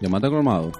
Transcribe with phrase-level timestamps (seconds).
[0.00, 0.72] Llamate colmado.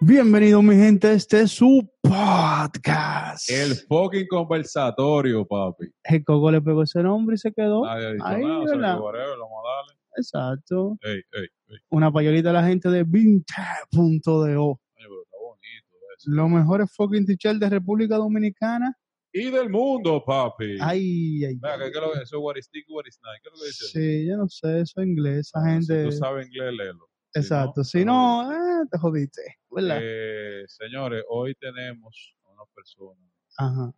[0.00, 1.12] Bienvenido, mi gente.
[1.12, 3.50] Este es su podcast.
[3.50, 5.86] El fucking conversatorio, papi.
[6.04, 7.84] El Coco le pegó ese nombre y se quedó.
[7.84, 8.94] Nadie ha dicho Ahí, nada, o sea, ¿verdad?
[8.96, 10.00] que whatever, vamos a darle.
[10.18, 10.98] Exacto.
[11.02, 11.76] Ey, ey, ey.
[11.90, 14.20] Una payolita a la gente de Vintage.do.
[14.30, 16.30] Coño, pero está bonito eso.
[16.30, 18.96] Los mejores fucking teachers de República Dominicana.
[19.38, 20.78] Y del mundo, papi.
[20.80, 23.18] Ay, ay, Venga, ¿qué, es lo que eso es what is stick, what is?
[23.42, 23.84] ¿Qué es lo que dice?
[23.84, 25.38] Sí, yo no sé, eso es inglés.
[25.48, 26.04] Esa Ah, gente.
[26.04, 27.10] Si tú sabes inglés, léelo.
[27.34, 27.80] Si Exacto.
[27.80, 29.42] no, Si no, eh, te jodiste.
[29.70, 29.98] ¿Verdad?
[30.00, 33.20] Eh, señores, hoy tenemos a una persona
[33.58, 33.92] Ajá.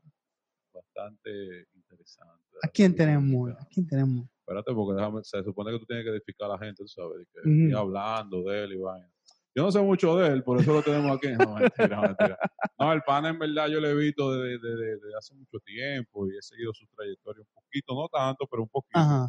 [0.74, 2.44] bastante interesante.
[2.60, 3.52] ¿A quién tenemos?
[3.52, 4.28] ¿A quién tenemos?
[4.40, 7.28] Espérate, porque déjame, se supone que tú tienes que edificar a la gente, tú sabes,
[7.32, 7.50] que Ujú.
[7.62, 9.08] estoy hablando de él y vaina.
[9.58, 11.32] Yo no sé mucho de él, por eso lo tenemos aquí.
[11.32, 12.38] No, mentira, mentira.
[12.78, 16.42] No, el pana en verdad yo lo he visto desde, hace mucho tiempo y he
[16.42, 18.96] seguido su trayectoria un poquito, no tanto, pero un poquito.
[19.00, 19.28] Ajá.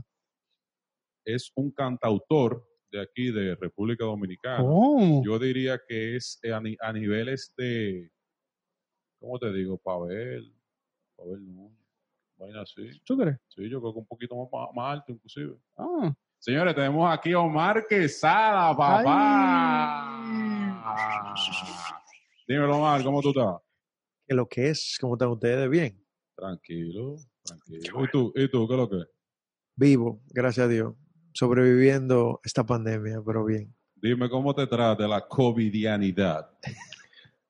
[1.25, 4.59] Es un cantautor de aquí, de República Dominicana.
[4.63, 5.23] ¿Cómo?
[5.25, 8.11] Yo diría que es a, ni- a niveles de,
[9.19, 9.79] ¿cómo te digo?
[9.79, 10.55] Pavel,
[11.15, 11.75] Pavel Núñez,
[12.37, 13.01] vaina así.
[13.03, 13.37] ¿Tú crees?
[13.47, 15.57] Sí, yo creo que un poquito más- más alto inclusive.
[15.75, 16.13] Ah.
[16.39, 20.15] Señores, tenemos aquí a Omar Quesada, papá.
[22.47, 23.57] Dímelo, Omar, ¿cómo tú estás?
[24.25, 26.01] que lo que es, como están ustedes, bien,
[26.35, 28.05] Tranquilo, tranquilo.
[28.05, 28.97] ¿Y tú, ¿Y tú qué es lo que?
[28.97, 29.07] es?
[29.75, 30.93] vivo, gracias a Dios,
[31.33, 33.73] sobreviviendo esta pandemia, pero bien.
[33.95, 36.49] Dime cómo te trata la covidianidad.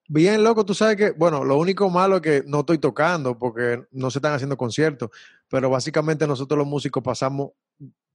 [0.08, 3.84] Bien, loco, tú sabes que, bueno, lo único malo es que no estoy tocando porque
[3.92, 5.10] no se están haciendo conciertos,
[5.48, 7.52] pero básicamente nosotros los músicos pasamos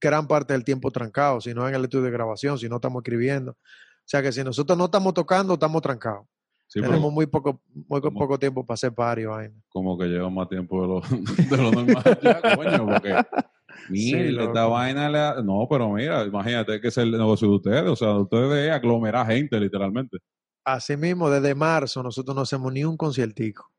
[0.00, 3.00] gran parte del tiempo trancados, si no en el estudio de grabación, si no estamos
[3.02, 3.52] escribiendo.
[3.52, 6.26] O sea que si nosotros no estamos tocando, estamos trancados.
[6.66, 9.54] Sí, Tenemos muy poco, muy poco tiempo para hacer party, vaina.
[9.68, 11.00] como que lleva más tiempo de lo,
[11.50, 13.14] de lo normal ya, coño, porque
[13.90, 17.84] mira, esta vaina le ha- No, pero mira, imagínate que es el negocio de ustedes,
[17.90, 20.18] o sea, de ustedes es aglomerar gente, literalmente.
[20.64, 23.70] Así mismo, desde marzo nosotros no hacemos ni un conciertico.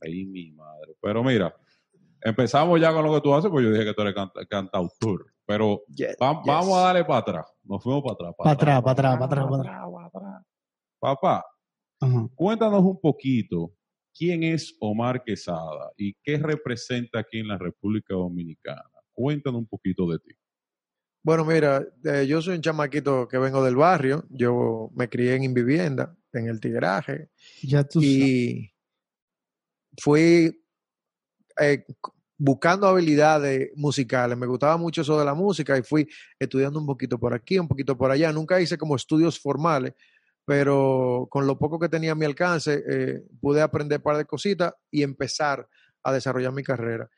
[0.00, 0.94] Ay, mi madre.
[1.00, 1.54] Pero mira,
[2.24, 5.26] empezamos ya con lo que tú haces, pues yo dije que tú eres canta- cantautor.
[5.46, 6.46] Pero Yes, va- yes.
[6.46, 7.46] vamos a darle para atrás.
[7.64, 8.34] Nos fuimos para atrás.
[8.38, 9.46] Para atrás, para atrás, para atrás,
[9.92, 10.42] para atrás.
[10.98, 11.44] Papá,
[12.34, 13.72] cuéntanos un poquito
[14.16, 18.82] quién es Omar Quesada y qué representa aquí en la República Dominicana.
[19.12, 20.30] Cuéntanos un poquito de ti.
[21.22, 24.24] Bueno, mira, eh, yo soy un chamaquito que vengo del barrio.
[24.30, 27.30] Yo me crié en Invivienda, en el Tigraje,
[27.62, 28.08] Ya tú sabes.
[28.16, 28.70] y
[30.00, 30.60] fui
[31.60, 31.84] eh,
[32.36, 34.36] buscando habilidades musicales.
[34.36, 36.08] Me gustaba mucho eso de la música y fui
[36.38, 38.32] estudiando un poquito por aquí, un poquito por allá.
[38.32, 39.94] Nunca hice como estudios formales,
[40.44, 44.24] pero con lo poco que tenía a mi alcance, eh, pude aprender un par de
[44.24, 45.68] cositas y empezar
[46.02, 47.08] a desarrollar mi carrera.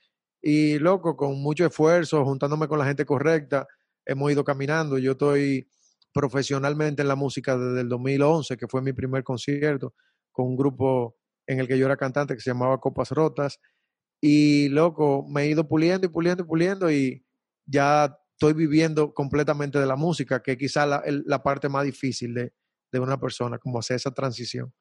[0.40, 3.66] Y loco, con mucho esfuerzo, juntándome con la gente correcta,
[4.04, 4.98] hemos ido caminando.
[4.98, 5.68] Yo estoy
[6.12, 9.94] profesionalmente en la música desde el 2011, que fue mi primer concierto,
[10.30, 11.16] con un grupo
[11.46, 13.60] en el que yo era cantante que se llamaba Copas Rotas.
[14.28, 17.24] Y loco, me he ido puliendo y puliendo y puliendo y
[17.64, 21.84] ya estoy viviendo completamente de la música, que es quizá la, el- la parte más
[21.84, 22.52] difícil de,
[22.90, 24.72] de una persona, como hacer esa transición.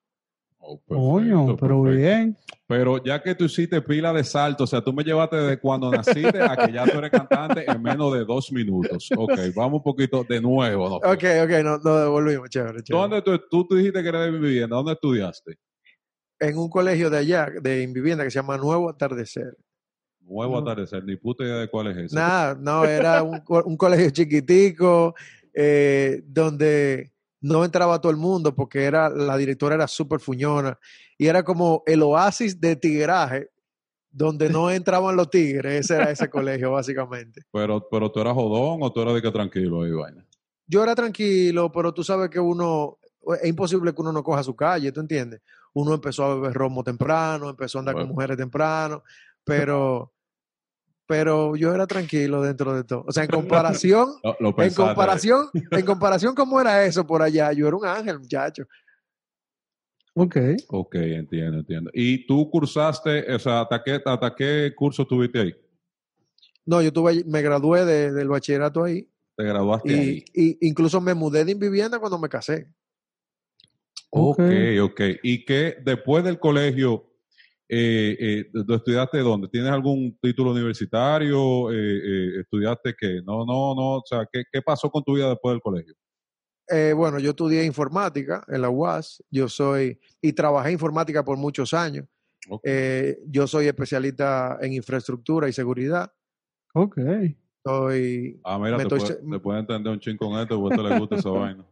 [0.57, 1.83] Oh, Coño, pero perfecto.
[2.01, 2.35] bien.
[2.67, 5.91] Pero ya que tú hiciste pila de salto, o sea, tú me llevaste desde cuando
[5.91, 9.11] naciste a que ya tú eres cantante en menos de dos minutos.
[9.15, 10.89] Ok, vamos un poquito de nuevo.
[10.89, 10.95] ¿no?
[10.95, 12.99] Ok, ok, no, no devolvimos, chévere, chévere.
[13.09, 14.75] ¿Dónde tú, tú, tú dijiste que eres de vivienda?
[14.75, 15.59] ¿Dónde estudiaste?
[16.39, 19.55] En un colegio de allá, de Invivienda, que se llama Nuevo Atardecer.
[20.19, 20.57] Nuevo No.
[20.59, 22.15] atardecer, ni puta idea de cuál es ese.
[22.15, 25.13] Nada, no, era un colegio chiquitico,
[25.53, 30.77] eh, donde no entraba todo el mundo porque era, la directora era súper fuñona
[31.17, 33.49] y era como el oasis de tigraje,
[34.09, 37.41] donde no entraban los tigres, ese era ese colegio básicamente.
[37.51, 40.25] Pero, pero tú eras jodón o tú eras de que tranquilo ahí, vaina.
[40.65, 42.97] Yo era tranquilo, pero tú sabes que uno,
[43.41, 45.41] es imposible que uno no coja su calle, ¿tú entiendes?
[45.75, 48.07] Uno empezó a beber romo temprano, empezó a andar Bueno.
[48.07, 49.03] con mujeres temprano,
[49.43, 50.13] pero,
[51.05, 53.03] pero yo era tranquilo dentro de todo.
[53.07, 57.51] O sea, en comparación, Lo, lo en comparación, en comparación cómo era eso por allá,
[57.51, 58.63] yo era un ángel, muchacho.
[60.13, 60.37] Ok.
[60.69, 61.91] Ok, entiendo, entiendo.
[61.93, 65.55] ¿Y tú cursaste, o sea, hasta qué, hasta qué curso tuviste ahí?
[66.65, 70.25] No, yo tuve, me gradué de- del bachillerato ahí Te graduaste y, ahí.
[70.33, 72.71] y incluso me mudé de vivienda cuando me casé.
[74.17, 74.39] Ok,
[74.81, 75.01] Ok.
[75.23, 77.11] ¿Y que después del colegio,
[77.67, 79.49] eh, eh, ¿tú estudiaste dónde?
[79.49, 81.69] ¿Tienes algún título universitario?
[81.71, 83.21] Eh, eh, ¿Estudiaste qué?
[83.25, 83.95] No, no, no.
[83.97, 85.93] O sea, ¿qué, ¿qué pasó con tu vida después del colegio?
[86.95, 92.07] Bueno, yo estudié informática en la UAS, yo soy, y trabajé informática por muchos años,
[93.27, 96.11] yo soy especialista en infraestructura y seguridad.
[96.73, 96.97] Ok.
[97.63, 98.99] Soy, Ah, mira, te estoy
[99.39, 101.65] puede, te entender un chin con esto, porque a usted le gusta esa vaina.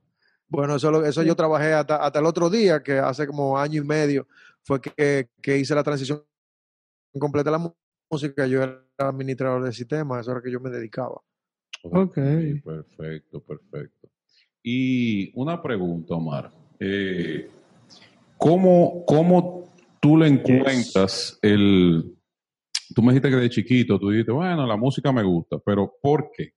[0.53, 3.81] Bueno, eso, lo- eso yo trabajé hasta, hasta el otro día, que hace como año
[3.81, 4.27] y medio
[4.61, 6.23] fue que, que hice la transición
[7.19, 7.73] completa de la
[8.11, 8.45] música.
[8.45, 11.19] Yo era administrador de sistemas, eso era que yo me dedicaba.
[11.81, 12.15] Ok.
[12.63, 14.09] Perfecto, perfecto.
[14.61, 16.51] Y una pregunta, Omar.
[16.79, 17.49] Eh,
[18.37, 22.15] ¿cómo, ¿Cómo tú le encuentras el...
[22.93, 26.29] Tú me dijiste que de chiquito, tú dijiste, bueno, la música me gusta, pero ¿por
[26.31, 26.53] qué?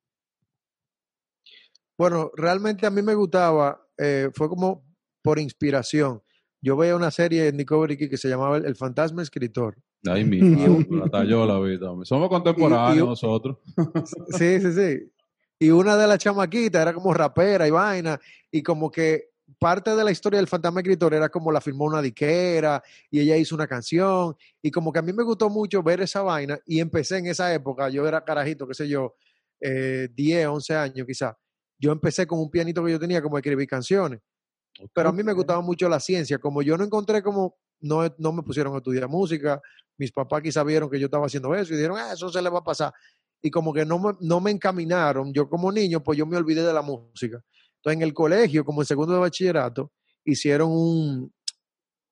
[1.98, 4.84] Bueno, realmente a mí me gustaba, eh, fue como
[5.22, 6.22] por inspiración.
[6.60, 9.76] Yo veía una serie en Discovery que se llamaba El, Fantasma Escritor.
[10.08, 11.90] Ahí mismo, la talló la vida.
[11.90, 12.06] hombre.
[12.06, 13.58] Somos contemporáneos Y- y- nosotros.
[14.38, 15.12] Sí, sí, sí.
[15.58, 18.20] Y una de las chamaquitas era como rapera y vaina,
[18.50, 22.02] y como que parte de la historia del fantasma escritor era como la firmó una
[22.02, 26.00] diquera y ella hizo una canción, y como que a mí me gustó mucho ver
[26.02, 29.14] esa vaina, y empecé en esa época, yo era carajito, qué sé yo,
[29.60, 31.34] eh, 10, 11 años quizás.
[31.78, 34.20] Yo empecé con un pianito que yo tenía como a escribir canciones,
[34.92, 38.32] pero a mí me gustaba mucho la ciencia, como yo no encontré como, no, no
[38.32, 39.60] me pusieron a estudiar música,
[39.98, 42.50] mis papás quizá vieron que yo estaba haciendo eso y dijeron, ah, eso se le
[42.50, 42.92] va a pasar
[43.42, 45.32] y como que no me, no me encaminaron.
[45.32, 47.42] Yo como niño, pues yo me olvidé de la música.
[47.76, 49.92] Entonces en el colegio, como en segundo de bachillerato,
[50.24, 51.32] hicieron un,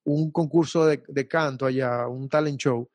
[0.05, 2.88] un concurso de, de canto allá, un talent show,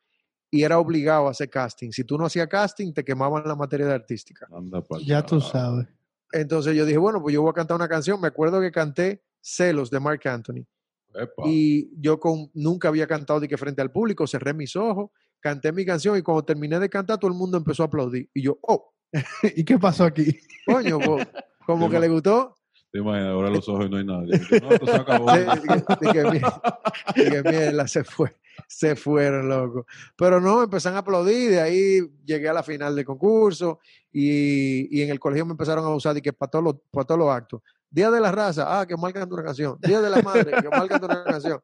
[0.50, 1.90] y era obligado a hacer casting.
[1.90, 4.48] Si tú no hacías casting, te quemaban la materia de artística.
[4.50, 5.86] Anda Ya tú sabes.
[6.32, 8.20] Entonces yo dije, bueno, pues yo voy a cantar una canción.
[8.20, 10.66] Me acuerdo que canté Celos de Mark Anthony.
[11.14, 11.42] Epa.
[11.46, 15.10] Y yo con, nunca había cantado de que frente al público, cerré mis ojos,
[15.40, 18.30] canté mi canción y cuando terminé de cantar todo el mundo empezó a aplaudir.
[18.32, 18.92] Y yo, oh,
[19.56, 20.36] ¿Y qué pasó aquí?
[20.66, 21.26] coño, pues,
[21.66, 22.56] como que le gustó.
[22.92, 24.40] Te imaginas, ahora los ojos y no hay nadie.
[24.60, 25.30] No, esto se acabó.
[25.32, 26.80] Dije, "Mierda",
[27.14, 28.36] dije, mierda, se fue,
[28.68, 29.86] se fueron, loco.
[30.16, 33.78] Pero no, empezaron a aplaudir, de ahí llegué a la final del concurso
[34.12, 37.04] y, y en el colegio me empezaron a usar de que para todos los, para
[37.06, 37.60] todos los actos.
[37.90, 39.76] Día de la raza, ah, que mal canta una canción.
[39.80, 41.60] Día de la madre, que mal canta una canción.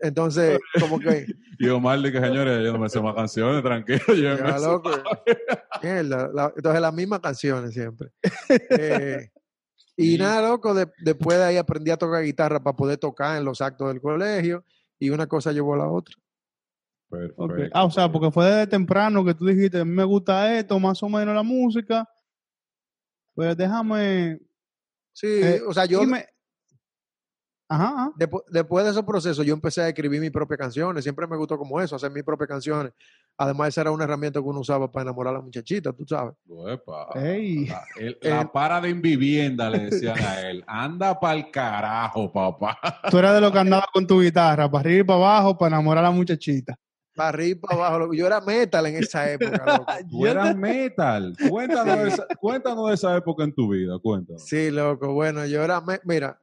[0.00, 1.26] Entonces, como que,
[1.58, 4.00] Y Omar dice, señores, yo no me sé más canciones, tranquilo.
[4.08, 4.90] Yo ya, loco,
[5.82, 8.10] mierda, la- entonces las mismas canciones siempre.
[8.70, 9.30] Eh,
[9.96, 10.18] y Sí.
[10.18, 13.60] nada, loco, de- después de ahí aprendí a tocar guitarra para poder tocar en los
[13.60, 14.64] actos del colegio
[15.00, 16.14] y una cosa llevó a la otra.
[17.08, 17.70] Perfecto.
[17.72, 20.78] Ah, o sea, porque fue desde temprano que tú dijiste, a mí me gusta esto,
[20.78, 22.08] más o menos la música.
[23.34, 24.38] Pues déjame.
[25.12, 26.26] Sí, eh, o sea, yo dime-
[27.68, 28.12] Ajá, ajá.
[28.16, 31.02] Depu- después de esos procesos, yo empecé a escribir mis propias canciones.
[31.04, 32.92] Siempre me gustó como eso, hacer mis propias canciones.
[33.42, 36.34] Además, esa era una herramienta que uno usaba para enamorar a la muchachita, tú sabes.
[36.68, 37.08] Epa.
[37.14, 37.68] Ey.
[37.68, 40.62] La, el- la para de invivienda, le decían a él.
[40.66, 42.78] Anda pa'l carajo, papá.
[43.10, 45.76] Tú eras de los que andaba con tu guitarra, para arriba y para abajo, para
[45.76, 46.76] enamorar a la muchachita.
[47.16, 48.12] Para arriba, para abajo.
[48.12, 49.86] Yo era metal en esa época, loco.
[50.10, 51.34] Tú eras metal.
[51.48, 54.44] Cuéntanos, de esa, cuéntanos de esa época en tu vida, cuéntanos.
[54.46, 55.14] Sí, loco.
[55.14, 55.80] Bueno, yo era.
[55.80, 56.38] me- Mira,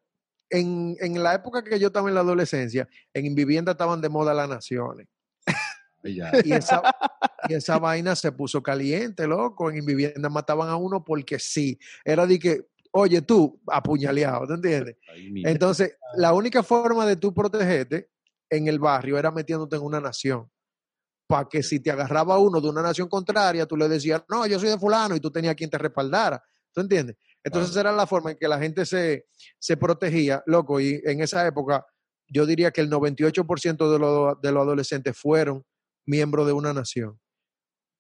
[0.50, 4.34] en, en la época que yo estaba en la adolescencia, en vivienda estaban de moda
[4.34, 5.08] las naciones.
[6.16, 6.32] Ya.
[6.44, 6.82] Y esa,
[7.50, 9.72] y esa vaina se puso caliente, loco.
[9.72, 11.80] En vivienda mataban a uno porque sí.
[12.04, 14.98] Era de que, oye, tú, apuñaleado, ¿te entiendes?
[15.14, 15.44] Ay.
[15.46, 18.10] Entonces, la única forma de tú protegerte
[18.50, 20.50] en el barrio era metiéndote en una nación.
[21.28, 24.60] Para que si te agarraba uno de una nación contraria, tú le decías, no, yo
[24.60, 26.42] soy de fulano, y tú tenías quien te respaldara.
[26.74, 27.18] ¿Tú entiendes?
[27.44, 29.28] Entonces, era la forma en que la gente se,
[29.60, 30.80] se protegía, loco.
[30.80, 31.86] Y en esa época,
[32.30, 35.66] yo diría que el 98% de, los de los adolescentes fueron
[36.08, 37.20] miembros de una nación.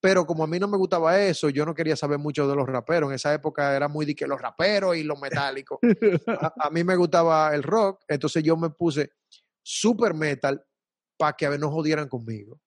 [0.01, 2.67] Pero como a mí no me gustaba eso, yo no quería saber mucho de los
[2.67, 3.09] raperos.
[3.09, 5.79] En esa época era muy de que los raperos y los metálicos
[6.27, 9.11] a, a mí me gustaba el rock, entonces yo me puse
[9.61, 10.63] super metal
[11.17, 12.59] para que no jodieran conmigo.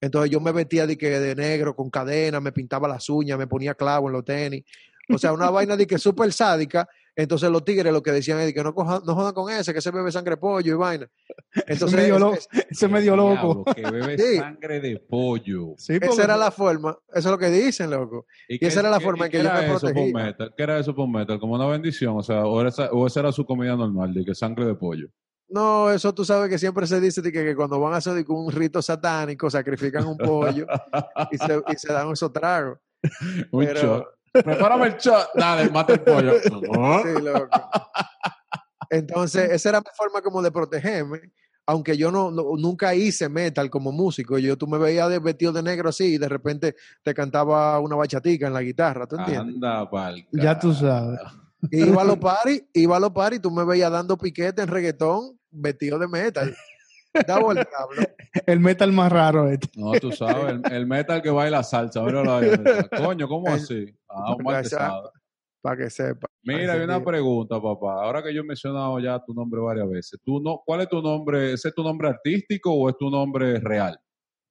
[0.00, 3.46] Entonces yo me vestía de, que de negro, con cadena, me pintaba las uñas, me
[3.46, 4.64] ponía clavo en los tenis.
[5.08, 6.88] O sea, una vaina de que súper sádica.
[7.20, 9.80] Entonces los tigres lo que decían es que no, coja- no jodan con ese, que
[9.80, 11.08] se bebe sangre de pollo y vaina.
[11.66, 13.64] Entonces, medio es- Ese es medio loco.
[13.64, 14.36] Diablo, que bebe Sí.
[14.36, 15.74] sangre de pollo.
[15.76, 18.26] Sí, porque- esa era la forma, eso es lo que dicen, loco.
[18.48, 20.14] Y esa era la forma en que yo me eso por protegía.
[20.14, 20.54] metal?
[20.56, 21.40] ¿Qué era eso por metal?
[21.40, 24.34] Como una bendición, o sea, o, esa, o esa era su comida normal, de que
[24.36, 25.08] sangre de pollo.
[25.50, 28.24] No, eso tú sabes que siempre se dice de que, que cuando van a hacer
[28.28, 30.66] un rito satánico sacrifican un pollo
[31.32, 32.78] y se, y se dan esos tragos.
[33.52, 34.06] Un Pero-.
[34.32, 35.28] Prepárame el shot.
[35.34, 36.32] Dale, mata el pollo.
[36.42, 37.48] Sí, loco.
[38.90, 41.20] Entonces, esa era mi forma como de protegerme.
[41.66, 44.38] Aunque yo no, no- nunca hice metal como músico.
[44.38, 47.94] Yo, tú me veías de, vestido de negro así y de repente te cantaba una
[47.96, 49.54] bachatica en la guitarra, ¿tú entiendes?
[49.56, 51.20] Anda pa'l Ya tú sabes.
[51.70, 55.38] Iba a los paris, iba a los paris, tú me veías dando piquete en reggaetón
[55.50, 56.56] vestido de metal.
[57.26, 58.02] Davo el diablo.
[58.46, 59.68] El metal más raro este.
[59.76, 62.02] No, tú sabes, el, el metal que baila salsa.
[62.02, 62.50] míralo ahí.
[62.96, 63.94] Coño, ¿cómo así?
[64.08, 64.64] Ah, un mal.
[65.60, 66.28] Para que sepa.
[66.42, 68.04] Mira, hay una pregunta, papá.
[68.04, 71.02] Ahora que yo he mencionado ya tu nombre varias veces, ¿tú no, ¿cuál es tu
[71.02, 71.52] nombre?
[71.52, 73.98] ¿Ese es tu nombre artístico o es tu nombre real?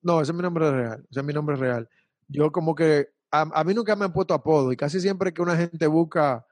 [0.02, 1.06] No, ese es mi nombre real.
[1.10, 1.88] Ese es mi nombre real.
[2.28, 5.42] Yo como que, a, a mí nunca me han puesto apodo y casi siempre que
[5.42, 6.46] una gente busca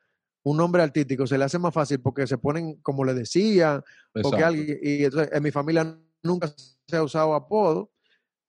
[0.46, 3.82] un nombre artístico se le hace más fácil porque se ponen como le decían,
[4.30, 6.52] porque alguien, y entonces en mi familia nunca
[6.88, 7.92] se ha usado apodo.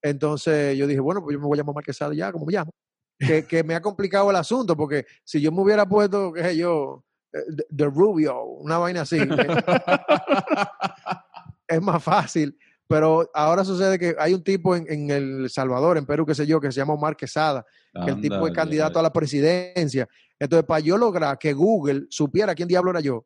[0.01, 2.71] Entonces yo dije, bueno, pues yo me voy a llamar Marquesado ya, como me llamo.
[3.19, 6.57] Que, que me ha complicado el asunto, porque si yo me hubiera puesto, qué sé
[6.57, 9.27] yo, eh, The- The Rubio, una vaina así, eh,
[11.67, 12.57] es más fácil.
[12.89, 16.47] Pero ahora sucede que hay un tipo en, en El Salvador, en Perú, qué sé
[16.47, 17.65] yo, que se llama Omar Quesada,
[18.05, 20.07] que el tipo es candidato a la presidencia.
[20.39, 23.25] Entonces, para yo lograr que Google supiera quién diablo era yo,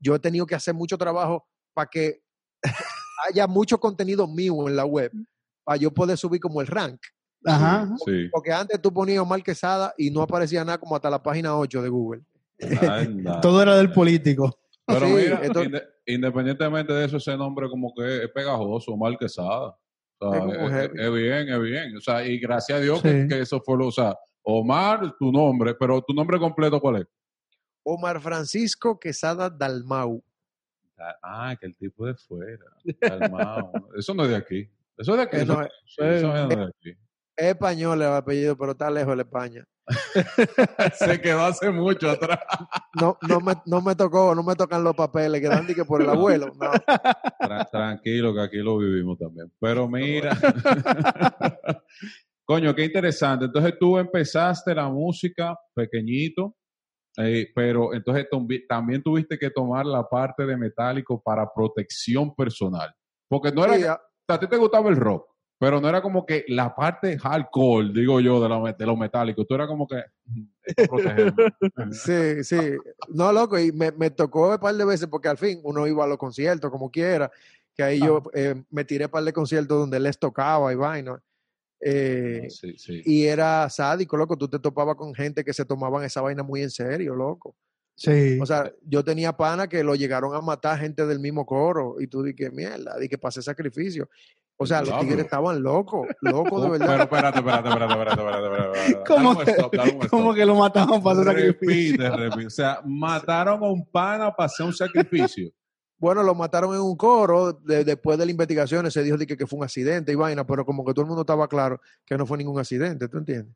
[0.00, 2.20] yo he tenido que hacer mucho trabajo para que
[3.28, 5.10] haya mucho contenido mío en la web,
[5.64, 7.00] para yo poder subir como el rank.
[7.44, 7.94] Ajá.
[8.04, 8.28] Sí.
[8.32, 11.82] Porque antes tú ponías Omar Quesada y no aparecía nada como hasta la página 8
[11.82, 12.22] de Google.
[12.88, 13.40] Anda.
[13.40, 14.58] Todo era del político.
[14.86, 19.76] Pero Sí, mira, entonces- independientemente de eso, ese nombre como que es pegajoso, Omar Quesada.
[20.18, 20.32] O
[20.68, 21.96] sea, Es bien, es bien.
[21.96, 23.08] O sea, y gracias a Dios Sí.
[23.08, 24.16] que, que eso fue lo, o sea,
[24.48, 27.06] Omar, tu nombre, pero tu nombre completo, ¿cuál es?
[27.82, 30.22] Omar Francisco Quesada Dalmau.
[31.20, 32.64] Ah, que el tipo de fuera.
[33.00, 33.72] Calmao.
[33.98, 34.70] eso no es de aquí.
[34.96, 35.36] Eso es de aquí.
[35.38, 36.90] Eso, no, sí, eso es de aquí.
[37.36, 39.64] Es español el apellido, pero está lejos de España.
[40.94, 42.38] Se quedó hace mucho atrás.
[43.00, 46.02] No, no, me, no me tocó, no me tocan los papeles, que dan que por
[46.02, 46.52] el abuelo.
[46.54, 46.72] No.
[46.72, 49.52] Tra- tranquilo, que aquí lo vivimos también.
[49.60, 50.36] Pero mira.
[52.46, 53.46] Coño, qué interesante.
[53.46, 56.54] Entonces tú empezaste la música pequeñito,
[57.18, 58.26] eh, pero entonces
[58.68, 62.94] también tuviste que tomar la parte de metálico para protección personal.
[63.28, 65.26] Porque no era Sí, que- a- a ti te gustaba el rock,
[65.58, 68.96] pero no era como que la parte hardcore, digo yo, de lo, met- de lo
[68.96, 69.44] metálico.
[69.44, 71.42] Tú era como que "Mm, es para protegerme".
[71.92, 72.70] Sí, sí.
[73.08, 76.04] No, loco, y me, me tocó un par de veces porque al fin uno iba
[76.04, 77.30] a los conciertos como quiera,
[77.74, 81.20] que ahí yo eh, me tiré un par de conciertos donde les tocaba y vaina.
[81.80, 83.02] Eh, sí, sí.
[83.04, 84.36] y era sádico, loco.
[84.36, 87.54] Tú te topabas con gente que se tomaban esa vaina muy en serio, loco.
[87.94, 88.38] Sí.
[88.40, 92.06] O sea, yo tenía pana que lo llegaron a matar gente del mismo coro y
[92.08, 94.08] tú di que mierda, di que pasé sacrificio.
[94.58, 96.86] O sea, los tigres estaban locos, locos de Oh, verdad.
[96.88, 99.04] Pero espérate, espérate, espérate, espérate.
[99.06, 101.96] ¿Cómo que- ¿Cómo que lo mataban para hacer sacrificio?
[102.06, 102.46] Repite, repite.
[102.46, 105.50] O sea, mataron a un pana para hacer un sacrificio.
[105.98, 107.52] Bueno, lo mataron en un coro.
[107.52, 110.46] de- después de la investigación se dijo de que, que fue un accidente y vaina,
[110.46, 113.54] pero como que todo el mundo estaba claro que no fue ningún accidente, ¿tú entiendes?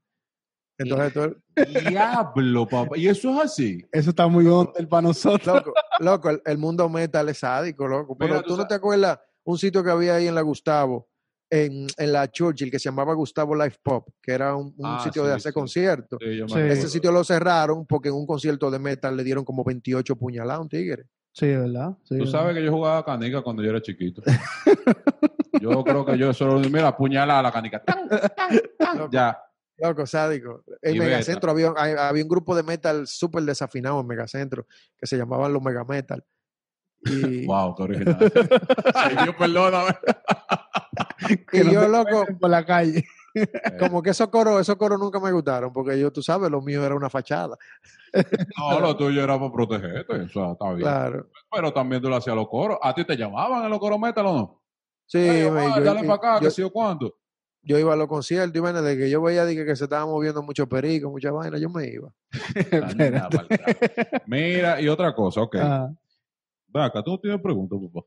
[0.78, 2.97] Entonces, todo el- Diablo, papá.
[2.97, 3.85] Y eso es así.
[3.92, 5.47] Eso está muy hotel para nosotros.
[5.47, 8.16] loco, loco, el, el mundo metal es sádico, loco.
[8.16, 11.09] Pero Mira, tú tú no te acuerdas un sitio que había ahí en la Gustavo,
[11.50, 15.00] en, en la Churchill, que se llamaba Gustavo Life Pop, que era un, un Ah,
[15.04, 15.54] sitio sí, de hacer sí.
[15.54, 16.18] conciertos.
[16.23, 16.59] Sí.
[16.61, 20.59] Ese sitio lo cerraron porque en un concierto de metal le dieron como 28 puñaladas
[20.59, 21.04] a un tigre.
[21.40, 21.97] Sí, ¿verdad?
[22.02, 22.30] Sí, Tú ¿verdad?
[22.32, 24.23] sabes que yo jugaba canica cuando yo era chiquito.
[25.61, 27.82] Yo creo que yo solo, mira, puñalada la canica.
[27.82, 29.11] Tan, tan, tan.
[29.11, 29.38] Ya.
[29.76, 30.62] Loco, sádico.
[30.80, 34.66] En Y Megacentro había, había un grupo de metal súper desafinado en Megacentro
[34.97, 36.25] que se llamaban los Mega Metal.
[37.02, 38.18] Y, Wow, qué original.
[38.94, 39.97] Ay, Dios, perdóname.
[41.50, 43.04] Que y no yo, loco, por la calle.
[43.78, 46.84] como que esos coros, esos coros nunca me gustaron, porque yo, tú sabes, lo mío
[46.84, 47.56] era una fachada.
[48.58, 50.12] No, lo tuyo era para protegerte.
[50.22, 50.80] O sea, está bien.
[50.80, 51.28] Claro.
[51.50, 52.76] Pero también tú lo hacías a los coros.
[52.82, 54.62] ¿A ti te llamaban en los coros metal o no?
[55.06, 57.16] Sí, Ey, me- Omar, yo, dale yo- para acá, yo- que sé yo cuánto.
[57.62, 59.84] yo iba a los conciertos y bueno, de que yo veía de que, que se
[59.84, 62.12] estaban moviendo mucho perico, mucha vaina, yo me iba.
[64.26, 65.56] Mira, y otra cosa, ok.
[66.75, 68.06] Acá, tú no tienes preguntas, papá.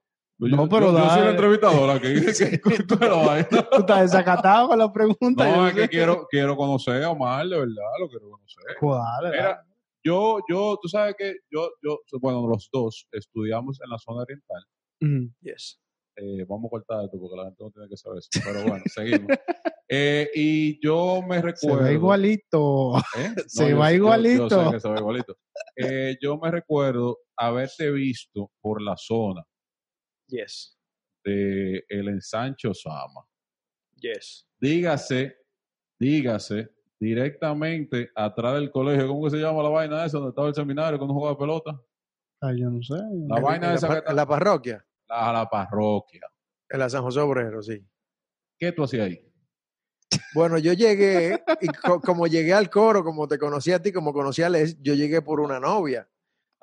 [0.50, 2.96] Yo, No, pero yo, yo soy la entrevistadora que dice que tú.
[3.72, 5.46] Tú estás desacatado con la pregunta.
[5.56, 8.64] No, es que quiero, quiero conocer a Omar, de verdad, lo quiero conocer.
[8.80, 9.42] Pues dale, dale.
[9.42, 9.66] Mira,
[10.06, 14.64] yo, yo, tú sabes que yo, yo, bueno, los dos estudiamos en la zona oriental.
[15.02, 15.34] Ujú.
[15.42, 15.80] Yes.
[16.16, 18.30] Eh, vamos a cortar esto porque la gente no tiene que saber eso.
[18.44, 19.28] Pero bueno, seguimos.
[19.96, 21.84] Eh, y yo me Se recuerdo.
[21.84, 22.98] ve igualito.
[23.16, 23.34] ¿Eh?
[23.48, 24.48] Se yo- va igualito.
[24.50, 25.36] Yo, sé que se va igualito.
[25.76, 29.44] Eh, yo me recuerdo haberte visto por la zona
[30.28, 30.78] Yes.
[31.24, 33.26] de el ensancho Sama.
[33.96, 34.48] Yes.
[34.60, 35.38] Dígase,
[36.00, 40.56] dígase, directamente atrás del colegio, ¿cómo que se llama la vaina esa donde estaba el
[40.56, 41.80] seminario cuando jugaba pelota?
[42.42, 42.96] Ay, yo no sé.
[43.30, 46.22] La vaina en, esa la, par- la parroquia, La, la parroquia.
[46.70, 47.86] en la San José Obrero, sí.
[48.60, 49.30] ¿Qué tú hacías ahí?
[50.34, 54.12] Bueno, yo llegué, y co- como llegué al coro, como te conocí a ti, como
[54.14, 56.10] conocí a Les, yo llegué por una novia.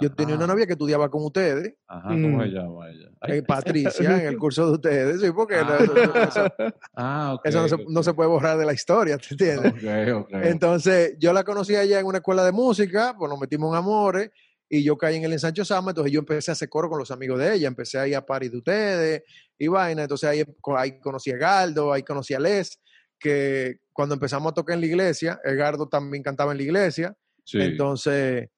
[0.01, 2.43] Yo tenía una novia que estudiaba con ustedes, Ajá, ¿cómo Mm.
[2.43, 3.11] se llama ella?
[3.21, 5.21] Ay, eh, Patricia, en el curso de ustedes.
[5.21, 6.53] Sí, porque no- eso, eso-
[6.95, 8.17] ah, ok, eso no, se, no se ok.
[8.17, 9.73] puede borrar de la historia, ¿te entiendes?
[9.73, 10.31] Ok, ok.
[10.45, 14.31] Entonces, yo la conocí allá en una escuela de música, pues nos metimos en amores
[14.69, 17.11] y yo caí en el ensancho Sama, entonces yo empecé a hacer coro con los
[17.11, 19.23] amigos de ella, empecé a ir a París de ustedes
[19.59, 20.45] y vaina, entonces ahí,
[20.77, 22.81] ahí conocí a Gardo, ahí conocí a Les,
[23.19, 27.15] que cuando empezamos a tocar en la iglesia, Edgardo también cantaba en la iglesia,
[27.45, 27.59] Sí.
[27.61, 28.49] entonces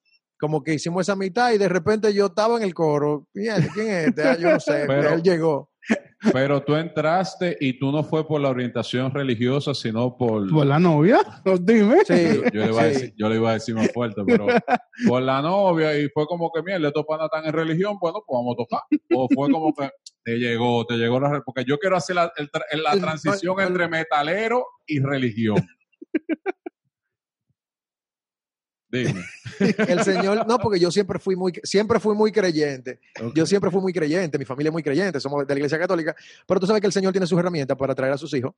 [0.42, 3.86] como que hicimos esa mitad y de repente yo estaba en el coro, "Mierda, ¿quién
[3.86, 4.22] es este?
[4.24, 5.70] Ah, yo no sé, Pero- él llegó.
[6.32, 10.48] Pero tú entraste y tú no fue por la orientación religiosa, sino por...
[10.50, 11.18] ¿Por la novia?
[11.60, 11.98] Dime.
[12.06, 14.46] Sí, yo, yo le iba a decir, yo le iba a decir más fuerte, pero
[15.08, 18.36] por la novia y fue como que, mierda, estos panas están en religión, bueno, pues
[18.36, 18.80] vamos a tocar.
[19.14, 19.90] O fue como que
[20.24, 21.40] te llegó, te llegó la...
[21.44, 25.56] Porque yo quiero hacer la, el la transición entre metalero y religión.
[28.92, 29.24] Dime.
[29.88, 33.00] El Señor, no, porque yo siempre fui muy, siempre fui muy creyente.
[33.34, 36.14] Yo siempre fui muy creyente, mi familia es muy creyente, somos de la iglesia católica,
[36.46, 38.52] pero tú sabes que el Señor tiene sus herramientas para atraer a sus hijos.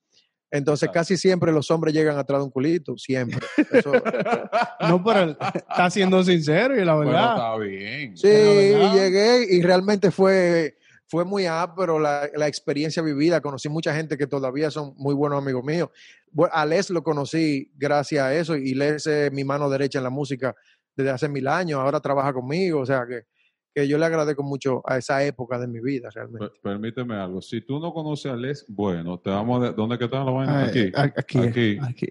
[0.51, 1.01] Entonces, Claro.
[1.01, 3.39] casi siempre los hombres llegan atrás de un culito, siempre.
[3.71, 3.93] Eso-
[4.89, 7.35] No, pero está siendo sincero y la Bueno, verdad.
[7.37, 8.17] está bien.
[8.17, 10.77] sí, llegué y realmente fue,
[11.07, 13.41] fue muy ápero la, la experiencia vivida.
[13.41, 15.89] Conocí mucha gente que todavía son muy buenos amigos míos.
[16.53, 20.11] A Les lo conocí gracias a eso y Les es mi mano derecha en la
[20.11, 20.55] música
[20.97, 21.79] desde hace mil años.
[21.81, 23.23] Ahora trabaja conmigo, o sea que,
[23.75, 26.49] que yo le agradezco mucho a esa época de mi vida realmente.
[26.49, 27.43] Per- Permíteme algo.
[27.43, 29.73] Si tú no conoces a Les, bueno, te vamos a...
[29.73, 30.61] ¿Dónde que está la vaina?
[30.65, 30.93] Ay, Aquí.
[30.95, 31.39] Aquí.
[31.39, 31.79] Aquí.
[31.83, 32.07] Aquí.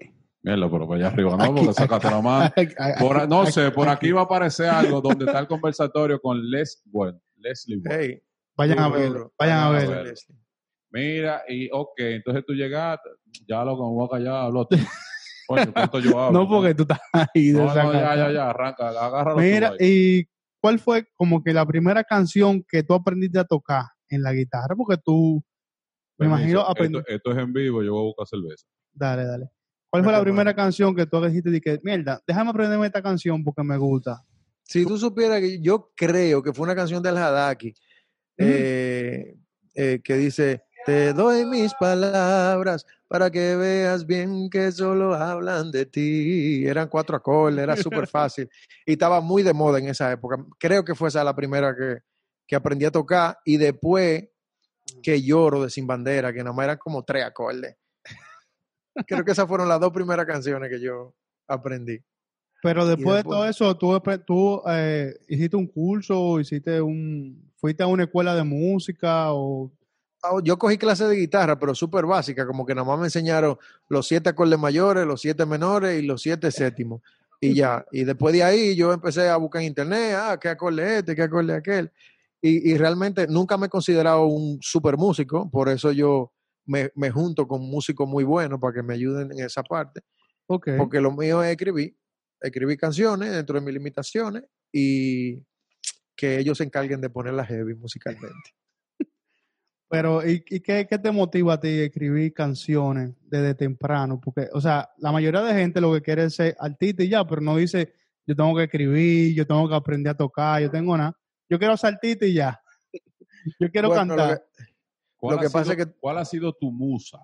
[0.46, 1.44] Mierda, pero para allá arriba, ¿no?
[1.46, 2.54] Aquí, Porque sacaste la mano.
[3.00, 6.38] Por no aquí, sé, por aquí va a aparecer algo donde está el conversatorio con
[6.52, 7.98] Les Bueno, Leslie Bueno.
[7.98, 8.22] Hey,
[8.56, 9.08] Vayan a verlo.
[9.08, 9.34] duro.
[9.38, 10.14] Vayan a verlo.
[10.92, 13.10] Mira, y ok, entonces tú llegaste,
[13.48, 14.76] ya lo como voy a callar, hablo tú.
[15.48, 16.40] Coño, ¿cuánto yo hablo?
[16.40, 17.52] No, porque tú estás ahí.
[17.52, 17.94] No, no, desacatado.
[17.94, 19.38] ya, ya, ya, arranca, agárralo.
[19.38, 19.74] Mira.
[19.80, 20.26] ¿y
[20.62, 24.76] cuál fue como que la primera canción que tú aprendiste a tocar en la guitarra?
[24.76, 25.44] Porque tú,
[26.18, 27.00] me Permiso, imagino, esto, aprendí.
[27.08, 28.68] esto es en vivo, yo voy a buscar cerveza.
[28.94, 29.50] Dale, dale.
[29.90, 33.44] ¿Cuál fue la primera canción que tú dijiste de que, mierda, déjame aprenderme esta canción
[33.44, 34.24] porque me gusta?
[34.64, 37.74] Si tú supieras que yo creo que fue una canción del Hadaki
[38.38, 39.36] eh,
[39.76, 45.86] eh, que dice, te doy mis palabras para que veas bien que solo hablan de
[45.86, 46.66] ti.
[46.66, 48.50] Eran cuatro acordes, era súper fácil
[48.86, 50.38] y estaba muy de moda en esa época.
[50.60, 52.00] Creo que fue esa la primera que,
[52.48, 54.26] que aprendí a tocar y después
[55.02, 57.78] que lloro de Sin Bandera, que nada más eran como tres acordes.
[59.08, 61.16] Creo que esas fueron las dos primeras canciones que yo
[61.48, 62.04] aprendí.
[62.64, 67.88] Pero después, de todo eso, tú, tú eh, hiciste un curso, hiciste un, fuiste a
[67.88, 69.72] una escuela de música o
[70.24, 73.58] Ah, Yo cogí clases de guitarra, pero súper básica, como que nada más me enseñaron
[73.90, 77.02] los siete acordes mayores, los siete menores y los siete séptimos.
[77.42, 80.82] Y ya, y después de ahí yo empecé a buscar en internet, ah, qué acorde
[80.82, 81.92] es este, qué acorde es aquel.
[82.42, 86.32] Y, y realmente nunca me he considerado un super músico, por eso yo
[86.66, 90.00] me, me junto con músicos muy buenos para que me ayuden en esa parte,
[90.48, 90.70] Ok.
[90.78, 91.98] porque lo mío es escribir,
[92.48, 95.42] escribir canciones dentro de mis limitaciones y
[96.16, 98.52] que ellos se encarguen de ponerlas heavy musicalmente.
[99.90, 104.20] Pero, ¿y, y qué, qué te motiva a ti a escribir canciones desde temprano?
[104.20, 107.26] Porque, o sea, la mayoría de gente lo que quiere es ser artista y ya,
[107.28, 107.94] pero no dice,
[108.26, 111.16] yo tengo que escribir, yo tengo que aprender a tocar, yo tengo nada.
[111.50, 112.60] Yo quiero ser artista y ya.
[113.60, 114.38] Yo quiero Bueno, lo cantar.
[114.58, 114.64] que-
[115.18, 117.20] ¿Cuál Lo ha que pasa sido- es que- ¿Cuál ha sido tu musa?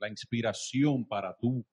[0.00, 1.64] La inspiración para tú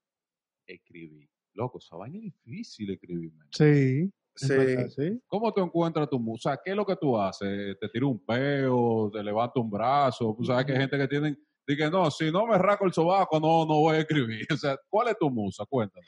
[0.67, 1.27] escribir.
[1.55, 3.33] Loco, esa vaina es difícil escribir.
[3.33, 3.47] man.
[3.51, 4.11] Sí.
[4.35, 4.53] Sí.
[4.95, 5.21] sí.
[5.27, 6.59] ¿Cómo te encuentras tu musa?
[6.63, 7.77] ¿Qué es lo que tú haces?
[7.79, 9.09] ¿Te tira un peo?
[9.11, 10.35] ¿Te levanta un brazo?
[10.37, 11.39] Tú sabes que hay gente que tienen...
[11.65, 14.45] Dice, no, si no me raco el sobaco, no, no voy a escribir.
[14.53, 15.63] O sea, ¿cuál es tu musa?
[15.67, 16.05] Cuéntame.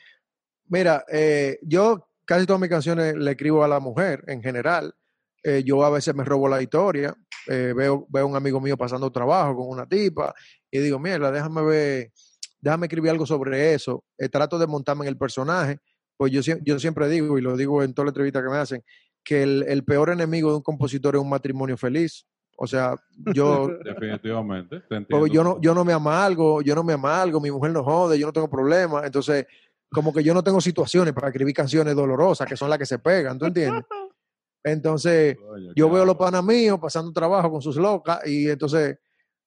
[0.66, 4.94] Mira, eh, yo casi todas mis canciones le escribo a la mujer en general.
[5.42, 7.14] Eh, yo a veces me robo la historia.
[7.46, 10.34] eh, veo, veo un amigo mío pasando trabajo con una tipa
[10.70, 12.12] y digo, mierda, déjame ver,
[12.60, 14.04] déjame escribir algo sobre eso.
[14.16, 15.78] Eh, trato de montarme en el personaje.
[16.16, 18.84] Pues yo, yo siempre digo, y lo digo en todas las entrevistas que me hacen,
[19.24, 22.26] que el, el peor enemigo de un compositor es un matrimonio feliz.
[22.56, 22.96] O sea,
[23.32, 24.80] yo Definitivamente.
[24.88, 27.84] Te porque yo no, yo no me amargo, yo no me amargo, mi mujer no
[27.84, 29.04] jode, yo no tengo problemas.
[29.04, 29.46] Entonces,
[29.90, 32.98] como que yo no tengo situaciones para escribir canciones dolorosas, que son las que se
[32.98, 33.84] pegan, ¿tú entiendes?
[34.64, 35.36] Entonces,
[35.76, 38.98] yo veo a los panas míos pasando trabajo con sus locas y entonces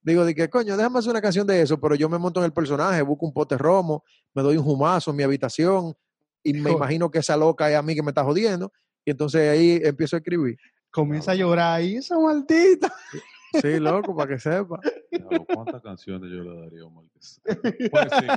[0.02, 2.46] digo, de que coño, déjame hacer una canción de eso, pero yo me monto en
[2.46, 5.94] el personaje, busco un pote romo, me doy un humazo en mi habitación
[6.44, 6.78] y me Hijo.
[6.78, 8.72] imagino que esa loca es a mí que me está jodiendo
[9.06, 10.58] y entonces ahí empiezo a escribir.
[10.92, 12.94] Comienza a llorar ahí, esa maldita.
[13.62, 14.80] Sí, loco, para que sepa.
[15.54, 17.04] ¿Cuántas canciones yo le daría a Omar?
[17.14, 18.28] Pues sí.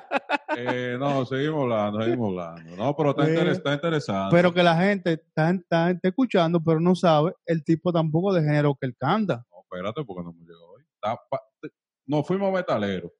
[0.57, 2.77] Eh, no, seguimos hablando, seguimos hablando.
[2.77, 4.35] No, pero está, Eh, está interesante.
[4.37, 8.43] Pero que la gente está, está- está escuchando, pero no sabe el tipo tampoco de
[8.43, 9.45] género que él canta.
[9.53, 10.83] No, espérate, porque no me llegó hoy.
[10.95, 11.17] Está
[12.07, 13.11] Nos fuimos metaleros.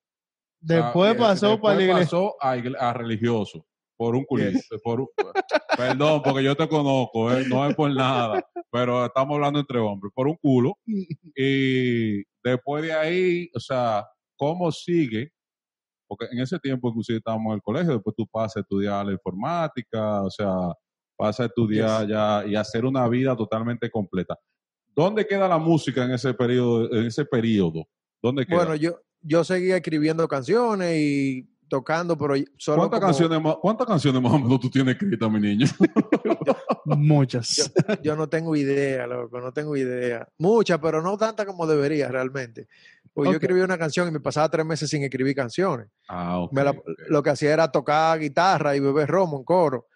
[0.61, 2.05] Después eh, pasó después para la iglesia.
[2.05, 2.53] pasó a,
[2.89, 3.67] a religioso.
[3.97, 4.59] Por un culito.
[4.83, 5.09] Por un-
[5.77, 8.45] perdón, porque yo te conozco, eh, no es por nada.
[8.71, 10.13] Pero estamos hablando entre hombres.
[10.15, 10.79] Por un culo.
[11.37, 15.31] Y después de ahí, o sea, ¿cómo sigue?
[16.07, 19.13] Porque en ese tiempo inclusive estábamos en el colegio, después tú pasas a estudiar la
[19.13, 20.51] informática, o sea,
[21.17, 22.09] pasas a estudiar Yes.
[22.11, 24.39] ya y hacer una vida totalmente completa.
[24.95, 26.93] ¿Dónde queda la música en ese periodo?
[26.93, 27.87] En ese periodo?
[28.25, 28.57] ¿Dónde queda?
[28.57, 33.87] Bueno, yo, yo seguía escribiendo canciones y tocando, pero solo ¿Cuántas, como- canciones más, ¿Cuántas
[33.87, 35.67] canciones más o menos tú tienes escritas, mi niño?
[36.87, 37.71] Muchas.
[38.03, 40.27] Yo no tengo idea, loco, no tengo idea.
[40.39, 42.67] Muchas, pero no tantas como debería realmente.
[43.13, 45.89] Porque yo escribí una canción y me pasaba tres meses sin escribir canciones.
[46.09, 46.53] Ah, ok.
[46.53, 46.79] Me la- ok.
[47.09, 49.87] Lo que hacía era tocar guitarra y beber romo en coro.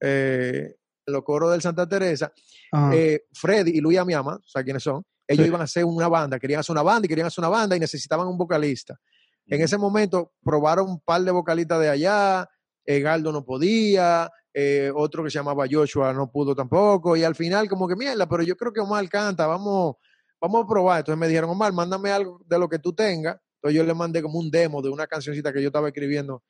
[0.00, 0.74] Eh,
[1.06, 2.32] en los coros del Santa Teresa.
[2.70, 2.94] Ajá.
[2.94, 5.48] Eh, Freddy y Luis Amiama, o sea quiénes son, ellos Sí.
[5.48, 7.80] iban a hacer una banda, querían hacer una banda y querían hacer una banda y
[7.80, 8.98] necesitaban un vocalista.
[9.46, 12.48] En ese momento probaron un par de vocalistas de allá,
[12.84, 17.34] eh, Galdo no podía, eh, otro que se llamaba Joshua no pudo tampoco, y al
[17.34, 19.94] final como que mierda, pero yo creo que Omar canta, vamos,
[20.40, 20.98] vamos a probar.
[21.00, 23.36] Entonces me dijeron, Omar, mándame algo de lo que tú tengas.
[23.56, 26.42] Entonces yo le mandé como un demo de una cancioncita que yo estaba escribiendo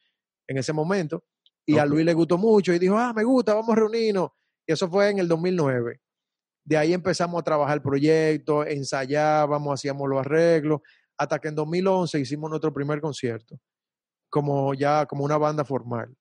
[0.47, 1.25] en ese momento,
[1.67, 1.85] y a.
[1.85, 4.31] Luis le gustó mucho y dijo, ah, me gusta, vamos a reunirnos.
[4.67, 6.01] Y eso fue en el 2009.
[6.69, 10.81] De ahí empezamos a trabajar el proyecto, ensayábamos, hacíamos los arreglos,
[11.17, 13.59] hasta que en 2011 hicimos nuestro primer concierto,
[14.29, 16.15] como ya como una banda formal.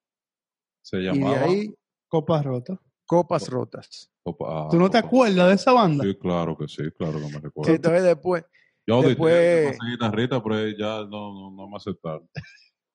[0.81, 1.41] Se Y de llamaba.
[1.43, 1.73] ahí,
[2.07, 2.77] Copas rotas.
[3.05, 4.09] Copas Rotas.
[4.23, 5.07] Opa, ah, ¿Tú no te Copa.
[5.07, 6.03] acuerdas de esa banda?
[6.05, 7.73] Sí, claro que sí, claro que me recuerdo.
[7.73, 8.43] Entonces después,
[8.85, 12.29] Yo después- guitarrita, pero ya no, no, no me aceptaron.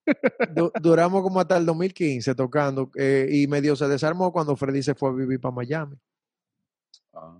[0.56, 4.94] du- duramos como hasta el 2015 tocando eh, y medio se desarmó cuando Freddy se
[4.94, 5.96] fue a vivir para Miami.
[7.14, 7.36] Ah,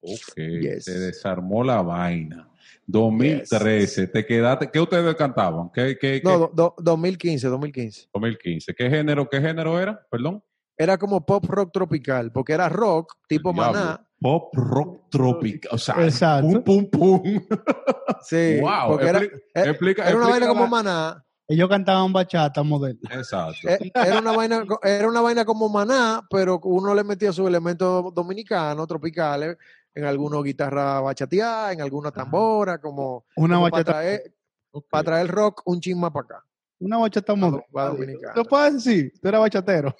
[0.00, 0.84] ok, Yes.
[0.84, 2.46] se desarmó la vaina.
[2.86, 4.70] 2013, te quedaste.
[4.70, 5.70] ¿Qué ustedes cantaban?
[5.72, 8.08] ¿Qué, qué, No, qué- do- do- 2015, 2015.
[8.12, 8.74] 2015.
[8.74, 10.04] ¿Qué género, qué género era?
[10.10, 10.42] Perdón.
[10.76, 13.72] Era como pop rock tropical, porque era rock tipo Diablo.
[13.78, 14.06] maná.
[14.18, 15.70] Pop rock tropical.
[15.72, 16.62] O sea, Exacto.
[16.64, 17.40] pum, pum, pum.
[18.22, 18.88] Sí, wow.
[18.88, 21.24] porque era, Expli- eh, explica, era una vaina como la- maná.
[21.52, 22.98] Ellos cantaban bachata modelo.
[23.10, 23.68] Exacto.
[23.68, 28.14] Eh, Era una vaina, era una vaina como maná, pero uno le metía sus elementos
[28.14, 29.56] dominicanos, tropicales,
[29.92, 33.92] en algunos guitarra bachateada, en alguna tambora, como, Una como para bachata.
[33.98, 34.34] traer,
[34.88, 36.44] para traer el rock un chin más para acá.
[36.78, 37.64] Una bachata modelo.
[37.76, 38.32] va dominicana.
[38.32, 39.12] ¿Tú puedes decir?
[39.20, 39.94] Tú eres bachatero.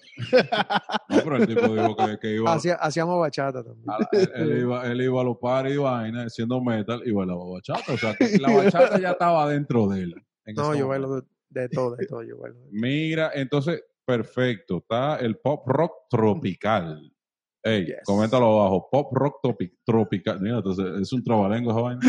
[1.09, 2.53] No, pero el tipo dijo que, que iba.
[2.55, 3.85] Hacía- hacíamos bachata también.
[3.87, 7.45] la- él, él iba, él iba a los pares y vaina, haciendo metal y bailaba
[7.53, 7.93] bachata.
[7.93, 8.49] O sea, que la
[8.95, 10.15] bachata ya estaba dentro de él.
[10.47, 10.89] No, yo momento.
[10.89, 12.59] bailo de, de todo, de todo, yo bailo.
[12.71, 14.79] Mira, entonces, perfecto.
[14.79, 17.13] Está el pop rock tropical.
[17.63, 17.99] Ey, Yes.
[18.05, 18.89] coméntalo abajo.
[18.91, 20.41] Pop rock tropi- tropical.
[20.41, 22.01] Mira, entonces es un trabalengo vaina.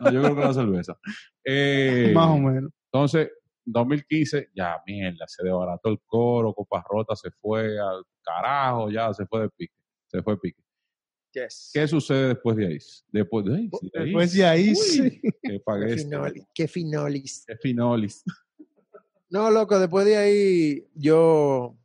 [0.00, 0.96] No, yo creo que la cerveza.
[1.44, 2.70] Eh, Más o menos.
[2.92, 3.30] Entonces,
[3.64, 9.26] 2015, ya mierda, se desbarató el coro, Copas Rotas se fue al carajo, ya se
[9.26, 9.74] fue de pique.
[10.06, 10.62] Se fue de pique.
[11.32, 11.70] Yes.
[11.72, 12.78] ¿Qué sucede después de ahí?
[13.12, 13.68] Después de ahí.
[13.70, 14.04] de ahí.
[14.06, 15.20] Después de ahí, Uy, sí.
[15.42, 17.44] qué pagué Qué, finoli- qué finolis.
[17.46, 18.24] Qué finolis.
[19.30, 21.76] No, loco, después de ahí yo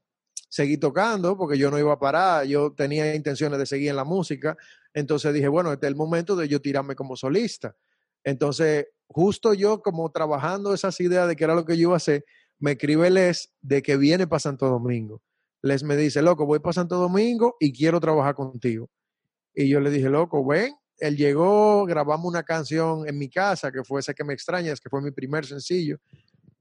[0.49, 4.03] seguí tocando porque yo no iba a parar, yo tenía intenciones de seguir en la
[4.03, 4.57] música,
[4.93, 7.75] entonces dije, bueno, este es el momento de yo tirarme como solista.
[8.23, 11.97] Entonces, justo yo como trabajando esas ideas de qué era lo que yo iba a
[11.97, 12.25] hacer,
[12.57, 15.21] me escribe Les de que viene para Santo Domingo.
[15.61, 18.89] Les me dice, loco, voy para Santo Domingo y quiero trabajar contigo.
[19.53, 20.73] Y yo le dije, loco, ven.
[20.97, 24.89] Él llegó, grabamos una canción en mi casa, que fue esa que me extrañas, que
[24.89, 25.99] fue mi primer sencillo.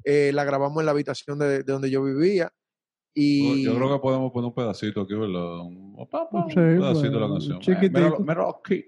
[0.04, 2.52] Eh, la grabamos en la habitación de, de donde yo vivía.
[3.14, 5.60] Y Yo creo que podemos poner un pedacito aquí, ¿verdad?
[5.60, 5.96] Un,
[6.52, 7.60] pedacito de la canción.
[8.58, 8.84] aquí.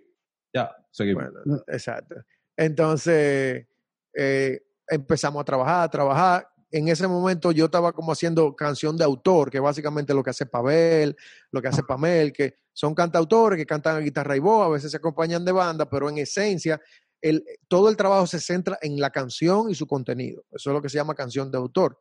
[0.52, 1.24] Ya, seguimos.
[1.44, 2.16] Bueno, exacto.
[2.57, 3.66] Entonces,
[4.14, 6.48] eh, empezamos a trabajar, a trabajar.
[6.72, 10.46] En ese momento yo estaba como haciendo canción de autor, que básicamente lo que hace
[10.46, 11.16] Pavel,
[11.52, 14.90] lo que hace Pamel, que son cantautores que cantan a guitarra y voz, a veces
[14.90, 16.81] se acompañan de banda, pero en esencia
[17.28, 20.44] el, todo el trabajo se centra en la canción y su contenido.
[20.52, 21.98] Eso es lo que se llama canción de autor.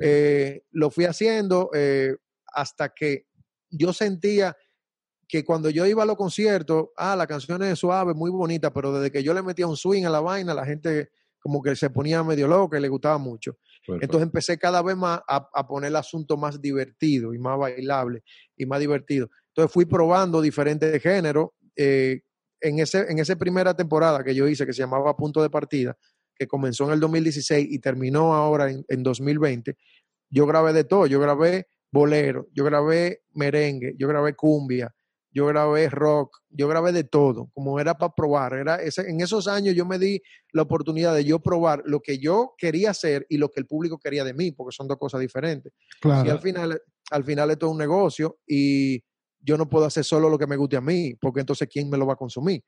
[0.00, 3.26] Eh, lo fui haciendo eh, hasta que
[3.70, 4.56] yo sentía
[5.28, 8.92] que cuando yo iba a los conciertos, ah, la canción es suave, muy bonita, pero
[8.92, 11.90] desde que yo le metía un swing a la vaina, la gente como que se
[11.90, 13.58] ponía medio loca y le gustaba mucho.
[13.86, 14.04] Perfecto.
[14.04, 18.22] Entonces empecé cada vez más a, a poner el asunto más divertido y más bailable
[18.56, 19.28] y más divertido.
[19.48, 21.50] Entonces fui probando diferentes géneros.
[21.76, 22.22] eh,
[22.64, 25.96] en, ese, en esa primera temporada que yo hice, que se llamaba Punto de Partida,
[26.34, 29.76] que comenzó en el 2016 y terminó ahora en, en 2020,
[30.30, 31.06] yo grabé de todo.
[31.06, 34.92] Yo grabé bolero, yo grabé merengue, yo grabé cumbia,
[35.30, 38.54] yo grabé rock, yo grabé de todo, como era para probar.
[38.54, 40.20] Era ese, en esos años yo me di
[40.52, 43.98] la oportunidad de yo probar lo que yo quería hacer y lo que el público
[43.98, 45.72] quería de mí, porque son dos cosas diferentes.
[46.00, 46.26] Claro.
[46.26, 49.02] Y al final, al final esto es un negocio y
[49.44, 51.98] yo no puedo hacer solo lo que me guste a mí, porque entonces ¿quién me
[51.98, 52.62] lo va a consumir?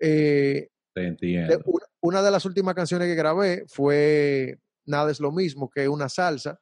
[0.00, 1.60] Eh, Te de- entiendo.
[1.66, 5.88] una, una de las últimas canciones que grabé fue Nada es lo mismo, que es
[5.88, 6.58] una salsa.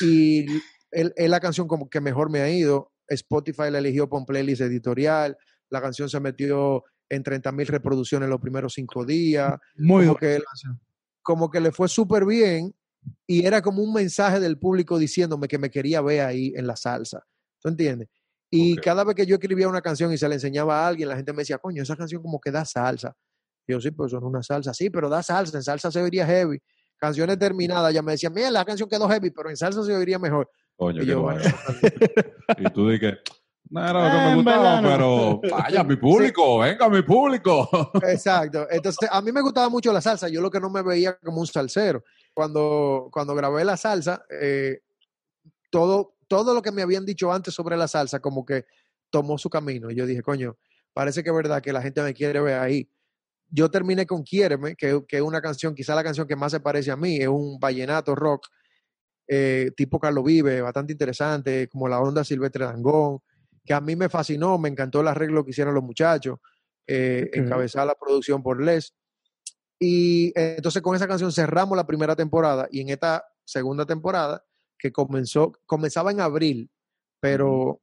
[0.00, 0.44] Y
[0.90, 2.92] es la canción como que mejor me ha ido.
[3.08, 5.36] Spotify la eligió por un playlist editorial.
[5.70, 9.54] La canción se metió en 30 mil reproducciones los primeros cinco días.
[9.76, 10.42] Muy como que,
[11.22, 12.74] como que le fue súper bien.
[13.26, 16.76] Y era como un mensaje del público diciéndome que me quería ver ahí en la
[16.76, 17.24] salsa.
[17.62, 18.08] ¿Tú entiendes?
[18.50, 21.16] Y cada vez que yo escribía una canción y se la enseñaba a alguien, la
[21.16, 23.14] gente me decía, coño, esa canción como que da salsa.
[23.66, 24.72] Y yo, sí, pero eso no es una salsa.
[24.72, 25.56] Sí, pero da salsa.
[25.56, 26.58] En salsa se oiría heavy.
[26.98, 30.18] Canciones terminadas, ya me decían, mira, la canción quedó heavy, pero en salsa se oiría
[30.18, 30.48] mejor.
[30.76, 31.42] Coño, Y qué yo, bueno.
[32.58, 33.14] Y tú dices,
[33.68, 35.40] no era lo que Eh, me en gustaba, verdad no.
[35.42, 37.68] pero vaya, mi público, venga, mi público.
[38.08, 38.66] Exacto.
[38.70, 40.28] Entonces, a mí me gustaba mucho la salsa.
[40.28, 42.04] Yo lo que no me veía como un salsero.
[42.32, 44.80] Cuando, cuando grabé la salsa, eh,
[45.70, 48.64] todo, todo lo que me habían dicho antes sobre la salsa, como que
[49.10, 49.90] tomó su camino.
[49.90, 50.56] Y yo dije, coño,
[50.92, 52.90] parece que es verdad que la gente me quiere ver ahí.
[53.48, 56.60] Yo terminé con Quiéreme, que, que es una canción, quizá la canción que más se
[56.60, 58.48] parece a mí, es un vallenato rock
[59.28, 63.20] eh, tipo Carlos Vive, bastante interesante, como la onda Silvestre Dangón,
[63.64, 66.38] que a mí me fascinó, me encantó el arreglo que hicieron los muchachos,
[66.86, 68.94] eh, la producción por Les.
[69.78, 74.44] Y eh, entonces con esa canción cerramos la primera temporada y en esta segunda temporada,
[74.78, 76.70] que comenzó, comenzaba en abril,
[77.20, 77.80] pero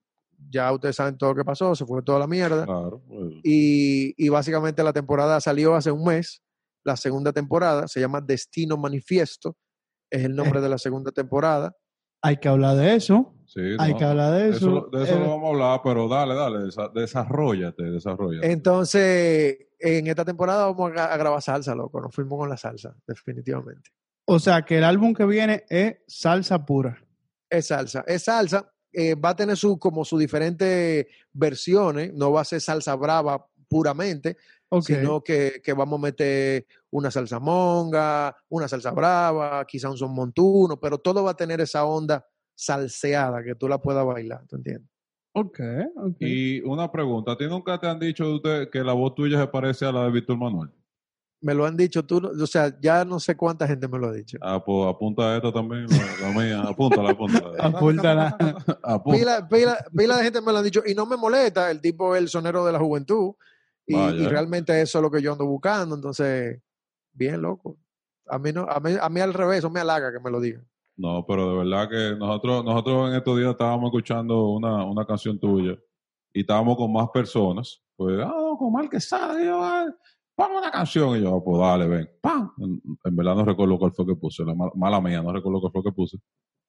[0.50, 2.66] ya ustedes saben todo lo que pasó, se fue toda la mierda.
[2.66, 6.42] Claro, pues, Y, y básicamente la temporada salió hace un mes,
[6.84, 9.56] la segunda temporada, se llama Destino Manifiesto,
[10.12, 11.76] es el nombre de la segunda temporada.
[12.22, 13.34] Hay que hablar de eso.
[13.48, 14.88] sí, Hay no, que hablar de eso.
[14.92, 18.52] de eso Eh, lo vamos a hablar, pero dale, dale, desa- desarrollate, desarrollate.
[18.52, 22.00] Entonces, en esta temporada vamos a grabar salsa, loco.
[22.02, 23.90] Nos fuimos con la salsa, definitivamente.
[24.26, 26.98] O sea, que el álbum que viene es salsa pura.
[27.50, 28.04] Es salsa.
[28.08, 28.72] Es salsa.
[28.92, 32.14] eh, va a tener su, como sus diferentes versiones.
[32.14, 34.38] No va a ser salsa brava puramente,
[34.82, 40.14] sino que, que vamos a meter una salsa monga, una salsa brava, quizá un son
[40.14, 44.58] montuno, pero todo va a tener esa onda salseada que tú la puedas bailar, ¿tú
[44.58, 44.90] entiendes?
[45.36, 45.60] Ok,
[45.96, 46.18] ok.
[46.20, 49.40] Y una pregunta, ¿a ti nunca te han dicho de usted que la voz tuya
[49.40, 50.70] se parece a la de Víctor Manuel?
[51.44, 54.14] Me lo han dicho tú, o sea, ya no sé cuánta gente me lo ha
[54.14, 54.38] dicho.
[54.42, 57.52] Ah, pues apunta esta también, la, la mía, apúntala, apúntala.
[57.60, 58.38] Apúntala.
[58.82, 59.20] Apunta.
[59.20, 62.16] pila, pila, pila de gente me lo han dicho y no me molesta, el tipo
[62.16, 63.34] es el sonero de la juventud
[63.86, 63.96] y,
[64.28, 66.62] realmente eso es lo que yo ando buscando, entonces,
[67.12, 67.78] bien loco.
[68.28, 70.40] A mí, no, a, mí, a mí al revés, eso me halaga que me lo
[70.40, 70.66] digan.
[70.96, 75.40] No, pero de verdad que nosotros, nosotros en estos días estábamos escuchando una, una canción
[75.40, 75.78] tuya
[76.32, 77.82] y estábamos con más personas.
[77.96, 79.48] Pues, ah, no, con Mal Quesada, y
[80.36, 81.18] pon una canción.
[81.18, 82.52] Y yo, ah, pues dale, ven, ¡pam!
[82.60, 85.60] En, en verdad no recuerdo cuál fue que puse, la mal- mala mía, no recuerdo
[85.62, 86.18] cuál fue que puse.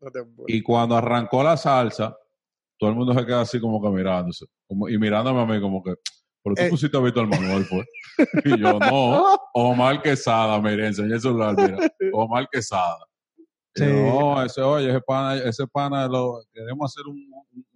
[0.00, 0.10] No
[0.46, 2.16] Y cuando arrancó la salsa,
[2.78, 5.82] todo el mundo se queda así como que mirándose, como, y mirándome a mí como
[5.82, 5.94] que,
[6.42, 6.68] pero tú Eh.
[6.70, 7.84] pusiste a Víctor Manuel, fue.
[8.44, 9.24] Y yo, no,
[9.54, 11.78] Omar Quesada, mire, enseñé el celular, mira,
[12.12, 12.98] Omar Quesada.
[12.98, 13.04] Yo,
[13.76, 13.84] Sí.
[13.86, 17.16] No, ese, oye, ese pana, ese pana lo, queremos hacer un,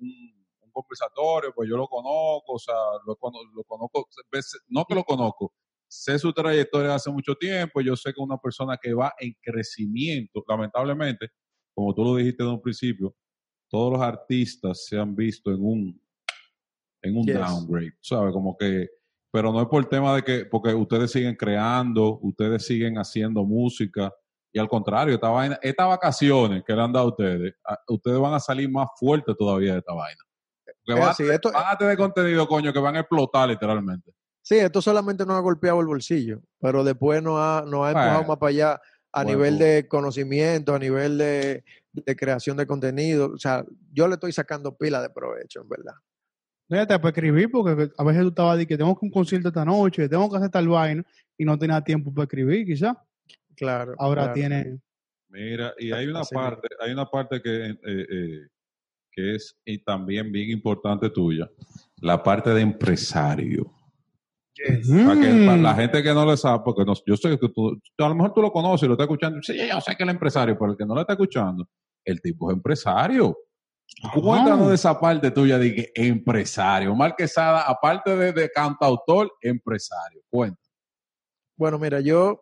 [0.00, 0.38] un,
[0.70, 2.74] conversatorio, pues yo lo conozco, o sea,
[3.04, 3.16] lo,
[3.52, 4.06] lo conozco,
[4.68, 5.52] no que lo conozco,
[5.88, 9.34] sé su trayectoria hace mucho tiempo, yo sé que es una persona que va en
[9.40, 11.30] crecimiento, lamentablemente,
[11.74, 13.14] como tú lo dijiste de un principio,
[13.70, 16.02] todos los artistas se han visto en un,
[17.02, 17.34] en un Yes.
[17.36, 18.32] downgrade, ¿sabes?
[18.32, 18.88] Como que,
[19.30, 23.44] pero no es por el tema de que, porque ustedes siguen creando, ustedes siguen haciendo
[23.44, 24.12] música,
[24.52, 28.18] y al contrario, esta vaina, estas vacaciones que le han dado a ustedes, a- ustedes
[28.18, 30.20] van a salir más fuertes todavía de esta vaina.
[30.64, 34.10] Porque Es van, así, esto, van a tener contenido, coño, que van a explotar literalmente.
[34.48, 38.18] Sí, esto solamente nos ha golpeado el bolsillo, pero después nos ha, nos ha empujado
[38.20, 38.28] Bueno.
[38.28, 38.80] más para allá
[39.12, 43.30] a Bueno, nivel de conocimiento, a nivel de, de creación de contenido.
[43.34, 45.94] O sea, yo le estoy sacando pila de provecho, en verdad.
[46.66, 49.64] Fíjate, para escribir, porque a veces tú estabas de que tengo que un concierto esta
[49.64, 51.02] noche, tengo que hacer tal vaina,
[51.36, 52.96] y no tenía tiempo para escribir, quizás.
[53.54, 53.94] Claro.
[53.98, 54.34] Ahora claro.
[54.34, 54.80] tiene.
[55.28, 58.46] Mira, y hay una parte, hay una parte que, eh, eh,
[59.10, 61.50] que es y también bien importante tuya,
[62.00, 63.70] la parte de empresario.
[64.66, 64.88] Yes.
[64.88, 65.62] Para que para Mm.
[65.62, 68.34] la gente que no lo sabe, porque no- yo sé que tú, a lo mejor
[68.34, 70.76] tú lo conoces y lo estás escuchando, sí, yo sé que el empresario, pero el
[70.78, 71.68] que no lo está escuchando,
[72.04, 73.36] el tipo es empresario.
[74.12, 76.92] Cuéntanos de esa parte tuya de que empresario.
[76.92, 80.20] Omar Quesada, aparte de, de cantautor, empresario.
[80.28, 80.60] Cuenta.
[81.56, 82.40] Bueno, mira, yo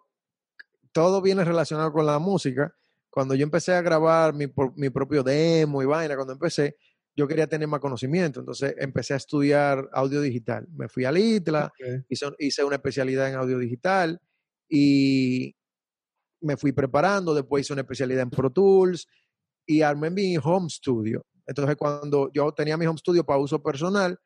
[0.93, 2.73] todo viene relacionado con la música.
[3.11, 6.77] Cuando yo empecé a grabar mi, mi propio demo y vaina, cuando empecé,
[7.17, 10.69] yo quería tener más conocimiento, entonces empecé a estudiar audio digital.
[10.77, 11.73] Me fui a Litla,
[12.11, 14.21] hice, hice, una especialidad en audio digital
[14.69, 15.57] y
[16.43, 19.07] me fui preparando, después hice una especialidad en Pro Tools
[19.65, 21.25] y armé mi home studio.
[21.47, 24.19] Entonces cuando yo tenía mi home studio para uso personal,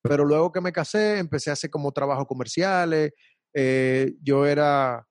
[0.00, 3.12] pero luego que me casé empecé a hacer como trabajos comerciales,
[3.52, 5.07] eh, yo era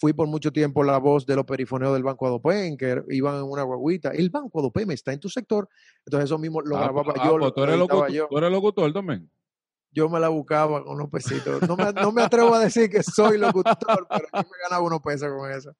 [0.00, 3.42] fui por mucho tiempo la voz de los perifoneos del Banco Adopen, que iban en
[3.42, 4.10] una guaguita.
[4.10, 5.68] El Banco Adopen está en tu sector.
[6.04, 7.38] Entonces eso mismo lo ah, grababa ah, yo.
[7.38, 8.28] Pues tú, eres locutor, yo.
[8.28, 9.30] tú eres locutor también.
[9.90, 11.62] Yo me la buscaba con unos pesitos.
[11.68, 15.00] No me, no me atrevo a decir que soy locutor, pero yo me ganaba unos
[15.00, 15.72] pesos con eso.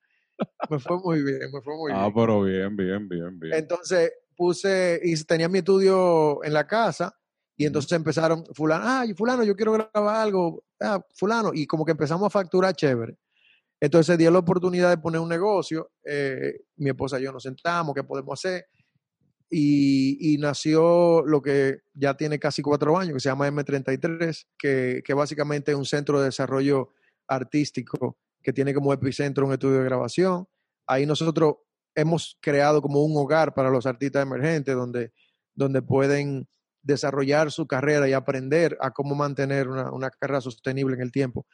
[0.69, 2.07] Me fue muy bien, me fue muy ah, bien.
[2.07, 3.55] Ah, pero bien, bien, bien, bien.
[3.55, 7.17] Entonces puse, y tenía mi estudio en la casa,
[7.57, 11.93] y entonces empezaron, fulano, ah, fulano, yo quiero grabar algo, ah, fulano, y como que
[11.93, 13.17] empezamos a facturar chévere.
[13.83, 17.93] Entonces dio la oportunidad de poner un negocio, eh, mi esposa y yo nos sentamos,
[17.97, 18.67] ¿qué podemos hacer?
[19.51, 25.15] Y, nació lo que ya tiene casi cuatro años, que se llama M33, que, que
[25.15, 26.91] básicamente es un centro de desarrollo
[27.27, 30.47] artístico que tiene como epicentro un estudio de grabación.
[30.87, 31.57] Ahí nosotros
[31.97, 35.13] hemos creado como un hogar para los artistas emergentes donde,
[35.57, 36.49] donde pueden
[36.83, 41.47] desarrollar su carrera y aprender a cómo mantener una carrera sostenible en el tiempo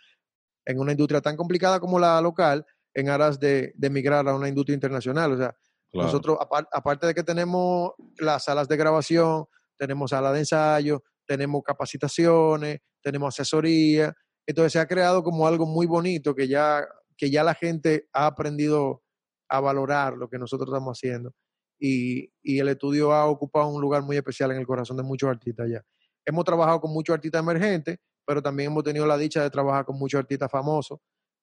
[0.68, 4.48] en una industria tan complicada como la local en aras de, de migrar a una
[4.48, 5.32] industria internacional.
[5.32, 5.56] O sea,
[5.94, 9.46] nosotros, aparte de que tenemos las salas de grabación,
[9.78, 14.12] tenemos salas de ensayo, tenemos capacitaciones, tenemos asesoría.
[14.46, 18.26] Entonces se ha creado como algo muy bonito que ya, que ya la gente ha
[18.26, 19.02] aprendido
[19.48, 21.32] a valorar lo que nosotros estamos haciendo.
[21.80, 25.30] Y, y, el estudio ha ocupado un lugar muy especial en el corazón de muchos
[25.30, 25.80] artistas ya.
[26.26, 27.98] Hemos trabajado con muchos artistas emergentes
[28.28, 30.98] pero también hemos tenido la dicha de trabajar con muchos artistas famosos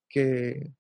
[0.08, 0.71] que,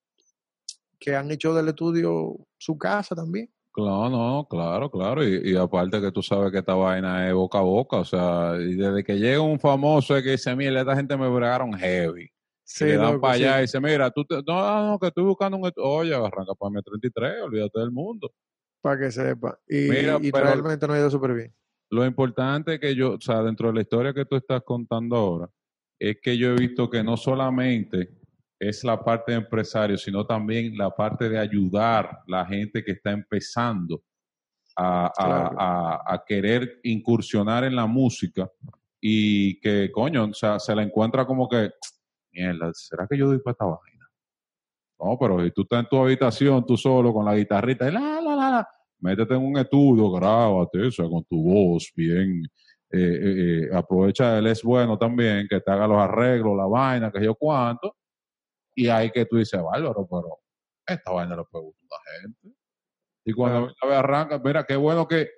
[0.99, 3.51] que han hecho del estudio su casa también.
[3.71, 5.27] Claro, no, claro, claro.
[5.27, 8.75] Y, aparte que tú sabes que esta vaina es boca a boca, o sea, y
[8.75, 12.29] desde que llega un famoso es que dice, mira, esta gente me bregaron heavy.
[12.63, 15.71] Sí, le dan para allá y dice, mira, tú no, no, que estoy buscando un...
[15.77, 18.31] Oye, arranca para mi 33, olvídate del mundo.
[18.79, 19.57] Para que sepa.
[19.67, 21.55] Y, y realmente no ha ido súper bien.
[21.89, 25.49] Lo importante que yo, o sea, dentro de la historia que tú estás contando ahora,
[25.99, 28.09] es que yo he visto que no solamente
[28.59, 32.93] es la parte de empresario, sino también la parte de ayudar a la gente que
[32.93, 34.03] está empezando
[34.77, 38.49] a, querer incursionar en la música
[38.99, 41.71] y que, coño, o sea, se la encuentra como que,
[42.31, 44.09] mierda, ¿será que yo doy para esta vaina?
[44.99, 47.99] No, pero si tú estás en tu habitación, tú solo, con la guitarrita, y la,
[47.99, 52.43] la, la, la, métete en un estudio, grábate, o sea, con tu voz bien,
[52.91, 57.11] eh, eh, eh, aprovecha, él es bueno también, que te haga los arreglos, la vaina,
[57.11, 57.95] que yo cuánto,
[58.75, 60.39] y ahí que tú dices, bárbaro, pero
[60.85, 62.57] esta vaina le puede gustar a la gente.
[63.25, 65.29] Y cuando la vez arranca, mira, qué bueno que,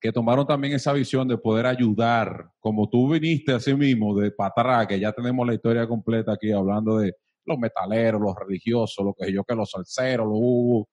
[0.00, 4.86] que tomaron también esa visión de poder ayudar, como tú viniste así mismo, de para
[4.86, 7.14] que ya tenemos la historia completa aquí, hablando de
[7.44, 10.86] los metaleros, los religiosos, lo que yo que los salseros, los uh,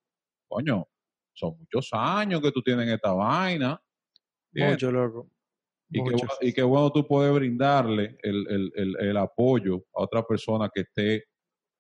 [0.47, 0.87] coño,
[1.33, 3.81] son muchos años que tú tienes esta vaina.
[4.53, 5.32] Mucho loco.
[6.41, 11.25] Y qué, bueno tú puedes brindarle el, apoyo a otra persona que esté,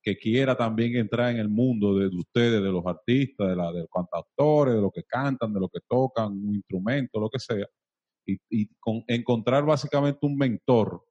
[0.01, 3.79] que quiera también entrar en el mundo de, ustedes, de los artistas, de, la, de
[3.79, 7.65] los cantautores, de los que cantan, de los que tocan un instrumento, lo que sea.
[8.25, 11.03] Y, con, encontrar básicamente un mentor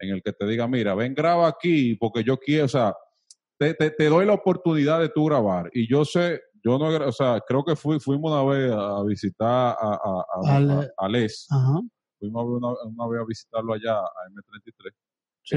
[0.00, 2.94] en el que te diga, mira, ven, graba aquí porque yo quiero, o sea,
[3.58, 5.70] te, doy la oportunidad de tú grabar.
[5.72, 9.76] Y yo sé, yo no, o sea, creo que fui, fuimos una vez a visitar
[9.78, 11.46] a, a, a, a Les.
[11.50, 11.80] Ajá
[12.18, 14.92] fuimos una, una, vez a visitarlo allá, a M33,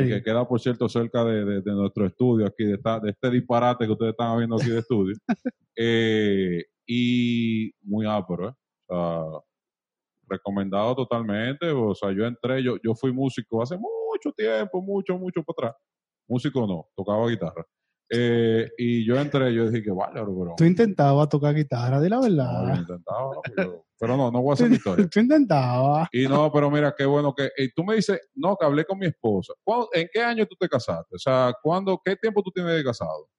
[0.09, 3.85] que queda, por cierto, cerca de, de, nuestro estudio aquí, de, esta, de, este disparate
[3.85, 5.15] que ustedes están viendo aquí de estudio.
[5.75, 8.53] eh, y muy ápero, ¿eh?
[8.87, 9.41] O sea,
[10.27, 11.69] recomendado totalmente.
[11.71, 15.83] O sea, yo entré, yo, yo fui músico hace mucho tiempo, mucho, mucho para atrás.
[16.27, 17.65] Músico no, tocaba guitarra.
[18.13, 20.53] Eh, y yo entré, yo dije que vale, pero.
[20.57, 22.63] Tú intentabas tocar guitarra, de la verdad.
[22.63, 23.31] No, yo intentaba,
[23.97, 25.07] pero, no, no voy a hacer historia.
[25.07, 26.09] Tú intentabas.
[26.11, 27.49] Y no, pero mira, qué bueno que.
[27.57, 29.53] Y tú me dices, no, que hablé con mi esposa.
[29.93, 31.15] ¿En qué año tú te casaste?
[31.15, 33.29] O sea, ¿cuándo, ¿qué tiempo tú tienes de casado?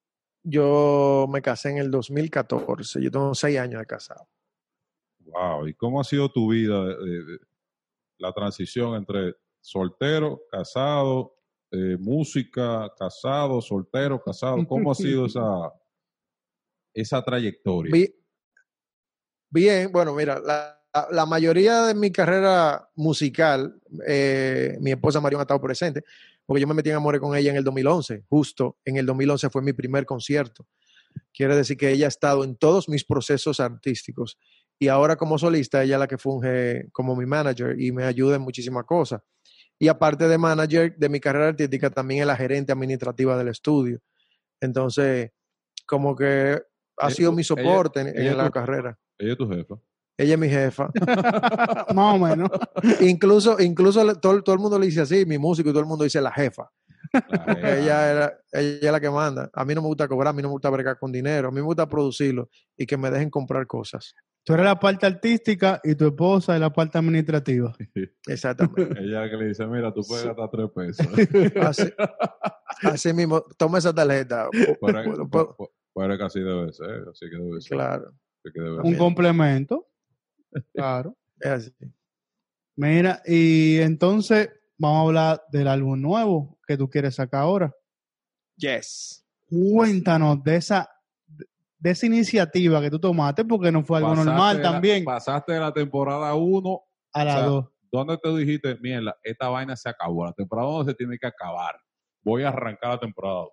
[0.43, 3.03] Yo me casé en el 2014.
[3.03, 4.27] Yo tengo seis años de casado.
[5.19, 5.69] Wow.
[5.69, 6.83] ¿Y cómo ha sido tu vida,
[8.17, 11.35] la transición entre soltero, casado,
[11.73, 14.67] eh, música, casado, soltero, casado?
[14.67, 15.73] ¿Cómo ha sido esa,
[16.93, 18.11] esa trayectoria?
[19.51, 25.61] Bien, bueno, mira, la, mayoría de mi carrera musical, eh, mi esposa Marión ha estado
[25.61, 26.05] presente,
[26.45, 29.63] porque yo me metí en con ella en el 2011, justo en el 2011 fue
[29.63, 30.67] mi primer concierto.
[31.33, 34.39] Quiere decir que ella ha estado en todos mis procesos artísticos.
[34.79, 38.37] Y ahora como solista, ella es la que funge como mi manager y me ayuda
[38.37, 39.23] en muchísimas cosas.
[39.83, 43.99] Y aparte de manager de mi carrera artística, también es la gerente administrativa del estudio.
[44.61, 45.33] Entonces,
[45.87, 46.63] como que
[46.99, 48.97] ha sido mi soporte en, en ella la tu- carrera.
[49.19, 49.75] Ella es tu jefa.
[50.17, 50.89] Ella es mi jefa.
[51.95, 52.49] Más o menos.
[53.01, 56.05] incluso incluso todo, todo el mundo le dice así, mi músico, y todo el mundo
[56.05, 56.71] dice la jefa.
[57.13, 57.21] La
[57.57, 57.77] jefa.
[57.77, 59.51] Ella, era, ella es la que manda.
[59.53, 61.51] A mí no me gusta cobrar, a mí no me gusta bregar con dinero, a
[61.51, 64.15] mí me gusta producirlo y que me dejen comprar cosas.
[64.45, 67.73] Tú eres la parte artística y tu esposa es la parte administrativa.
[68.27, 69.01] Exactamente.
[69.01, 70.29] Ella que le dice, mira, tú puedes Sí.
[70.29, 71.07] gastar tres pesos.
[71.67, 71.85] Así,
[72.83, 74.49] así mismo, toma esa tarjeta.
[74.53, 75.57] Pero, pero-
[75.95, 77.77] pero que así debe ser, así que debe ser.
[77.77, 79.89] claro, así que debe Un complemento.
[80.75, 81.17] Claro.
[81.39, 81.73] es así.
[82.77, 87.73] Mira, y entonces vamos a hablar del álbum nuevo que tú quieres sacar ahora.
[88.57, 89.25] Yes.
[89.49, 90.89] Cuéntanos de esa,
[91.83, 95.53] de esa iniciativa que tú tomaste, porque no fue algo Pasaste normal la- también pasaste
[95.53, 96.81] de la temporada 1,
[97.13, 97.69] a o sea, dos.
[97.91, 100.25] ¿dónde te dijiste, mierda, esta vaina se acabó?
[100.25, 101.75] La temporada 1 se tiene que acabar.
[102.23, 103.49] Voy a arrancar la temporada 2.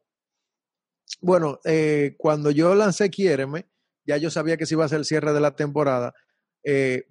[1.22, 3.68] Bueno, eh, cuando yo lancé Quiéreme,
[4.06, 6.14] ya yo sabía que se iba a ser el cierre de la temporada,
[6.64, 7.06] eh,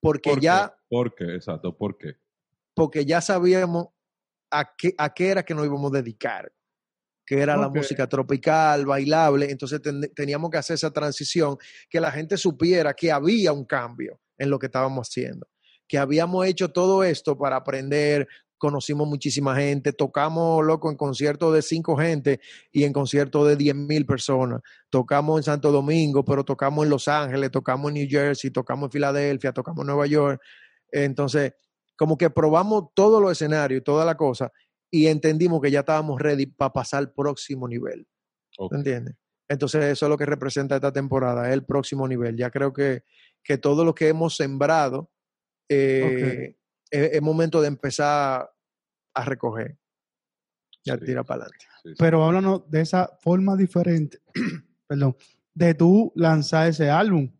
[0.00, 0.74] porque ¿Por ya, qué?
[0.90, 1.34] ¿Por qué?
[1.34, 2.12] Exacto, ¿por qué?
[2.74, 3.88] porque ya sabíamos
[4.52, 6.52] a qué, a qué era que nos íbamos a dedicar,
[7.28, 11.58] que era la música tropical, bailable, entonces ten- teníamos que hacer esa transición,
[11.90, 15.46] que la gente supiera que había un cambio en lo que estábamos haciendo,
[15.86, 18.26] que habíamos hecho todo esto para aprender,
[18.56, 22.40] conocimos muchísima gente, tocamos, loco, en conciertos de cinco gente
[22.72, 27.08] y en conciertos de diez mil personas, tocamos en Santo Domingo, pero tocamos en Los
[27.08, 30.40] Ángeles, tocamos en New Jersey, tocamos en Filadelfia, tocamos en Nueva York,
[30.90, 31.52] entonces
[31.94, 34.50] como que probamos todos los escenarios y toda la cosa
[34.90, 38.06] y entendimos que ya estábamos ready para pasar al próximo nivel.
[38.58, 38.70] Ok.
[38.72, 39.16] ¿Te entiendes?
[39.48, 42.36] Entonces eso es lo que representa esta temporada, es el próximo nivel.
[42.36, 43.04] Ya creo que,
[43.42, 45.10] que todo lo que hemos sembrado
[45.68, 46.56] eh,
[46.90, 48.50] es, es momento de empezar
[49.14, 49.78] a recoger
[50.84, 51.66] y a Sí, tirar para adelante.
[51.82, 51.94] sí, sí.
[51.98, 54.18] Pero háblanos de esa forma diferente,
[54.86, 55.16] perdón,
[55.54, 57.30] de tú lanzar ese álbum.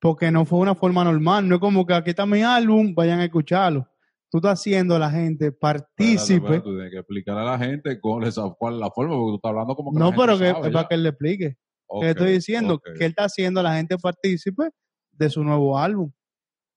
[0.00, 3.20] Porque no fue una forma normal, no es como que aquí está mi álbum, vayan
[3.20, 3.88] a escucharlo.
[4.34, 6.60] Tú estás haciendo a la gente partícipe.
[6.60, 9.36] Tú tienes que explicar a la gente cuál es, cuál es la forma, porque tú
[9.36, 11.08] estás hablando como que No, la gente pero que, sabe es para que él le
[11.10, 11.56] explique.
[11.86, 12.82] Ok, que estoy diciendo ok.
[12.98, 14.70] que él está haciendo a la gente partícipe
[15.12, 16.10] de su nuevo álbum.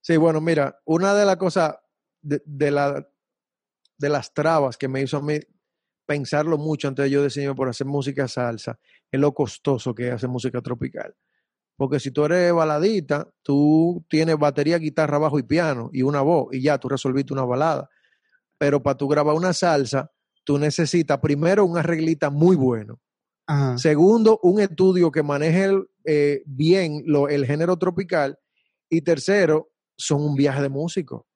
[0.02, 1.76] Sí, bueno, mira, una de las cosas
[2.22, 3.10] de, de la,
[3.98, 5.40] de las trabas que me hizo a mí
[6.06, 8.78] pensarlo mucho antes de yo decidirme por hacer música salsa
[9.12, 11.12] es lo costoso que es hacer música tropical.
[11.78, 16.48] Porque si tú eres baladita, tú tienes batería, guitarra, bajo y piano y una voz
[16.52, 17.88] y ya tú resolviste una balada.
[18.58, 20.12] Pero para tú grabar una salsa,
[20.44, 23.00] tú necesitas primero un arreglista muy bueno.
[23.46, 23.78] Ajá.
[23.78, 28.38] Segundo, un estudio que maneje el, eh, bien lo- el género tropical.
[28.90, 31.28] Y tercero, son un viaje de músico.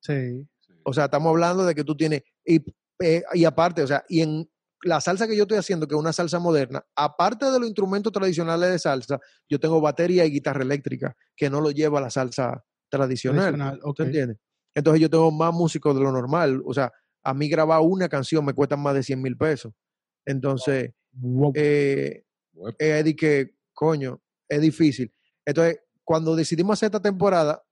[0.00, 0.46] Sí.
[0.84, 2.60] O sea, estamos hablando de que tú tienes, y,
[3.02, 4.50] eh, y aparte, o sea, y en
[4.82, 8.12] la salsa que yo estoy haciendo, que es una salsa moderna, aparte de los instrumentos
[8.12, 9.18] tradicionales de salsa,
[9.48, 13.54] yo tengo batería y guitarra eléctrica, que no lo lleva la salsa tradicional.
[13.54, 13.96] Tradicional, ok.
[13.96, 14.38] ¿Tú entiendes?
[14.74, 16.62] Entonces yo tengo más músicos de lo normal.
[16.64, 16.92] O sea,
[17.24, 19.72] a mí grabar una canción me cuesta más de 100 mil pesos.
[20.24, 21.52] Entonces, Wow.
[21.56, 22.24] eh,
[23.18, 25.12] que, coño, es difícil.
[25.44, 27.62] Entonces, cuando decidimos hacer esta temporada,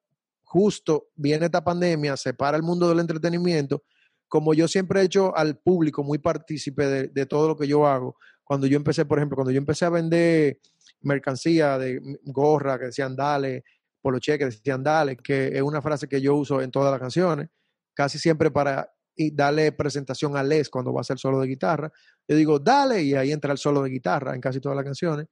[0.42, 3.84] justo viene esta pandemia, se para el mundo del entretenimiento.
[4.29, 7.87] Como yo siempre he hecho al público muy partícipe de, de todo lo que yo
[7.87, 10.61] hago, cuando yo empecé, por ejemplo, cuando yo empecé a vender
[11.03, 13.64] mercancía de gorra que decían dale,
[14.01, 17.49] poloche que decían dale, que es una frase que yo uso en todas las canciones,
[17.95, 21.91] casi siempre para y darle presentación a Les cuando va a hacer solo de guitarra.
[22.29, 25.27] Yo digo, dale, y ahí entra el solo de guitarra en casi todas las canciones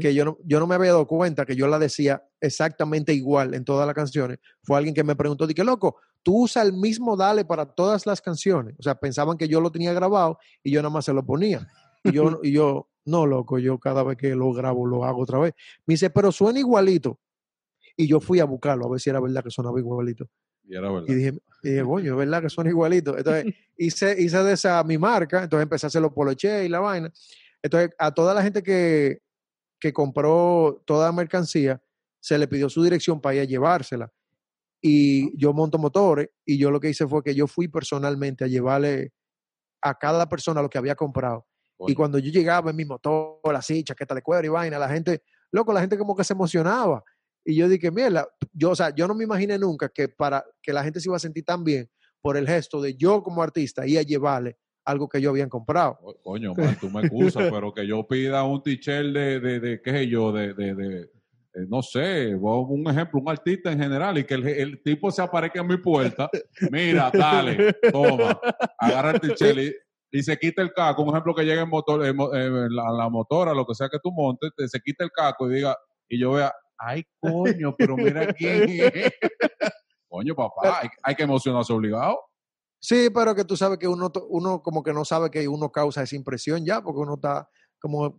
[0.00, 3.52] que yo no, yo no me había dado cuenta que yo la decía exactamente igual
[3.54, 4.38] en todas las canciones.
[4.62, 8.20] Fue alguien que me preguntó, dije, loco, tú usas el mismo dale para todas las
[8.20, 8.74] canciones.
[8.80, 11.68] O sea, pensaban que yo lo tenía grabado y yo nada más se lo ponía.
[12.02, 15.38] Y yo, y yo no, loco, yo cada vez que lo grabo lo hago otra
[15.38, 15.54] vez.
[15.86, 17.20] Me dice, pero suena igualito.
[17.96, 20.28] Y yo fui a buscarlo a ver si era verdad que sonaba igualito.
[20.64, 21.06] y era verdad.
[21.08, 23.16] Y dije, y dije coño, es verdad que suena igualito.
[23.16, 26.80] Entonces, hice, hice de esa mi marca, entonces empecé a hacer los poloche y la
[26.80, 27.12] vaina.
[27.62, 29.20] Entonces, a toda la gente que,
[29.78, 31.80] que compró toda la mercancía,
[32.18, 34.12] se le pidió su dirección para ir a llevársela.
[34.82, 38.46] Y yo monto motores y yo lo que hice fue que yo fui personalmente a
[38.46, 39.12] llevarle
[39.82, 41.46] a cada persona lo que había comprado.
[41.90, 45.22] Y cuando yo llegaba en mi motor, así, chaqueta de cuero y vaina, la gente,
[45.52, 47.02] loco, la gente como que se emocionaba.
[47.44, 50.72] Y yo dije, mierda, yo, o sea, yo no me imaginé nunca que para que
[50.72, 51.88] la gente se iba a sentir tan bien
[52.20, 55.98] por el gesto de yo como artista ir a llevarle algo que yo habían comprado.
[56.00, 59.82] Co- Coño, man, tú me excusas, pero que yo pida un t-shirt de, de, de,
[59.82, 61.10] qué sé yo, de, de, de,
[61.68, 65.60] no sé, un ejemplo, un artista en general, y que el, el tipo se aparezca
[65.60, 66.28] en mi puerta,
[66.70, 68.38] mira, dale, toma,
[68.78, 72.04] agarra el t-shirt y, y se quita el caco, un ejemplo que llegue en motor,
[72.04, 75.10] en en la, la motora, lo que sea que tú montes, te- se quita el
[75.10, 75.76] caco y diga,
[76.08, 79.12] y yo vea, ay, coño, pero mira quién es.
[80.08, 82.18] Coño, papá, hay, hay que emocionarse obligado.
[82.78, 86.02] Sí, pero que tú sabes que uno, uno como que no sabe que uno causa
[86.02, 87.48] esa impresión ya, porque uno está
[87.80, 88.18] como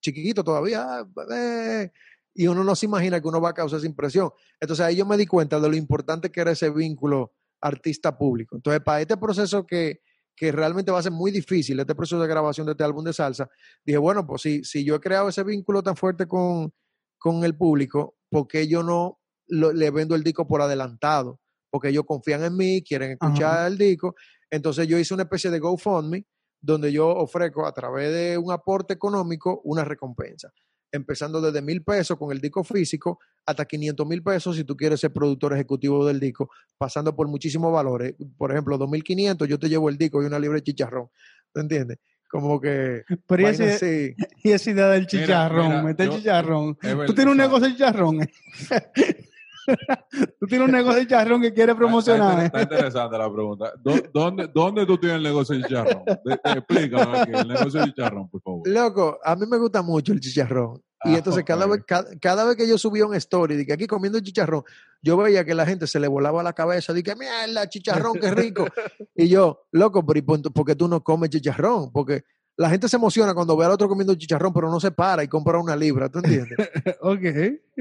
[0.00, 1.90] chiquito todavía, ah, eh,
[2.36, 4.30] y uno no se imagina que uno va a causar esa impresión.
[4.60, 8.56] Entonces ahí yo me di cuenta de lo importante que era ese vínculo artista-público.
[8.56, 10.00] Entonces, para este proceso que,
[10.34, 13.12] que realmente va a ser muy difícil, este proceso de grabación de este álbum de
[13.12, 13.48] salsa,
[13.84, 16.72] dije, bueno, pues si, si yo he creado ese vínculo tan fuerte con,
[17.18, 19.18] con el público, ¿por qué yo no
[19.48, 21.40] lo- le vendo el disco por adelantado?
[21.70, 23.66] Porque ellos confían en mí, quieren escuchar Ajá.
[23.66, 24.14] el disco.
[24.50, 26.26] Entonces yo hice una especie de GoFundMe
[26.60, 30.52] donde yo ofrezco a través de un aporte económico una recompensa.
[30.92, 35.00] Empezando desde mil pesos con el disco físico hasta 500 mil pesos si tú quieres
[35.00, 38.14] ser productor ejecutivo del disco, pasando por muchísimos valores.
[38.36, 41.08] Por ejemplo, 2.500 yo te llevo el disco y una libre de chicharrón.
[41.52, 41.98] ¿Te entiendes?
[42.28, 43.04] Como que...
[43.26, 44.14] Pero y así.
[44.42, 46.76] y esa idea del chicharrón, mira, mete el chicharrón.
[47.06, 48.18] Tú tienes un o sea, negocio de chicharrón.
[50.40, 52.44] Tú tienes un negocio de chicharrón que quieres promocionar.
[52.44, 52.62] Está, eh.
[52.62, 53.72] está interesante la pregunta.
[53.82, 56.04] ¿Dó- ¿Dónde, ¿Dónde tú tienes el negocio de chicharrón?
[56.04, 58.68] De- de- explícame aquí, el negocio de chicharrón, por favor.
[58.68, 60.82] Loco, a mí me gusta mucho el chicharrón.
[61.04, 63.72] Y Ah, entonces cada, vez, cada, cada vez que yo subía un story de que
[63.74, 64.62] aquí comiendo chicharrón,
[65.02, 68.30] yo veía que la gente se le volaba la cabeza, de que mierda, chicharrón, qué
[68.30, 68.66] rico.
[69.14, 71.92] y yo, loco, pero ¿y por por qué tú no comes chicharrón?
[71.92, 72.24] Porque
[72.58, 75.28] la gente se emociona cuando ve al otro comiendo chicharrón, pero no se para y
[75.28, 76.56] compra una libra, ¿tú entiendes?
[77.00, 77.22] Ok.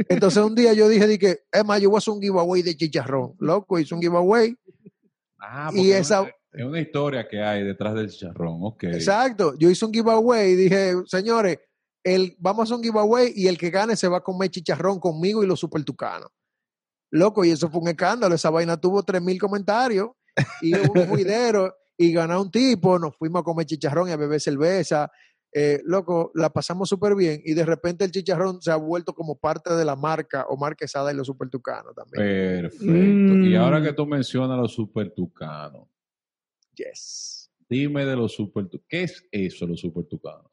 [0.10, 2.62] Entonces un día yo dije, di que, es más, yo voy a hacer un giveaway
[2.62, 3.34] de chicharrón.
[3.40, 4.56] Loco, hice un giveaway.
[5.40, 8.84] Ah, y esa- es una- historia que hay detrás del chicharrón, ok.
[8.86, 9.56] Exacto.
[9.58, 11.60] Yo hice un giveaway y dije, señores,
[12.04, 15.00] el, vamos a hacer un giveaway y el que gane se va a comer chicharrón
[15.00, 16.30] conmigo y los super tucanos.
[17.12, 18.36] Loco, y eso fue un escándalo.
[18.36, 20.10] Esa vaina tuvo 3.000 comentarios
[20.62, 22.98] y un juidero y ganó un tipo.
[23.00, 25.10] Nos fuimos a comer chicharrón y a beber cerveza.
[25.58, 29.38] Eh, loco, la pasamos súper bien y de repente el chicharrón se ha vuelto como
[29.40, 32.62] parte de la marca o marquesada y los super tucanos también.
[32.70, 32.94] Perfecto.
[33.46, 33.56] Y Mm.
[33.62, 35.88] ahora que tú mencionas los super tucanos,
[36.76, 37.50] Yes.
[37.70, 38.86] dime de los super tucanos.
[38.90, 40.52] ¿Qué es eso, los super tucanos?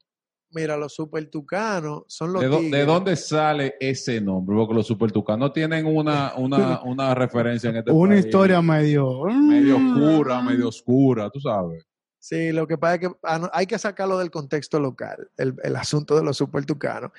[0.53, 4.55] Mira, los super tucanos son los ¿De, de dónde sale ese nombre?
[4.55, 9.23] Porque los super tucanos tienen una, una, una referencia en este Una país historia medio.
[9.25, 11.83] medio mm, oscura, medio oscura, tú sabes.
[12.19, 15.75] Sí, lo que pasa es que ah, hay que sacarlo del contexto local, el, el
[15.75, 17.11] asunto de los super tucanos.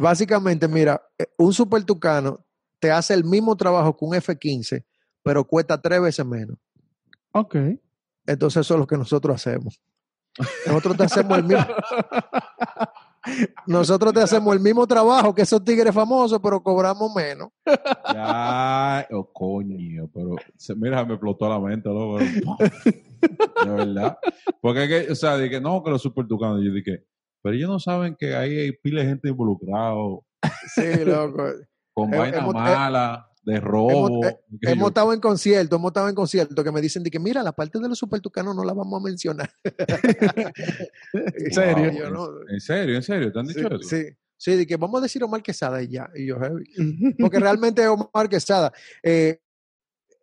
[0.00, 2.46] Básicamente, mira, eh, un super tucano
[2.78, 4.84] te hace el mismo trabajo que un F-15,
[5.22, 6.56] pero cuesta tres veces menos.
[7.32, 7.56] Ok.
[8.26, 9.80] Entonces, eso es lo que nosotros hacemos.
[10.66, 11.66] Nosotros te hacemos el mismo.
[13.66, 17.48] Nosotros te hacemos el mismo trabajo que esos tigres famosos, pero cobramos menos.
[18.12, 20.36] Ya, oh, coño, pero
[20.76, 22.18] mira, me explotó la mente, loco.
[22.18, 24.16] De verdad.
[24.60, 26.60] Porque es que, o sea, dije, no, que los super tucanos.
[26.64, 27.04] Yo dije,
[27.42, 30.24] pero ellos no saben que ahí hay pila de gente involucrado
[30.74, 31.44] Sí, loco.
[31.94, 33.90] con vaina mala, de robo.
[34.24, 37.18] hemos- sé Hemos estado en concierto, hemos estado en concierto que me dicen de que
[37.20, 39.50] mira, la parte de los super tucanos no la vamos a mencionar.
[41.12, 42.10] ¿En serio?
[42.10, 42.96] No- ¿En serio?
[42.96, 43.32] ¿En serio?
[43.32, 43.88] ¿Te han Sí, dicho eso?
[43.88, 44.04] sí,
[44.36, 46.10] sí, de que vamos a decir Omar Quesada y ya.
[46.14, 46.36] Y yo.
[47.18, 48.72] Porque realmente Omar Quesada,
[49.02, 49.40] eh,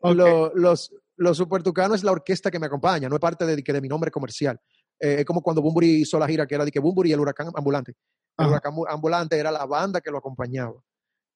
[0.02, 0.16] Ok.
[0.16, 3.64] lo- los, los Super Tucanos es la orquesta que me acompaña, no es parte de,
[3.64, 4.60] que de mi nombre comercial.
[5.00, 7.20] Eh, es como cuando Bumburi hizo la gira que era de que Bumburi y el
[7.20, 7.92] huracán ambulante.
[8.38, 8.50] El Ajá.
[8.50, 10.76] huracán ambulante era la banda que lo acompañaba.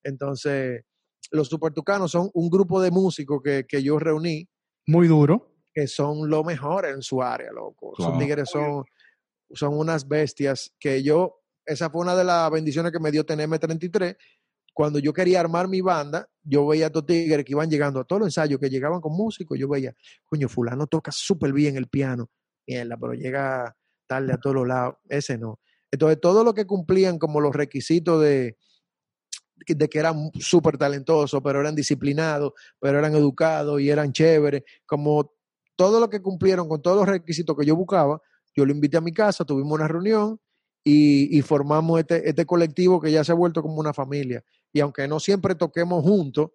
[0.03, 0.83] Entonces,
[1.31, 4.47] los Super Tucanos son un grupo de músicos que, que yo reuní
[4.87, 5.55] Muy duro.
[5.73, 7.93] que son lo mejor en su área, loco.
[8.17, 8.83] Tigres, son,
[9.51, 13.49] son unas bestias que yo, esa fue una de las bendiciones que me dio tener
[13.49, 14.17] M33.
[14.73, 18.03] Cuando yo quería armar mi banda, yo veía a estos tigres que iban llegando a
[18.03, 19.93] todos los ensayos, que llegaban con músicos, yo veía,
[20.25, 22.29] coño, fulano toca súper bien el piano,
[22.67, 25.59] mierda, pero llega tarde a todos los lados, ese no.
[25.91, 28.55] Entonces, todo lo que cumplían como los requisitos de,
[29.65, 35.33] de que eran súper talentosos, pero eran disciplinados, pero eran educados y eran chéveres, como
[35.75, 38.21] todo lo que cumplieron con todos los requisitos que yo buscaba,
[38.55, 40.39] yo lo invité a mi casa, tuvimos una reunión
[40.83, 44.43] y, y formamos este, este colectivo que ya se ha vuelto como una familia.
[44.73, 46.51] Y aunque no siempre toquemos juntos,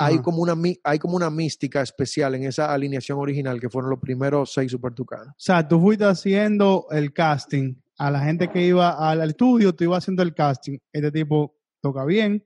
[0.00, 3.98] hay como, una, hay como una mística especial en esa alineación original que fueron los
[3.98, 5.28] primeros seis Super Tucanos.
[5.28, 9.84] O sea, tú fuiste haciendo el casting a la gente que iba al estudio, tú
[9.84, 10.78] ibas haciendo el casting.
[10.90, 12.44] Este tipo toca bien,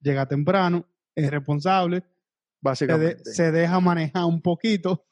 [0.00, 3.24] llega temprano, es responsable, se, de- Básicamente.
[3.32, 5.04] se deja manejar un poquito.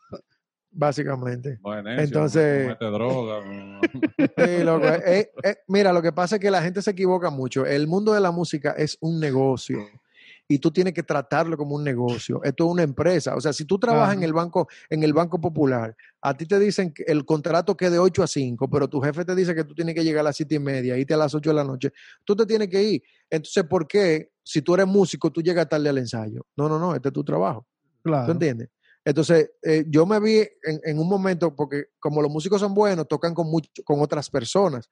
[0.77, 1.59] básicamente.
[1.61, 3.45] Bueno, Entonces- no mete droga.
[3.45, 3.81] no.
[4.37, 7.65] Sí, loco, eh, eh, mira, lo que pasa es que la gente se equivoca mucho.
[7.65, 9.79] El mundo de la música es un negocio
[10.47, 12.43] y tú tienes que tratarlo como un negocio.
[12.45, 13.35] Esto es una empresa.
[13.35, 16.59] O sea, si tú trabajas en el banco, en el banco popular, a ti te
[16.59, 19.65] dicen que el contrato que de 8 a 5, pero tu jefe te dice que
[19.65, 21.65] tú tienes que llegar a las 7 y media, irte a las 8 de la
[21.65, 21.93] noche,
[22.25, 23.03] tú te tienes que ir.
[23.31, 26.47] Entonces, ¿por qué si tú eres músico, tú llegas tarde al ensayo?
[26.57, 27.67] No, no, no, este es tu trabajo.
[28.03, 28.27] Claro.
[28.27, 28.69] ¿Tú entiendes?
[29.03, 33.09] Entonces, eh, yo me vi en, en un momento, porque como los músicos son buenos,
[33.09, 34.91] tocan con, mucho, con otras personas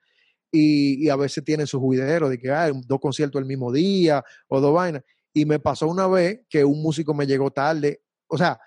[0.51, 4.23] y, y a veces tienen su juidero de que hay dos conciertos el mismo día
[4.49, 5.03] o dos vainas.
[5.35, 8.03] Y me pasó una vez que un músico me llegó tarde.
[8.29, 8.59] O sea,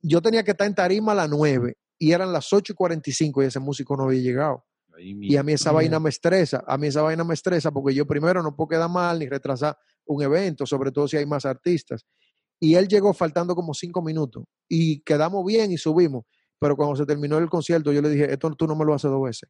[0.00, 3.42] yo tenía que estar en tarima a las 9 y eran las 8 y 45
[3.42, 4.64] y ese músico no había llegado.
[5.28, 8.06] Y a mí esa vaina me estresa, a mí esa vaina me estresa porque yo
[8.06, 12.04] primero no puedo quedar mal ni retrasar un evento, sobre todo si hay más artistas.
[12.60, 16.24] Y él llegó faltando como cinco minutos y quedamos bien y subimos.
[16.58, 19.10] Pero cuando se terminó el concierto, yo le dije, esto tú no me lo haces
[19.10, 19.48] dos veces.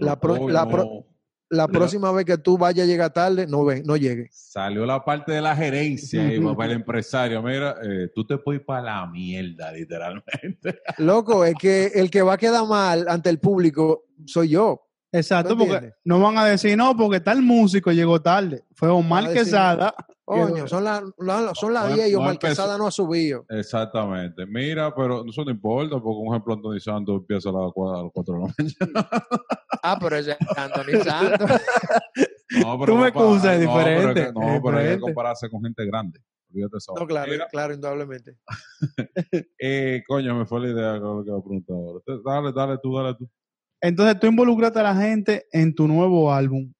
[0.00, 1.06] La, pro- la pro-
[1.54, 4.28] la Pero- próxima vez que tú vayas a llegar tarde, no ven, no llegue.
[4.30, 7.42] Salió la parte de la gerencia y para el empresario.
[7.42, 10.80] Mira, eh, tú te puedes ir para la mierda, literalmente.
[10.98, 14.83] Loco, es que el que va a quedar mal ante el público soy yo.
[15.14, 18.64] Exacto, ¿Tú porque no van a decir, no, porque tal músico llegó tarde.
[18.74, 19.94] Fue Omar Quesada.
[20.24, 22.38] Coño, son las la, son las No, 10 y no Omar.
[22.38, 23.44] Quesada no ha subido.
[23.48, 24.44] Exactamente.
[24.44, 28.32] Mira, pero eso no importa, porque un ejemplo, Anthony Santos empieza a las 4 de
[28.32, 29.08] la mañana.
[29.86, 31.50] Ah, pero ese es Anthony Santos.
[32.60, 35.50] No, Tú me excusas, es no, pero diferente, que- No, es pero hay que compararse
[35.50, 36.20] con gente grande.
[36.54, 38.36] No, claro, Mira, claro, indudablemente.
[39.58, 42.00] eh, coño, me fue la idea con lo que iba a preguntar ahora.
[42.24, 43.28] Dale, dale tú, dale tú.
[43.84, 46.72] Entonces tú involucraste a la gente en tu nuevo álbum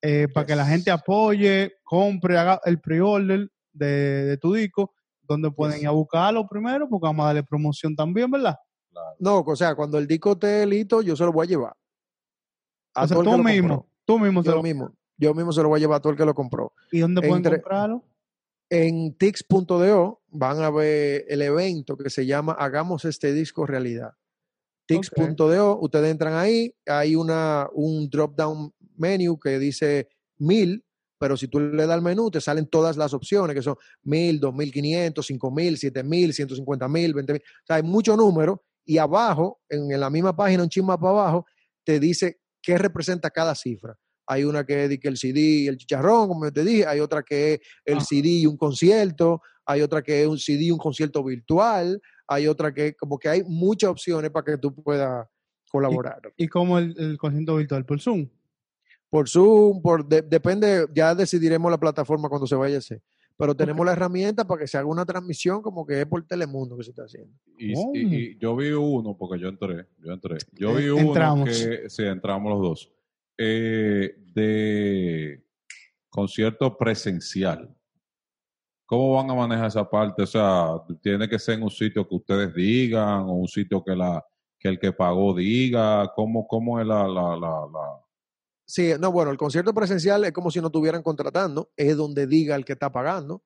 [0.00, 3.86] eh, para que la gente apoye, compre, haga el pre-order de,
[4.24, 5.82] de tu disco, donde pueden Yes.
[5.82, 8.56] ir a buscarlo primero, porque vamos a darle promoción también, ¿verdad?
[9.18, 11.72] No, o sea, cuando el disco esté listo, yo se lo voy a llevar.
[12.94, 13.90] A o sea, tú lo mismo, compró.
[14.06, 14.90] tú mismo, se Yo lo- mismo.
[15.20, 16.72] Yo mismo se lo voy a llevar a todo el que lo compró.
[16.92, 18.04] ¿Y dónde pueden entre- comprarlo?
[18.70, 24.12] En tix.do van a ver el evento que se llama Hagamos este disco realidad.
[24.88, 30.08] Tix.do, ustedes entran ahí, hay una, un drop down menu que dice
[30.38, 30.82] mil,
[31.18, 34.40] pero si tú le das al menú, te salen todas las opciones, que son mil,
[34.40, 37.42] dos mil quinientos, cinco mil, siete mil, ciento cincuenta mil, veinte mil.
[37.42, 40.96] O sea, hay muchos números y abajo, en, en la misma página, un chisme más
[40.96, 41.46] para abajo,
[41.84, 43.94] te dice qué representa cada cifra.
[44.26, 47.22] Hay una que es el CD y el chicharrón, como yo te dije, hay otra
[47.22, 48.06] que es el Ajá.
[48.06, 52.72] CD y un concierto, hay otra que es un CD un concierto virtual, hay otra
[52.72, 55.28] que como que hay muchas opciones para que tú puedas
[55.70, 56.20] colaborar.
[56.38, 58.26] ¿Y como el, el concierto virtual por Zoom?
[59.10, 63.02] Por Zoom, por de- depende, ya decidiremos la plataforma cuando se vaya a hacer.
[63.36, 66.76] Pero tenemos la herramienta para que se haga una transmisión como que es por Telemundo
[66.76, 67.32] que se está haciendo.
[67.58, 67.92] Y, Oh.
[67.94, 70.38] y- y yo vi uno, porque yo entré, yo entré.
[70.54, 71.48] Yo vi Eh, uno entramos.
[71.48, 72.92] que, sí, entramos los dos,
[73.38, 75.44] eh, de
[76.10, 77.74] concierto presencial.
[78.88, 80.22] ¿Cómo van a manejar esa parte?
[80.22, 80.68] O sea,
[81.02, 84.24] tiene que ser en un sitio que ustedes digan o un sitio que la
[84.58, 86.10] que el que pagó diga.
[86.16, 88.04] ¿Cómo, cómo es la, la, la, la-
[88.66, 92.56] Sí, no, bueno, el concierto presencial es como si no estuvieran contratando, es donde diga
[92.56, 93.42] el que está pagando.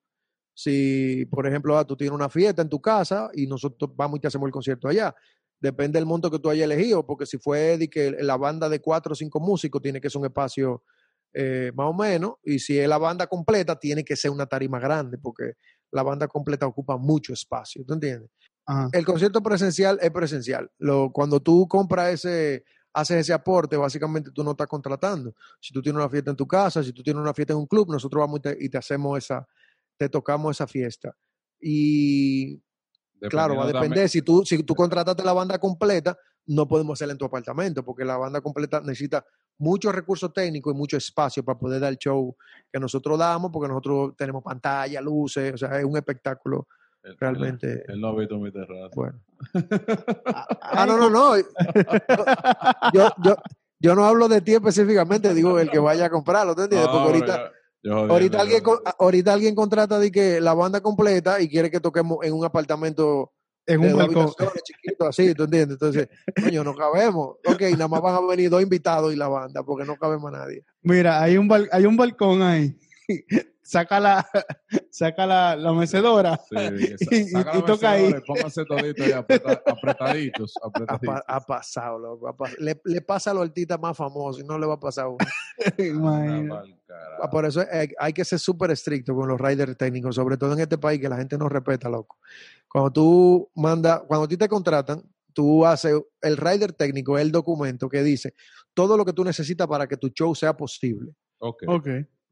[0.54, 4.20] Si, por ejemplo, ah, tú tienes una fiesta en tu casa y nosotros vamos y
[4.20, 5.14] te hacemos el concierto allá,
[5.60, 9.12] depende del monto que tú hayas elegido, porque si fue que la banda de cuatro
[9.12, 10.82] o cinco músicos tiene que ser un espacio
[11.34, 14.78] eh, más o menos, y si es la banda completa, tiene que ser una tarima
[14.78, 15.54] grande, porque
[15.90, 18.30] la banda completa ocupa mucho espacio, ¿tú entiendes?
[18.64, 18.88] Ajá.
[18.92, 20.70] el concierto presencial es presencial.
[20.78, 25.34] Lo, cuando tú compras ese, haces ese aporte, básicamente tú no estás contratando.
[25.60, 27.66] Si tú tienes una fiesta en tu casa, si tú tienes una fiesta en un
[27.66, 29.44] club, nosotros vamos y te, y te hacemos esa,
[29.96, 31.12] te tocamos esa fiesta.
[31.60, 32.60] Y
[33.30, 33.88] claro, va a depender.
[33.90, 36.16] también- Si tú, si tú contrataste la banda completa,
[36.46, 39.24] no podemos hacerla en tu apartamento, porque la banda completa necesita
[39.58, 42.34] muchos recursos técnicos y mucho espacio para poder dar el show
[42.72, 46.66] que nosotros damos, porque nosotros tenemos pantalla, luces, o sea, es un espectáculo
[47.18, 48.90] realmente Él no ha visto mi terraza.
[48.94, 49.18] bueno.
[50.62, 51.36] Ah, no, no, no.
[52.92, 53.36] Yo, yo,
[53.80, 56.88] yo no hablo de ti específicamente, digo el que vaya a comprarlo, ¿tú entiendes?
[56.88, 57.50] Porque ahorita,
[57.82, 58.62] yo- ahorita, alguien,
[58.98, 63.32] ahorita alguien contrata de que la banda completa y quiere que toquemos en un apartamento
[63.66, 64.28] En un balcón.
[64.64, 65.74] chiquito, así, ¿tú entiendes?
[65.80, 66.08] Entonces,
[66.42, 67.36] coño, no cabemos.
[67.46, 70.38] Ok, nada más van a venir dos invitados y la banda, porque no cabemos a
[70.38, 70.64] nadie.
[70.82, 72.76] Mira, hay un, bal- hay un balcón ahí.
[73.64, 74.26] saca la,
[74.90, 76.56] saca la, la mecedora Sí,
[77.10, 78.12] y, saca y la toca ahí.
[78.26, 80.54] Pónganse toditos ahí apreta- apretaditos.
[80.62, 81.14] Ha, apretaditos.
[81.14, 82.28] pa- ha pasado, loco.
[82.28, 85.04] ha le, le pasa a los artistas más famosos y no le va a pasar
[85.04, 85.18] a uno.
[87.22, 90.52] Ah, Por eso hay, hay que ser súper estricto con los riders técnicos, sobre todo
[90.52, 92.18] en este país que la gente no respeta, loco.
[92.72, 95.02] Cuando tú mandas, cuando a ti te contratan,
[95.34, 98.34] tú haces el rider técnico, el documento que dice
[98.74, 101.12] todo lo que tú necesitas para que tu show sea posible.
[101.38, 101.62] Ok.
[101.68, 101.88] Ok.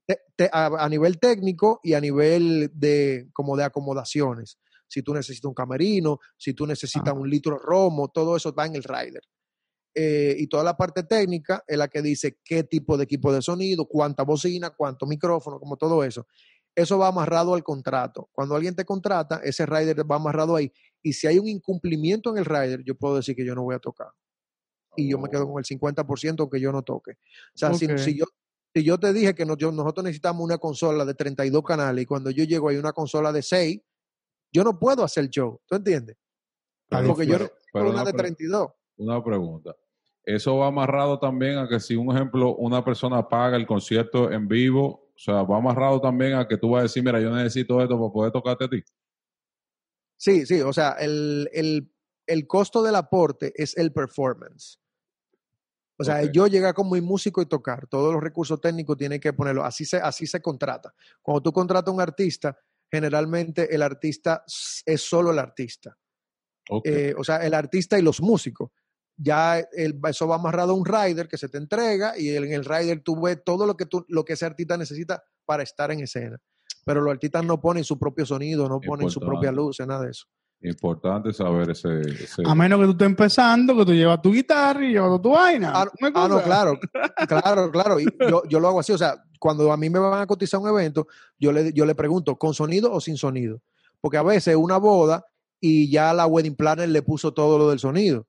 [0.07, 4.59] Te- te- a, a nivel técnico y a nivel de como de acomodaciones.
[4.88, 7.18] Si tú necesitas un camerino, si tú necesitas Ah.
[7.18, 9.22] un litro de romo, todo eso va en el rider.
[9.95, 13.43] Eh, y toda la parte técnica es la que dice qué tipo de equipo de
[13.43, 16.26] sonido, cuánta bocina, cuánto micrófono, como todo eso.
[16.75, 18.29] Eso va amarrado al contrato.
[18.33, 20.73] Cuando alguien te contrata, ese rider va amarrado ahí.
[21.03, 23.75] Y si hay un incumplimiento en el rider, yo puedo decir que yo no voy
[23.75, 24.09] a tocar.
[24.97, 25.53] Y yo me quedo Oh.
[25.53, 27.12] con el 50% aunque yo no toque.
[27.12, 28.27] O sea, si- yo,
[28.75, 32.07] si yo te dije que no- yo- nosotros necesitamos una consola de 32 canales y
[32.07, 33.81] cuando yo llego hay una consola de 6,
[34.53, 35.61] yo no puedo hacer show.
[35.66, 36.16] ¿Tú entiendes?
[36.89, 38.71] Pero- Porque yo pero- no pero una una de pre- 32.
[38.97, 39.77] Una pregunta.
[40.25, 44.47] Eso va amarrado también a que si un ejemplo, una persona paga el concierto en
[44.49, 47.99] vivo, sea, va amarrado también a que tú vas a decir, mira, yo necesito esto
[47.99, 48.83] para poder tocarte a ti.
[50.16, 51.93] Sí, sí, o sea, el, el,
[52.27, 54.79] el costo del aporte es el performance.
[55.99, 59.35] O sea, yo llegar como mi músico y tocar, todos los recursos técnicos tienen que
[59.35, 60.95] ponerlo, así se, así se contrata.
[61.21, 62.59] Cuando tú contratas a un artista,
[62.91, 64.43] generalmente el artista
[64.87, 65.99] es solo el artista.
[66.85, 68.71] Eh, o sea, el artista y los músicos.
[69.23, 72.64] Ya el- eso va amarrado a un rider que se te entrega y en el
[72.64, 76.01] rider tú ves todo lo que, tú, lo que ese artista necesita para estar en
[76.01, 76.39] escena.
[76.87, 80.11] Pero los artistas no ponen su propio sonido, no ponen su propia luz, nada de
[80.12, 80.25] eso.
[80.62, 82.01] Importante saber ese...
[82.01, 85.31] ese- A menos que tú estés empezando, que tú llevas tu guitarra y llevas tu
[85.31, 85.73] vaina.
[85.75, 86.79] Ah, ¿Tú me Ah, no, claro,
[87.29, 88.01] claro, claro.
[88.01, 88.93] Y yo, yo lo hago así.
[88.93, 91.07] O sea, cuando a mí me van a cotizar un evento,
[91.39, 93.62] yo le, yo le pregunto, ¿con sonido o sin sonido?
[94.01, 95.25] Porque a veces una boda
[95.61, 98.27] y ya la wedding planner le puso todo lo del sonido.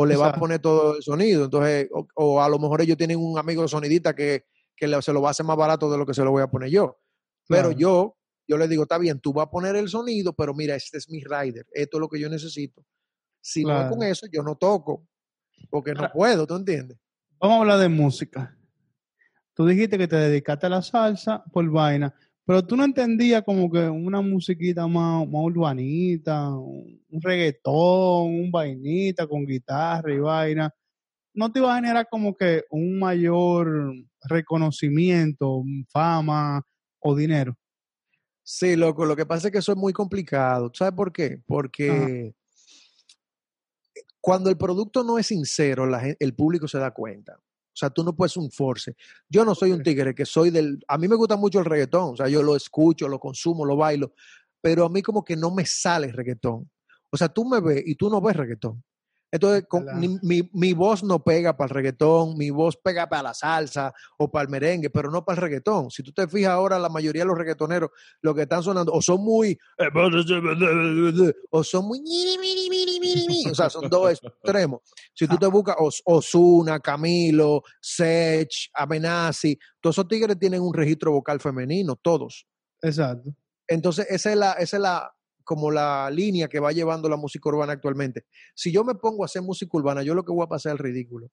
[0.00, 0.40] O le va a Exacto.
[0.40, 1.44] poner todo el sonido.
[1.44, 4.44] Entonces, o, o a lo mejor ellos tienen un amigo sonidista que,
[4.76, 6.42] que le- se lo va a hacer más barato de lo que se lo voy
[6.42, 7.00] a poner yo.
[7.48, 7.78] Pero Claro.
[7.78, 10.98] yo, yo le digo, está bien, tú vas a poner el sonido, pero mira, este
[10.98, 11.66] es mi rider.
[11.72, 12.84] Esto es lo que yo necesito.
[13.40, 15.06] Si no es con eso, yo no toco.
[15.70, 16.96] Porque no puedo, ¿tú entiendes?
[17.40, 18.56] Vamos a hablar de música.
[19.54, 22.14] Tú dijiste que te dedicaste a la salsa por vaina,
[22.48, 29.26] pero tú no entendías como que una musiquita más, más urbanita, un reggaetón, un vainita
[29.26, 30.74] con guitarra y vaina.
[31.34, 33.92] ¿No te iba a generar como que un mayor
[34.30, 36.62] reconocimiento, fama
[37.00, 37.54] o dinero?
[38.42, 40.70] Sí, loco, lo que pasa es que eso es muy complicado.
[40.70, 41.42] ¿Tú ¿Sabes por qué?
[41.46, 42.32] Porque
[44.22, 47.38] cuando el producto no es sincero, la el público se da cuenta.
[47.78, 48.96] O sea, tú no puedes un force.
[49.28, 50.80] Yo no soy un tigre que soy del...
[50.88, 52.14] A mí me gusta mucho el reggaetón.
[52.14, 54.14] O sea, yo lo escucho, lo consumo, lo bailo.
[54.60, 56.68] Pero a mí como que no me sale reggaetón.
[57.08, 58.82] O sea, tú me ves y tú no ves reggaetón.
[59.30, 59.84] Entonces, con-
[60.22, 64.30] mi, mi voz no pega para el reggaetón, mi voz pega para la salsa o
[64.30, 65.90] para el merengue, pero no para el reggaetón.
[65.90, 67.90] Si tú te fijas ahora, la mayoría de los reggaetoneros,
[68.22, 69.58] lo que están sonando, o son muy,
[71.50, 72.00] o son muy,
[73.50, 74.80] o sea, son dos extremos.
[75.14, 81.12] Si tú te buscas Os- Ozuna, Camilo, Sech, Amenazi, todos esos tigres tienen un registro
[81.12, 82.46] vocal femenino, todos.
[82.82, 83.30] Exacto.
[83.66, 85.12] Entonces, esa es la, esa es la,
[85.48, 88.26] como la línea que va llevando la música urbana actualmente.
[88.54, 90.78] Si yo me pongo a hacer música urbana, yo lo que voy a pasar es
[90.78, 91.30] el ridículo,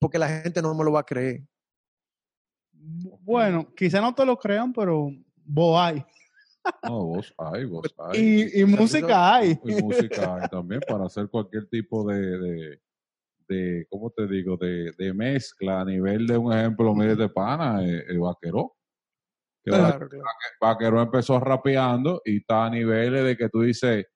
[0.00, 1.44] porque la gente no me lo va a creer.
[2.72, 5.10] Bueno, quizá no te lo crean, pero
[5.44, 6.04] vos hay.
[6.82, 8.20] No, vos hay, vos hay.
[8.20, 9.56] Y, y música hay.
[9.64, 12.80] y música hay también para hacer cualquier tipo de, de,
[13.46, 14.56] de ¿cómo te digo?
[14.56, 18.74] De, de mezcla a nivel de un ejemplo, mire de pana, eh, el vaquero.
[19.64, 20.24] Que Claro, claro.
[20.60, 24.06] Vaquero empezó rapeando y está a niveles de que tú dices,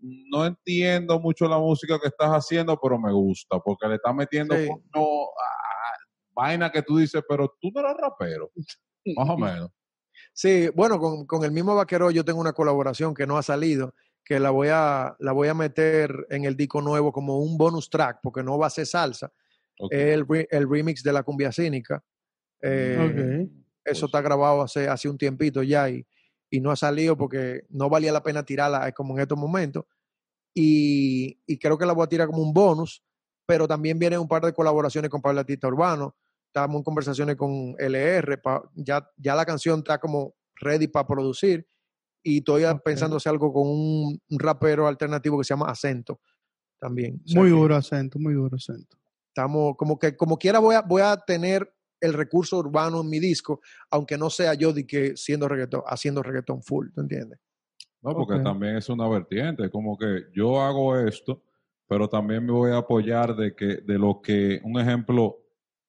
[0.00, 4.54] no entiendo mucho la música que estás haciendo, pero me gusta, porque le está metiendo
[4.56, 4.68] Sí.
[4.94, 5.96] ah,
[6.32, 8.50] vaina que tú dices, pero tú no eres rapero,
[9.16, 9.70] más o menos.
[10.32, 13.94] Sí, bueno, con, con el mismo vaquero yo tengo una colaboración que no ha salido,
[14.24, 17.88] que la voy a, la voy a meter en el disco nuevo como un bonus
[17.90, 19.32] track, porque no va a ser salsa,
[19.90, 22.02] el, re- el remix de la cumbia cínica.
[22.62, 23.67] Eh, Ok.
[23.90, 26.06] Eso Pues- está grabado hace, hace un tiempito ya y,
[26.50, 29.84] y no ha salido porque no valía la pena tirarla como en estos momentos.
[30.54, 33.02] Y, y creo que la voy a tirar como un bonus,
[33.46, 36.16] pero también vienen un par de colaboraciones con Pablo Artista Urbano.
[36.46, 41.66] Estamos en conversaciones con LR, pa- ya, ya la canción está como ready para producir
[42.22, 46.20] y estoy pensando hacer algo con un, un rapero alternativo que se llama Acento
[46.80, 47.20] también.
[47.24, 48.96] O sea Muy duro acento, muy duro acento.
[49.28, 53.18] Estamos como que como quiera voy a, voy a tener el recurso urbano en mi
[53.18, 57.38] disco, aunque no sea yo de que siendo reggaetón, haciendo reggaetón full, ¿tú entiendes?
[58.02, 61.42] No, porque también es una vertiente, como que yo hago esto,
[61.88, 65.38] pero también me voy a apoyar de que, de lo que, un ejemplo,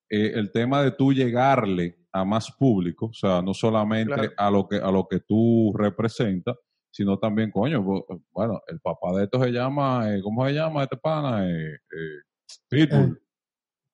[0.10, 4.32] eh, el tema de tú llegarle a más público, o sea, no solamente Claro.
[4.38, 6.56] a lo que, a lo que tú representas,
[6.92, 10.82] sino también, coño, bu- bueno, el papá de esto se llama, eh, ¿cómo se llama
[10.84, 11.48] este pana?
[11.48, 12.22] Eh, eh,
[12.68, 13.22] Pitbull.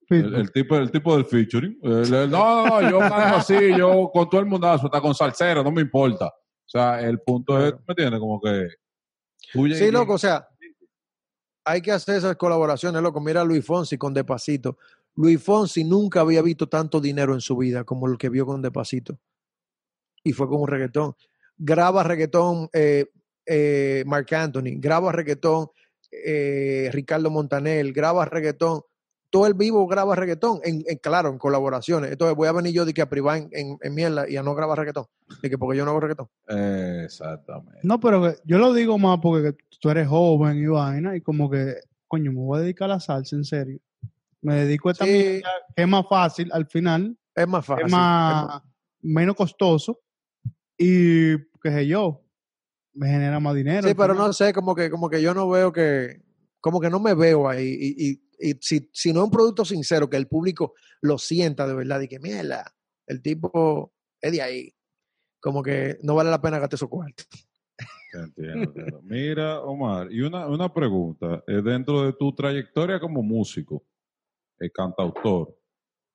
[0.09, 1.79] El, el tipo, el tipo del featuring.
[1.81, 5.71] El- el- no, yo canto así, yo con todo el mundazo, está con salsero, no
[5.71, 6.27] me importa.
[6.27, 7.73] O sea, el punto es.
[7.73, 8.19] ¿me entiendes?
[8.19, 8.67] Como que
[9.75, 10.47] Sí, loco, o sea,
[11.63, 13.21] hay que hacer esas colaboraciones, loco.
[13.21, 14.77] Mira a Luis Fonsi con Despacito.
[15.15, 18.61] Luis Fonsi nunca había visto tanto dinero en su vida como el que vio con
[18.61, 19.17] Despacito.
[20.23, 21.15] Y fue con un reggaetón.
[21.57, 23.05] Graba reggaetón eh,
[23.45, 25.67] eh, Mark Anthony, graba reggaetón
[26.11, 28.81] eh, Ricardo Montanel, graba reggaetón.
[29.29, 32.11] Todo el vivo graba reggaetón, en, en- claro, en colaboraciones.
[32.11, 34.43] Entonces voy a venir yo de que a privar en, en, en mierda y a
[34.43, 35.05] no grabar reggaetón.
[35.41, 36.27] De que porque yo no hago reggaetón.
[37.03, 37.79] Exactamente.
[37.83, 41.75] No, pero yo lo digo más porque tú eres joven y vaina, y como que,
[42.07, 43.79] coño, me voy a dedicar a la salsa, en serio.
[44.41, 45.11] Me dedico a esta Sí.
[45.11, 47.85] mierda, que es más fácil al final, Es más fácil.
[47.87, 48.61] es es más,
[49.01, 49.99] menos costoso,
[50.77, 52.21] y qué sé yo,
[52.93, 53.87] me genera más dinero.
[53.87, 54.27] Sí, pero final.
[54.27, 56.21] no sé, como que, como que yo no veo que,
[56.61, 57.67] como que no me veo ahí.
[57.79, 61.67] Y, y, y si, si no es un producto sincero, que el público lo sienta
[61.67, 62.75] de verdad, y que mierda,
[63.07, 64.75] el tipo es de ahí.
[65.39, 66.79] Como que no vale la pena gastar
[68.23, 69.01] entiendo, entiendo.
[69.03, 71.43] Mira, Omar, y una, una pregunta.
[71.47, 73.83] eh, dentro de tu trayectoria como músico,
[74.59, 75.57] eh, cantautor,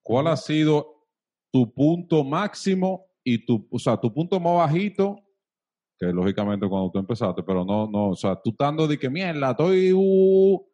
[0.03, 1.07] ¿cuál ha sido
[1.53, 5.17] tu punto máximo y tu, o sea, tu punto más bajito?
[5.99, 9.51] Que lógicamente cuando tú empezaste, pero no, no, o sea, tú estando de que mierda,
[9.51, 10.70] estoy uh,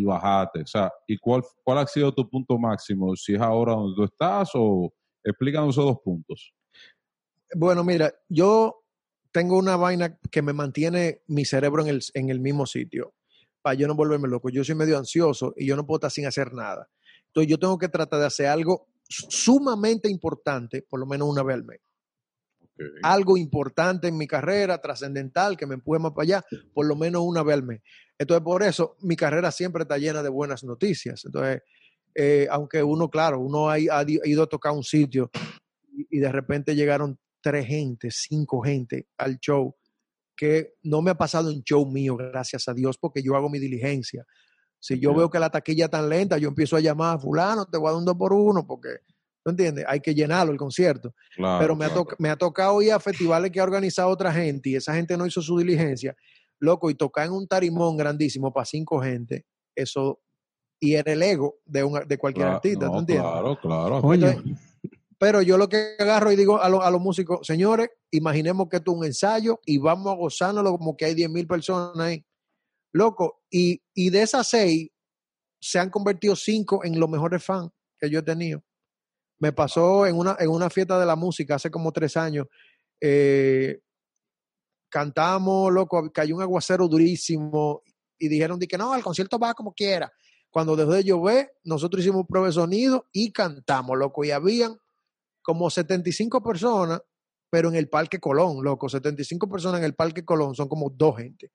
[0.00, 0.62] y bajaste.
[0.62, 3.14] O sea, ¿y cuál, cuál ha sido tu punto máximo?
[3.16, 4.92] Si es ahora donde tú estás o
[5.22, 6.52] explícanos esos dos puntos.
[7.54, 8.84] Bueno, mira, yo
[9.32, 13.14] tengo una vaina que me mantiene mi cerebro en el, en el mismo sitio,
[13.62, 14.50] para yo no volverme loco.
[14.50, 16.88] Yo soy medio ansioso y yo no puedo estar sin hacer nada.
[17.28, 21.54] Entonces yo tengo que tratar de hacer algo sumamente importante, por lo menos una vez
[21.54, 21.80] al mes.
[23.02, 27.22] Algo importante en mi carrera, trascendental, que me empuje más para allá, por lo menos
[27.22, 27.80] una vez al mes.
[28.18, 31.24] Entonces, por eso mi carrera siempre está llena de buenas noticias.
[31.24, 31.62] Entonces,
[32.14, 35.30] eh, aunque uno, claro, uno ha, ha ido a tocar un sitio
[35.92, 39.76] y, y de repente llegaron tres gente, cinco gente al show,
[40.36, 43.58] que no me ha pasado en show mío, gracias a Dios, porque yo hago mi
[43.58, 44.24] diligencia.
[44.80, 47.78] Si yo veo que la taquilla tan lenta, yo empiezo a llamar a fulano, te
[47.78, 48.98] voy a dar un dos por uno, porque,
[49.42, 49.84] ¿tú entiendes?
[49.88, 52.06] Hay que llenarlo el concierto Claro, pero claro.
[52.18, 55.26] me ha tocado ir a festivales que ha organizado otra gente y esa gente no
[55.26, 56.14] hizo su diligencia,
[56.64, 59.44] loco, y tocar en un tarimón grandísimo para cinco gente,
[59.76, 60.20] eso,
[60.80, 63.30] y era el ego de, un, de cualquier artista, ¿tú no, entiendes?
[63.30, 64.00] Claro, claro.
[64.14, 64.42] Entonces,
[65.18, 68.76] Pero yo lo que agarro y digo a, lo- a los músicos, señores, imaginemos que
[68.78, 72.24] esto es un ensayo y vamos a gozárnoslo como que hay 10 mil personas ahí.
[72.92, 74.90] Loco, y, y de esas seis
[75.60, 78.62] se han convertido cinco en los mejores fans que yo he tenido.
[79.38, 82.46] Me pasó en una, en una fiesta de la música hace como tres años.
[83.00, 83.80] eh,
[84.94, 87.82] cantamos, loco, cayó un aguacero durísimo
[88.16, 90.12] y dijeron de que no, el concierto va como quiera.
[90.52, 94.78] Cuando dejó de llover, nosotros hicimos prueba de sonido y cantamos, loco, y habían
[95.42, 97.02] como 75 personas,
[97.50, 101.16] pero en el Parque Colón, loco, 75 personas en el Parque Colón son como dos
[101.16, 101.50] gente,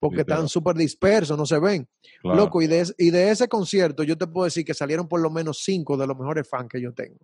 [0.00, 1.88] porque están súper dispersos, no se ven.
[2.22, 2.38] claro.
[2.38, 5.30] Loco, y de, y de ese concierto yo te puedo decir que salieron por lo
[5.30, 7.20] menos cinco de los mejores fans que yo tengo,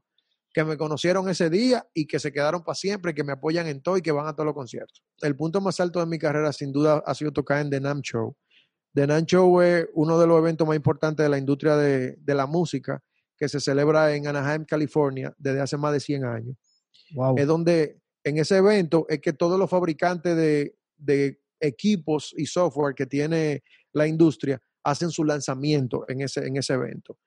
[0.53, 3.83] que me conocieron ese día y que se quedaron para siempre, que me apoyan en
[3.83, 5.03] todo y que van a todos los conciertos.
[5.21, 8.01] El punto más alto de mi carrera sin duda ha sido tocar en The NAM
[8.03, 8.37] Show.
[8.95, 12.35] The NAM Show es uno de los eventos más importantes de la industria de, de
[12.35, 13.03] la música
[13.37, 16.57] que se celebra en Anaheim, California, desde hace más de 100 años
[17.13, 17.35] wow.
[17.37, 22.95] es donde en ese evento es que todos los fabricantes de, de equipos y software
[22.95, 27.19] que tiene la industria hacen su lanzamiento en ese, en ese evento.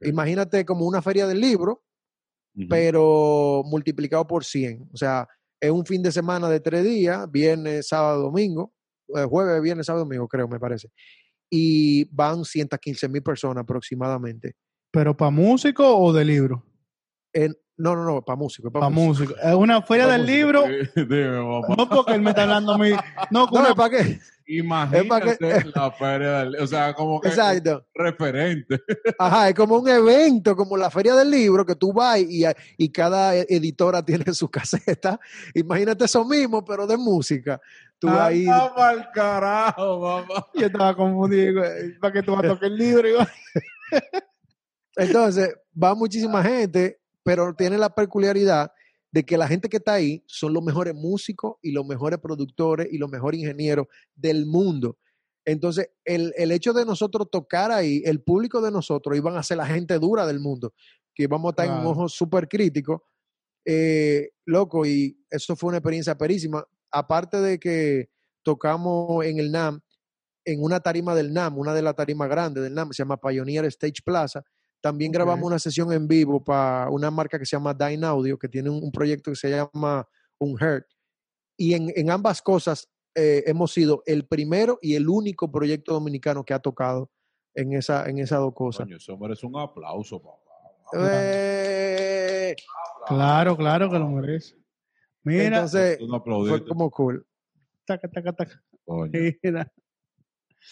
[0.00, 1.84] Imagínate como una feria del libro,
[2.70, 4.88] Pero multiplicado por 100.
[4.92, 5.26] O sea,
[5.60, 8.72] es un fin de semana de tres días, viernes, sábado, domingo,
[9.14, 10.88] eh, jueves, viernes, sábado, domingo, creo, me parece.
[11.50, 14.54] Y van 115 mil personas aproximadamente.
[14.90, 16.64] ¿Pero para músico o de libro?
[17.32, 18.72] En, no, no, no, para músico.
[18.72, 19.34] Para músico.
[19.36, 20.36] Es una feria Pa' del músico.
[20.36, 20.64] libro.
[20.96, 21.74] Dime, papá.
[21.76, 22.90] No porque él me está hablando a mí.
[23.30, 24.18] No, No, una- ¿para qué?
[24.48, 27.84] Imagínate que- la feria del, o sea, como que Exacto.
[27.94, 28.80] referente.
[29.18, 32.44] Ajá, es como un evento, como la feria del libro, que tú vas y,
[32.76, 35.18] y cada editora tiene su caseta.
[35.54, 37.60] Imagínate eso mismo, pero de música.
[37.98, 40.46] Tú ahí, Anda pa'l carajo, mamá.
[40.54, 41.62] Yo estaba confundido.
[42.00, 43.08] ¿Para que tú vas a tocar el libro?
[44.96, 48.70] Entonces va muchísima gente, pero tiene la peculiaridad
[49.16, 52.88] de que la gente que está ahí son los mejores músicos y los mejores productores
[52.92, 54.98] y los mejores ingenieros del mundo.
[55.46, 59.56] Entonces, el, el hecho de nosotros tocar ahí, el público de nosotros iban a ser
[59.56, 60.74] la gente dura del mundo,
[61.14, 63.06] que íbamos a estar en un ojo súper crítico,
[63.64, 66.62] eh, loco, y eso fue una experiencia perísima.
[66.90, 68.10] Aparte de que
[68.42, 69.80] tocamos en el NAM,
[70.44, 73.64] en una tarima del NAM, una de las tarimas grandes del NAM, se llama Pioneer
[73.64, 74.44] Stage Plaza.
[74.86, 78.48] También grabamos una sesión en vivo para una marca que se llama Dine Audio, que
[78.48, 80.08] tiene un, un proyecto que se llama
[80.38, 80.84] Unheard.
[81.56, 86.44] Y en, en ambas cosas eh, hemos sido el primero y el único proyecto dominicano
[86.44, 87.10] que ha tocado
[87.52, 88.86] en, esa, en esas dos cosas.
[88.86, 91.02] Coño, eso merece un aplauso, papá.
[91.04, 92.54] Eh,
[93.08, 94.54] Claro, claro que lo merece.
[95.24, 97.26] Mira, entonces, fue como cool.
[97.84, 98.64] taca, taca, taca.
[98.84, 99.66] Coño, Mira, ¿qué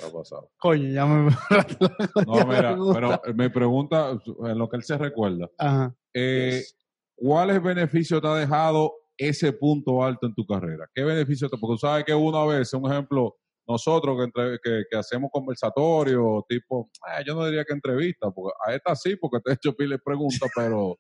[0.00, 0.50] ha pasado?
[0.58, 1.30] coño, ya me.
[2.26, 4.10] No, mira, pero eh, me pregunta,
[4.44, 5.94] en lo que él se recuerda, Ajá.
[6.14, 6.76] eh, Yes.
[7.16, 10.86] ¿cuáles beneficios te ha dejado ese punto alto en tu carrera?
[10.94, 11.56] ¿Qué beneficios te?
[11.58, 13.36] Porque tú sabes que uno a veces, un ejemplo,
[13.66, 18.52] nosotros que, entre- que, que hacemos conversatorios, tipo, eh, yo no diría que entrevista, porque
[18.66, 20.98] a esta sí, porque te he hecho pile preguntas, pero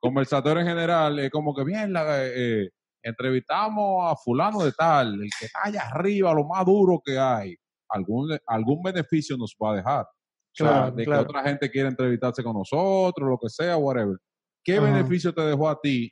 [0.00, 2.70] conversatorio en general es como que bien, la, eh,
[3.02, 7.54] entrevistamos a fulano de tal, el que está allá arriba, lo más duro que hay.
[7.88, 10.02] Algún, algún beneficio nos va a dejar.
[10.04, 10.08] O
[10.52, 11.22] sea, Claro, de claro.
[11.24, 14.16] que otra gente quiera entrevistarse con nosotros, lo que sea, whatever.
[14.62, 14.84] ¿Qué Ajá.
[14.84, 16.10] beneficio te dejó a ti,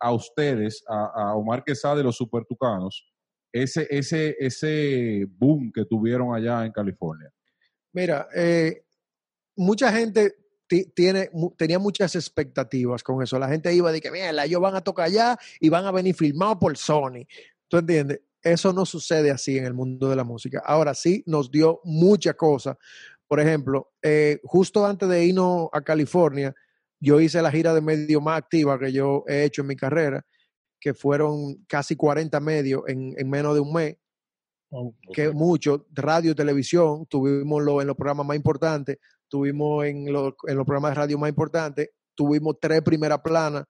[0.00, 3.10] a ustedes, a, a Omar Quesada y los Supertucanos,
[3.52, 7.30] ese, ese, ese boom que tuvieron allá en California?
[7.92, 8.84] Mira, eh,
[9.56, 10.34] mucha gente
[10.66, 13.38] ti- tiene, tenía muchas expectativas con eso.
[13.38, 16.14] La gente iba de que, mira, ellos van a tocar allá y van a venir
[16.14, 17.24] filmados por Sony.
[17.68, 18.20] ¿Tú entiendes?
[18.42, 20.62] Eso no sucede así en el mundo de la música.
[20.64, 22.76] Ahora sí nos dio muchas cosas.
[23.26, 26.54] Por ejemplo, eh, justo antes de irnos a California,
[27.00, 30.24] yo hice la gira de medio más activa que yo he hecho en mi carrera,
[30.80, 33.96] que fueron casi 40 medios en, en menos de un mes
[35.12, 40.56] que mucho, radio, televisión, tuvimos lo, en los programas más importantes, tuvimos en, lo- en
[40.56, 43.64] los programas de radio más importantes, tuvimos tres primeras planas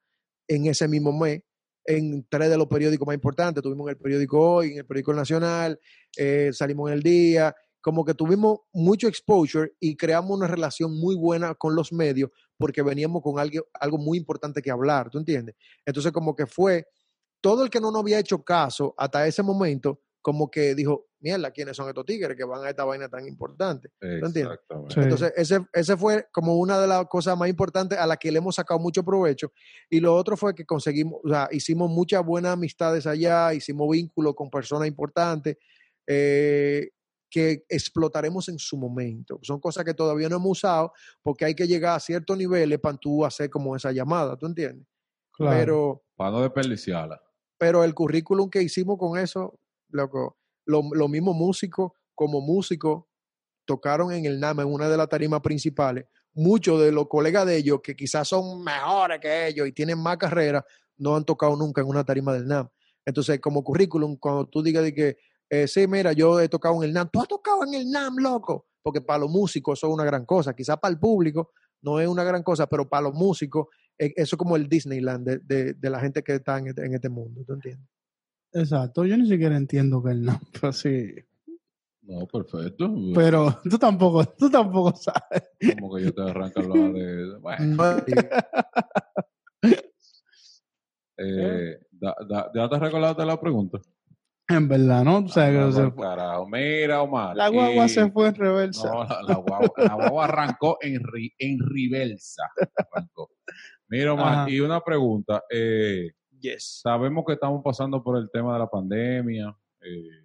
[0.48, 1.42] en ese mismo mes,
[1.88, 5.14] en tres de los periódicos más importantes, tuvimos en el periódico Hoy, en el periódico
[5.14, 5.80] Nacional,
[6.18, 11.16] eh, salimos en el día, como que tuvimos mucho exposure y creamos una relación muy
[11.16, 15.54] buena con los medios porque veníamos con algo, algo muy importante que hablar, ¿tú entiendes?
[15.86, 16.86] Entonces como que fue
[17.40, 21.50] todo el que no nos había hecho caso hasta ese momento, como que dijo, mierda,
[21.50, 23.90] ¿quiénes son estos tigres que van a esta vaina tan importante?
[24.00, 24.58] entiendes?
[24.90, 25.00] Sí.
[25.00, 28.38] Entonces, ese, ese fue como una de las cosas más importantes a las que le
[28.38, 29.52] hemos sacado mucho provecho.
[29.88, 34.34] Y lo otro fue que conseguimos, o sea, hicimos muchas buenas amistades allá, hicimos vínculos
[34.34, 35.56] con personas importantes
[36.06, 36.90] eh,
[37.30, 39.38] que explotaremos en su momento.
[39.42, 40.92] Son cosas que todavía no hemos usado
[41.22, 44.86] porque hay que llegar a ciertos niveles para tú hacer como esa llamada, ¿tú entiendes?
[45.32, 45.56] Claro.
[45.58, 47.20] Pero Para no desperdiciarla.
[47.58, 49.57] pero el currículum que hicimos con eso,
[49.90, 53.04] loco, lo, lo mismo músicos como músicos
[53.64, 56.06] tocaron en el NAM en una de las tarimas principales.
[56.34, 60.16] Muchos de los colegas de ellos, que quizás son mejores que ellos y tienen más
[60.16, 60.64] carrera,
[60.96, 62.68] no han tocado nunca en una tarima del NAM.
[63.04, 65.16] Entonces, como currículum, cuando tú digas de que,
[65.50, 68.16] eh, sí, mira, yo he tocado en el NAM, tú has tocado en el NAM,
[68.18, 70.54] loco, porque para los músicos eso es una gran cosa.
[70.54, 71.50] Quizás para el público
[71.82, 73.66] no es una gran cosa, pero para los músicos
[73.98, 76.94] eh, eso es como el Disneyland de, de- la gente que está en este, en
[76.94, 77.88] este mundo, ¿tú entiendes?
[78.52, 81.14] Exacto, yo ni siquiera entiendo que el no, pero sí.
[82.02, 82.90] No, perfecto.
[83.14, 85.50] Pero tú tampoco, tú tampoco sabes.
[85.78, 87.38] Como que yo te arranco a hablar de.
[87.38, 87.84] Bueno,
[91.18, 93.78] eh, da- da- ¿ya te recordaste la pregunta?
[94.48, 95.18] En verdad, ¿no?
[95.18, 96.02] O sea, que Ah, se pa'l fue.
[96.04, 96.48] carajo.
[96.48, 97.36] Mira, Omar.
[97.36, 98.88] La guagua y- se fue en reversa.
[98.88, 102.44] No, la, la guagua, la guagua arrancó en, ri- en reversa.
[102.90, 103.30] Arrancó.
[103.88, 104.50] Mira, Omar, Ajá.
[104.50, 105.42] y una pregunta.
[105.50, 106.80] eh, Yes.
[106.82, 109.56] sabemos que estamos pasando por el tema de la pandemia.
[109.80, 110.24] eh,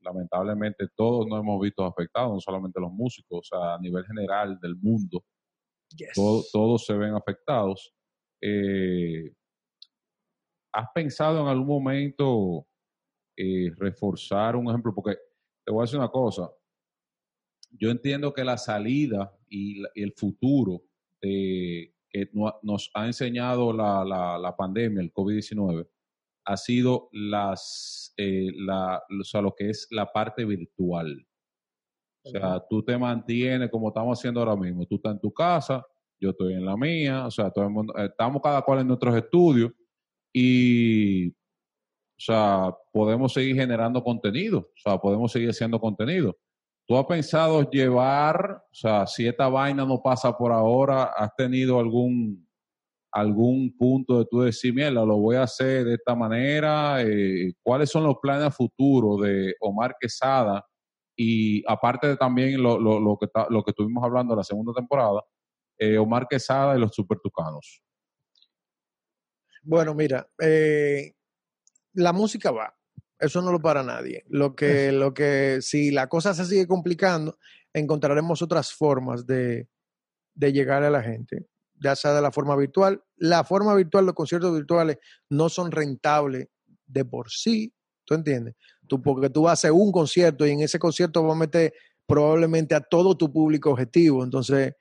[0.00, 4.58] lamentablemente todos nos hemos visto afectados, no solamente los músicos, o sea, a nivel general
[4.60, 5.24] del mundo,
[5.96, 6.12] Yes.
[6.14, 7.92] todo- todos se ven afectados.
[8.40, 9.32] Eh,
[10.72, 12.66] ¿Has pensado en algún momento
[13.38, 14.94] eh, reforzar un ejemplo?
[14.94, 15.16] Porque
[15.64, 16.50] te voy a decir una cosa.
[17.70, 20.82] Yo entiendo que la salida y, la- y el futuro
[21.20, 25.88] de- que no- nos ha enseñado la, la- la pandemia, el COVID-19,
[26.46, 31.26] ha sido las, eh, la, o sea, lo que es la parte virtual.
[32.24, 34.84] O sea, tú te mantienes como estamos haciendo ahora mismo.
[34.86, 35.84] Tú estás en tu casa,
[36.20, 38.88] yo estoy en la mía, o sea, todo el mundo- eh, estamos cada cual en
[38.88, 39.72] nuestros estudios
[40.32, 41.34] y, o
[42.18, 46.36] sea, podemos seguir generando contenido, o sea, podemos seguir haciendo contenido.
[46.86, 51.80] ¿Tú has pensado llevar, o sea, si esta vaina no pasa por ahora, has tenido
[51.80, 52.48] algún,
[53.10, 57.02] algún punto de tú decir, mira, lo voy a hacer de esta manera?
[57.02, 60.64] Eh, ¿Cuáles son los planes a futuro de Omar Quesada?
[61.16, 65.22] Y aparte de también lo, lo, que, lo que estuvimos hablando en la segunda temporada,
[65.78, 67.82] eh, Omar Quesada y los Supertucanos.
[69.64, 71.14] Bueno, mira, eh,
[71.94, 72.72] la música va.
[73.18, 74.24] Eso no lo para nadie.
[74.28, 77.38] Lo que, lo que, si la cosa se sigue complicando,
[77.72, 79.68] encontraremos otras formas de,
[80.34, 81.46] de llegar a la gente,
[81.80, 83.02] ya sea de la forma virtual.
[83.16, 84.98] La forma virtual, los conciertos virtuales
[85.30, 86.48] no son rentables
[86.86, 87.72] de por sí,
[88.04, 88.54] ¿tú entiendes?
[88.86, 91.72] Tú, porque tú haces un concierto y en ese concierto vas a meter
[92.06, 94.22] probablemente a todo tu público objetivo.
[94.22, 94.74] Entonces,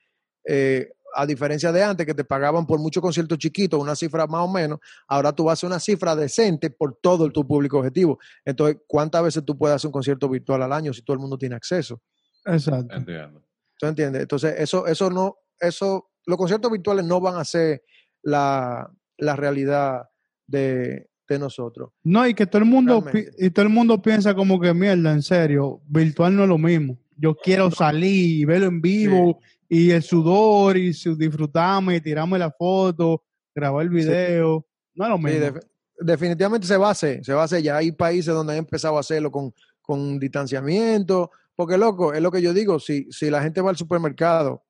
[0.45, 4.41] eh, a diferencia de antes que te pagaban por muchos conciertos chiquitos, una cifra más
[4.41, 8.19] o menos, ahora tú vas a hacer una cifra decente por todo tu público objetivo.
[8.43, 11.37] Entonces, ¿cuántas veces tú puedes hacer un concierto virtual al año si todo el mundo
[11.37, 12.01] tiene acceso?
[12.45, 12.93] Exacto.
[12.93, 13.43] Entiendo.
[13.77, 14.23] ¿Tú entiendes?
[14.23, 17.83] Entonces, eso, eso no, eso, los conciertos virtuales no van a ser
[18.21, 20.09] la, la realidad
[20.47, 21.91] de, de nosotros.
[22.03, 23.45] No, y que todo el mundo Realmente.
[23.45, 26.97] y todo el mundo piensa como que mierda, en serio, virtual no es lo mismo.
[27.17, 32.51] Yo quiero salir y verlo en vivo y el sudor y su, y tirarme la
[32.51, 34.65] foto, grabar el video.
[34.93, 35.39] No es lo Sí, mismo.
[35.39, 35.65] def-
[35.99, 37.61] definitivamente se va a hacer, se va a hacer.
[37.61, 42.31] Ya hay países donde han empezado a hacerlo con, con distanciamiento, porque loco, es lo
[42.31, 44.63] que yo digo, si, si la gente va al supermercado,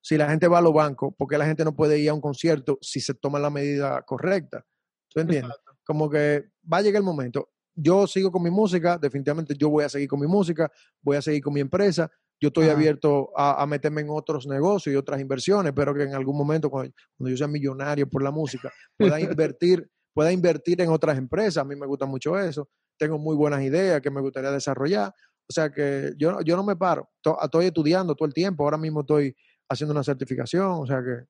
[0.00, 2.14] si la gente va a los bancos, ¿por qué la gente no puede ir a
[2.14, 4.64] un concierto si se toma la medida correcta?
[5.08, 5.52] ¿Tú entiendes?
[5.84, 7.50] Como que va a llegar el momento.
[7.74, 11.22] Yo sigo con mi música, definitivamente yo voy a seguir con mi música, voy a
[11.22, 12.10] seguir con mi empresa.
[12.40, 16.14] Yo estoy abierto a, a meterme en otros negocios y otras inversiones, pero que en
[16.14, 20.90] algún momento, cuando, cuando yo sea millonario por la música, pueda invertir, pueda invertir en
[20.90, 21.58] otras empresas.
[21.58, 22.68] A mí me gusta mucho eso.
[22.96, 25.12] Tengo muy buenas ideas que me gustaría desarrollar.
[25.48, 27.08] O sea que yo, yo no me paro.
[27.22, 28.64] To- Estoy estudiando todo el tiempo.
[28.64, 29.34] Ahora mismo estoy
[29.68, 30.70] haciendo una certificación.
[30.72, 31.24] O sea que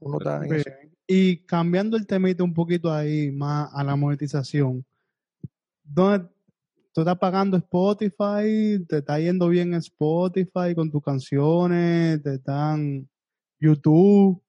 [0.00, 0.70] uno está en eso.
[1.06, 4.84] Y cambiando el temita un poquito ahí más a la monetización,
[5.82, 6.28] ¿dónde
[6.98, 8.84] tú estás pagando Spotify?
[8.88, 12.20] ¿Te está yendo bien en Spotify con tus canciones?
[12.24, 13.08] ¿Te están
[13.60, 14.42] YouTube?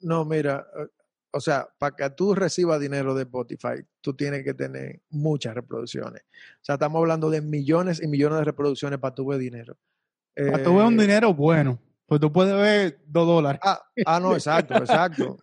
[0.00, 0.86] No, mira, eh,
[1.30, 6.22] o sea, para que tú recibas dinero de Spotify, tú tienes que tener muchas reproducciones.
[6.22, 9.76] O sea, estamos hablando de millones y millones de reproducciones para tu ver dinero.
[10.34, 13.60] Para tú ver un Eh, dinero bueno, pues tú puedes ver dos dólares.
[13.62, 15.36] Ah, ah, no, exacto, exacto.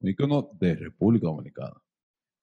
[0.00, 1.82] un ícono de República Dominicana.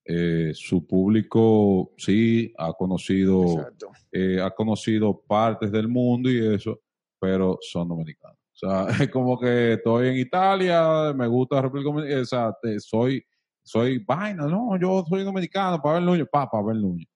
[0.03, 3.71] Eh, su público sí ha conocido,
[4.11, 6.81] eh, ha conocido partes del mundo y eso,
[7.19, 8.34] pero son dominicanos.
[8.55, 12.79] O sea, es como que estoy en Italia, me gusta República Dominicana, o sea, te-
[12.79, 13.23] soy,
[13.63, 17.07] soy vaina, no, yo soy dominicano, Pavel Núñez, pa, Pavel Núñez.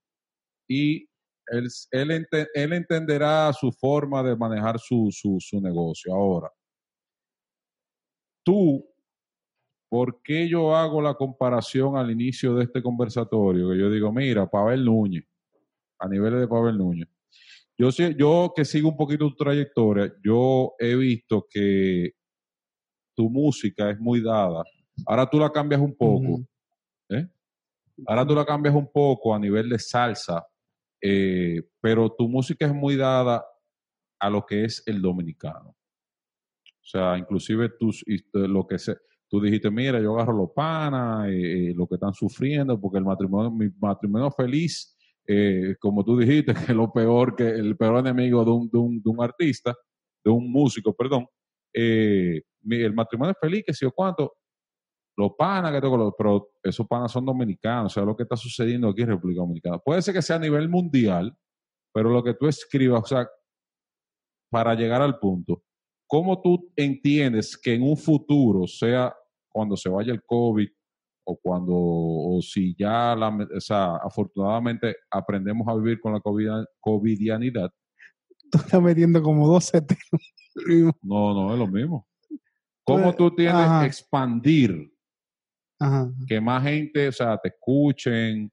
[0.67, 1.07] Y
[1.47, 6.13] él, él, él entenderá su forma de manejar su, su, su negocio.
[6.13, 6.51] Ahora,
[8.43, 8.85] tú,
[9.89, 13.69] ¿por qué yo hago la comparación al inicio de este conversatorio?
[13.69, 15.23] Que yo digo, mira, Pavel Núñez,
[15.99, 17.07] a niveles de Pavel Núñez.
[17.79, 22.11] Yo, yo que sigo un poquito tu trayectoria, yo he visto que
[23.15, 24.63] tu música es muy dada.
[25.05, 26.41] Ahora tú la cambias un poco.
[27.09, 27.25] ¿eh?
[28.05, 30.45] Ahora tú la cambias un poco a nivel de salsa,
[31.01, 33.45] eh, pero tu música es muy dada
[34.19, 35.69] a lo que es el dominicano.
[35.69, 38.97] O sea, inclusive tus, y- lo que se,
[39.29, 43.05] tú dijiste, mira, yo agarro los panas, eh, eh, lo que están sufriendo, porque el
[43.05, 44.97] matrimonio, mi matrimonio feliz,
[45.31, 49.01] eh, como tú dijiste, que lo peor que el peor enemigo de un, de un,
[49.01, 49.75] de un artista,
[50.25, 51.27] de un músico, perdón,
[51.71, 54.33] eh, el matrimonio es feliz, que si o cuánto,
[55.15, 58.89] los panas que tengo, pero esos panas son dominicanos, o sea, lo que está sucediendo
[58.89, 59.77] aquí en República Dominicana.
[59.77, 61.37] Puede ser que sea a nivel mundial,
[61.93, 63.29] pero lo que tú escribas, o sea,
[64.49, 65.61] para llegar al punto,
[66.07, 69.13] ¿cómo tú entiendes que en un futuro, sea
[69.51, 70.69] cuando se vaya el COVID
[71.31, 76.65] o cuando, o si ya, la, o sea, afortunadamente aprendemos a vivir con la COVID,
[76.79, 77.71] covidianidad,
[78.51, 80.95] Tú estás metiendo como 12 temas.
[81.03, 82.07] no, no es lo mismo.
[82.83, 83.85] ¿Cómo tú tienes ajá.
[83.85, 84.91] expandir
[85.79, 86.09] Ajá.
[86.27, 88.51] que más gente, o sea, te escuchen,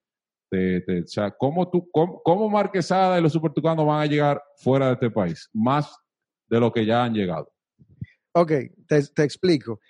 [0.51, 4.43] te, te- o sea, ¿cómo tú, cómo, cómo Marquesada y los supertucanos van a llegar
[4.59, 5.49] fuera de este país?
[5.55, 5.97] Más
[6.51, 7.51] de lo que ya han llegado.
[8.35, 8.53] Ok,
[8.87, 9.81] te, te explico.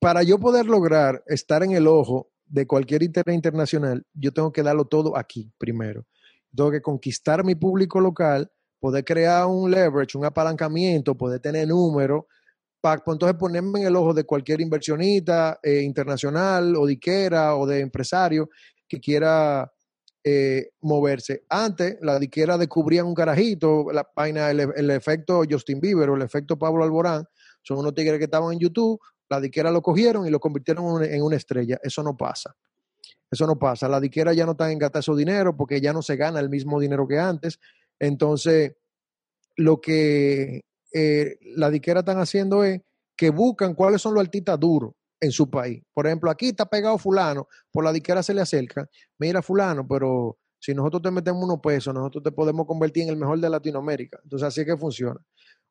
[0.00, 4.62] Para yo poder lograr estar en el ojo de cualquier internet internacional, yo tengo que
[4.62, 6.06] darlo todo aquí primero.
[6.54, 12.24] Tengo que conquistar mi público local, poder crear un leverage, un apalancamiento, poder tener números,
[12.80, 17.80] para entonces ponerme en el ojo de cualquier inversionista eh, internacional o diquera o de
[17.80, 18.50] empresario
[18.86, 19.70] que quiera
[20.22, 21.44] eh, moverse.
[21.48, 26.56] Antes, la diquera descubrían un carajito, la el, el efecto Justin Bieber o el efecto
[26.56, 27.24] Pablo Alborán,
[27.62, 31.22] son unos tigres que estaban en YouTube, la diquera lo cogieron y lo convirtieron en
[31.22, 31.78] una, estrella.
[31.82, 32.56] Eso no pasa.
[33.30, 33.88] Eso no pasa.
[33.88, 36.48] La diquera ya no está en gastar su dinero porque ya no se gana el
[36.48, 37.60] mismo dinero que antes.
[37.98, 38.76] Entonces,
[39.56, 40.64] lo que
[40.94, 42.80] eh, la diquera están haciendo es
[43.16, 45.82] que buscan cuáles son los artistas duros en su país.
[45.92, 48.88] Por ejemplo, aquí está pegado fulano, por la diquera se le acerca,
[49.18, 53.16] mira fulano, pero si nosotros te metemos unos pesos, nosotros te podemos convertir en el
[53.16, 54.18] mejor de Latinoamérica.
[54.22, 55.20] Entonces así es que funciona.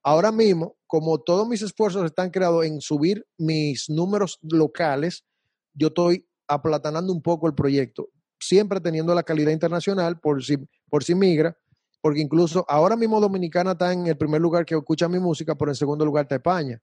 [0.03, 5.25] Ahora mismo, como todos mis esfuerzos están creados en subir mis números locales,
[5.73, 8.09] yo estoy aplatanando un poco el proyecto,
[8.39, 10.57] siempre teniendo la calidad internacional por si,
[10.89, 11.57] por si migra,
[12.01, 15.71] porque incluso ahora mismo Dominicana está en el primer lugar que escucha mi música, pero
[15.71, 16.81] en segundo lugar está España.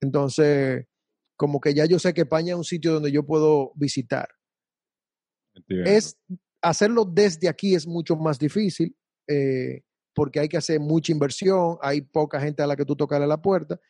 [0.00, 0.86] Entonces,
[1.36, 4.28] como que ya yo sé que España es un sitio donde yo puedo visitar.
[5.54, 5.90] Entiendo.
[5.90, 6.16] Es
[6.62, 8.96] hacerlo desde aquí es mucho más difícil
[9.28, 9.82] eh,
[10.14, 13.40] porque hay que hacer mucha inversión, hay poca gente a la que tú tocarle la
[13.42, 13.80] puerta,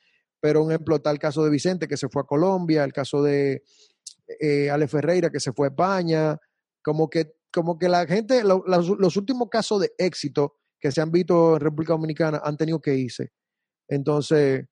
[0.41, 3.23] pero un ejemplo está el caso de Vicente que se fue a Colombia, el caso
[3.23, 3.63] de
[4.41, 6.39] eh, Ale Ferreira que se fue a España,
[6.83, 11.13] como que, como que la gente, lo- los, últimos casos de éxito que se han
[11.13, 13.33] visto en República Dominicana han tenido que irse.
[13.89, 14.67] Entonces,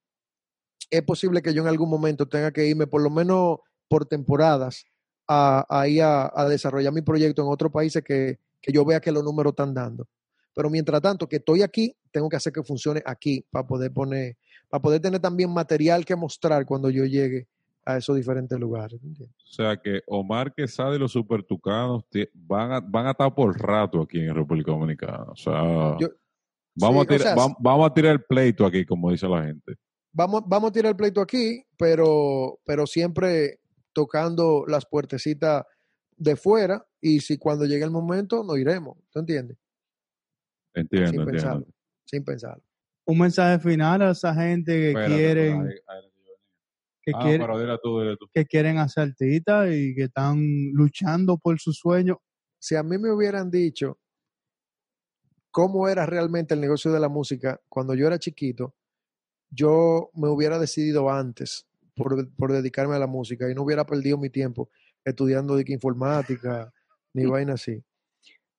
[0.90, 3.58] es posible que yo en algún momento tenga que irme por lo menos
[3.88, 4.84] por temporadas
[5.28, 9.12] a, a a, a desarrollar mi proyecto en otros países que, que yo vea que
[9.12, 10.08] los números están dando.
[10.54, 14.36] Pero mientras tanto que estoy aquí, tengo que hacer que funcione aquí para poder poner,
[14.68, 17.46] para poder tener también material que mostrar cuando yo llegue
[17.84, 19.00] a esos diferentes lugares.
[19.02, 19.34] ¿entiendes?
[19.44, 23.58] O sea que Omar Quesada y los supertucanos ti- van a, van a estar por
[23.58, 25.24] rato aquí en República Dominicana.
[25.28, 26.08] O sea, Yo-
[26.74, 29.44] vamos, sí, a o tirar, sea, vamos a tirar el pleito aquí, como dice la
[29.44, 29.74] gente.
[30.12, 33.60] Vamos, vamos a tirar el pleito aquí, pero, pero siempre
[33.92, 35.64] tocando las puertecitas
[36.16, 39.56] de fuera y si cuando llegue el momento nos iremos, ¿tú entiendes?
[40.74, 41.32] Entiendo, Sin entiendo.
[41.32, 41.66] pensarlo,
[42.04, 42.64] sin pensarlo.
[43.06, 46.10] Un mensaje final a esa gente que Espérate, quieren, ahí- ahí-
[47.02, 48.26] que, Ah, quieren pero dile tú, dile tú.
[48.32, 50.38] que quieren hacer artistas y que están
[50.72, 52.20] luchando por su sueño.
[52.58, 53.98] Si a mí me hubieran dicho
[55.50, 58.74] cómo era realmente el negocio de la música cuando yo era chiquito,
[59.50, 61.66] yo me hubiera decidido antes
[61.96, 64.70] por, por dedicarme a la música y no hubiera perdido mi tiempo
[65.04, 66.72] estudiando de informática
[67.14, 67.82] ni vaina así.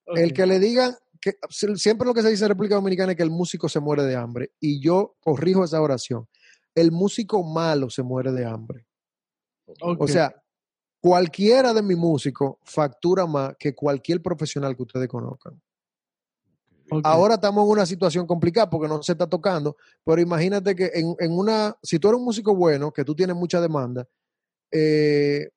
[0.07, 1.37] El que le digan que
[1.75, 4.15] siempre lo que se dice en República Dominicana es que el músico se muere de
[4.15, 6.27] hambre y yo corrijo esa oración.
[6.73, 8.87] El músico malo se muere de hambre.
[9.79, 10.33] O sea,
[10.99, 15.61] cualquiera de mis músicos factura más que cualquier profesional que ustedes conozcan.
[17.03, 21.15] Ahora estamos en una situación complicada porque no se está tocando, pero imagínate que en,
[21.19, 24.05] en una, si tú eres un músico bueno, que tú tienes mucha demanda,
[24.71, 25.49] eh,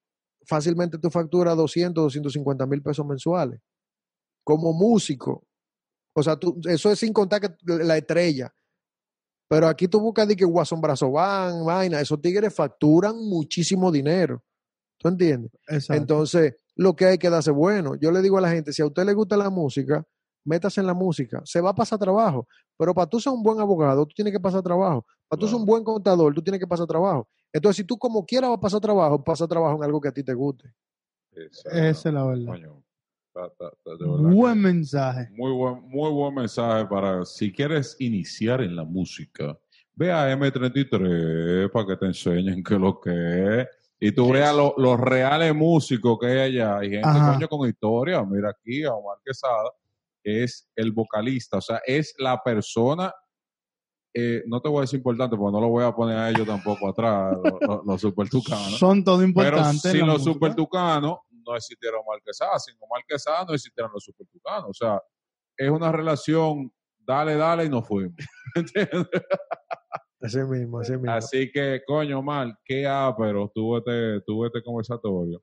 [0.47, 3.61] fácilmente tú facturas 200, 250 mil pesos mensuales
[4.45, 5.45] como músico.
[6.15, 8.55] O sea, tú, eso es sin contar que la estrella.
[9.49, 14.43] Pero aquí tú buscas de que Guasón Brazo van, vaina, esos tigres facturan muchísimo dinero.
[14.99, 15.53] ¿Tú entiendes?
[15.69, 15.95] Exacto.
[15.95, 17.95] Entonces, lo que hay que darse bueno.
[17.97, 20.05] Yo le digo a la gente, si a usted le gusta la música,
[20.45, 21.43] métase en la música.
[21.45, 22.49] Se va a pasar trabajo.
[22.77, 25.05] Pero para tú ser un buen abogado, tú tienes que pasar trabajo.
[25.29, 27.29] Para tú ser un buen contador, tú tienes que pasar trabajo.
[27.53, 30.13] Entonces, si tú como quieras vas a pasar trabajo, pasa trabajo en algo que a
[30.13, 30.73] ti te guste.
[31.33, 32.47] Esa es la verdad.
[32.47, 32.84] Coño,
[34.33, 35.29] Buen mensaje.
[35.33, 39.59] Muy buen, muy buen mensaje para si quieres iniciar en la música.
[39.95, 43.69] Ve a M33 para que te enseñen qué es lo que es.
[44.01, 46.79] Y tú veas lo- los reales músicos que hay allá.
[46.79, 47.33] Hay gente, Ajá.
[47.35, 48.23] coño, con historia.
[48.25, 49.71] Mira aquí a Omar Quesada,
[50.23, 51.59] que es el vocalista.
[51.59, 53.13] O sea, es la persona
[54.17, 56.47] eh, no te voy a decir importante, porque no lo voy a poner a ellos
[56.47, 58.79] tampoco atrás, los, los, los super tucanos.
[58.79, 59.91] Son todo Pero importante.
[59.91, 64.27] sin los super tucanos no existiera Omar Quesada, sin Omar Quesada no existieran los super
[64.29, 64.71] tucanos.
[64.71, 65.01] O sea,
[65.57, 66.73] es una relación
[67.07, 68.17] dale, dale y nos fuimos.
[68.55, 69.09] ¿Entiendes?
[70.21, 71.13] Así mismo, así mismo.
[71.13, 72.89] Así que, coño, Omar, qué
[73.19, 75.43] pero tuvo este, tuvo este conversatorio.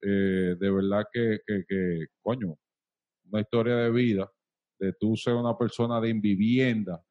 [0.00, 2.56] Eh, de verdad que, que, que, coño,
[3.30, 4.30] una historia de vida,
[4.78, 7.02] de tú ser una persona de invivienda,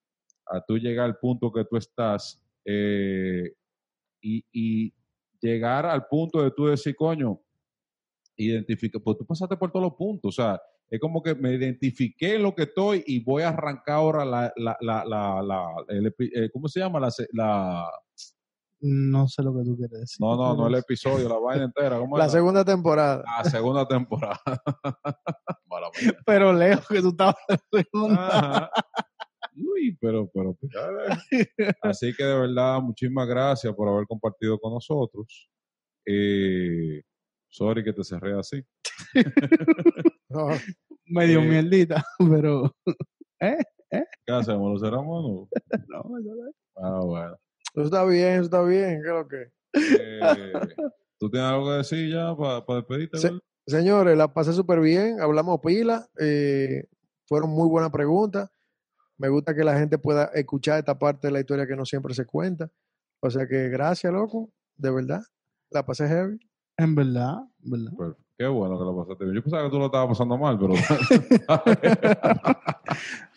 [0.45, 3.53] a tú llegar al punto que tú estás eh,
[4.21, 4.93] y, y
[5.39, 7.39] llegar al punto de tú decir, coño,
[8.35, 12.35] identifica, pues tú pasaste por todos los puntos, o sea, es como que me identifiqué
[12.35, 16.13] en lo que estoy y voy a arrancar ahora la, la, la, la, la el
[16.19, 16.99] eh, ¿cómo se llama?
[17.31, 17.89] La,
[18.81, 20.17] No sé lo que tú quieres decir.
[20.19, 23.23] no, no, no el episodio, la vaina entera, ¿cómo La segunda temporada.
[23.25, 24.39] La segunda temporada.
[26.25, 27.35] Pero lejos que tú estabas.
[29.55, 35.49] Uy, pero, pero, pero, así que de verdad, muchísimas gracias por haber compartido con nosotros.
[36.05, 37.03] Eh,
[37.53, 38.63] sorry que te cerré así.
[40.29, 40.47] No,
[41.05, 41.47] Medio Eh.
[41.47, 42.71] mierdita, pero.
[43.39, 44.73] ¿Qué hacemos?
[44.73, 45.49] ¿Lo cerramos o
[45.87, 46.51] No, eso no?
[46.75, 47.37] Ah, bueno.
[47.75, 49.01] eso está bien, eso está bien.
[49.03, 49.51] ¿Qué es lo que?
[49.75, 50.51] Eh,
[51.19, 53.19] ¿Tú tienes algo que decir ya para despedirte?
[53.29, 53.43] Gol?
[53.67, 56.85] Señores, la pasé súper bien, hablamos pila, eh,
[57.27, 58.49] fueron muy buenas preguntas.
[59.17, 62.13] Me gusta que la gente pueda escuchar esta parte de la historia que no siempre
[62.15, 62.71] se cuenta.
[63.21, 65.21] O sea que gracias, loco, de verdad.
[65.69, 66.39] La pasé heavy.
[66.77, 67.91] En verdad, en verdad.
[67.95, 69.35] Pues, qué bueno que lo pasaste bien.
[69.35, 70.73] Yo pensaba que tú lo estabas pasando mal, pero...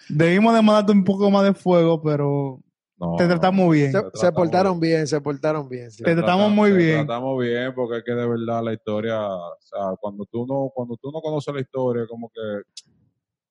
[0.09, 2.61] Debimos de mandarte un poco más de fuego, pero
[2.99, 3.93] No, te tratamos bien.
[3.93, 4.97] Se, Te portaron bien.
[4.99, 5.91] bien, se portaron bien.
[5.91, 6.03] sí.
[6.03, 7.07] Te tratamos muy te bien.
[7.07, 10.97] tratamos bien porque es que de verdad la historia, o sea, cuando tú no, cuando
[10.97, 12.63] tú no conoces la historia, como que,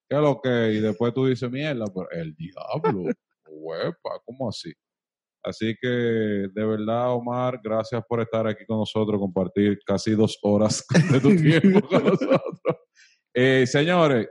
[0.09, 0.73] ¿qué es lo que?
[0.73, 3.03] Y después tú dices, mierda, pero el diablo,
[3.49, 4.73] huepa, ¿cómo así?
[5.45, 10.83] Así que, de verdad, Omar, gracias por estar aquí con nosotros, compartir casi dos horas
[11.11, 12.41] de tu tiempo con nosotros.
[13.31, 14.27] Eh, señores,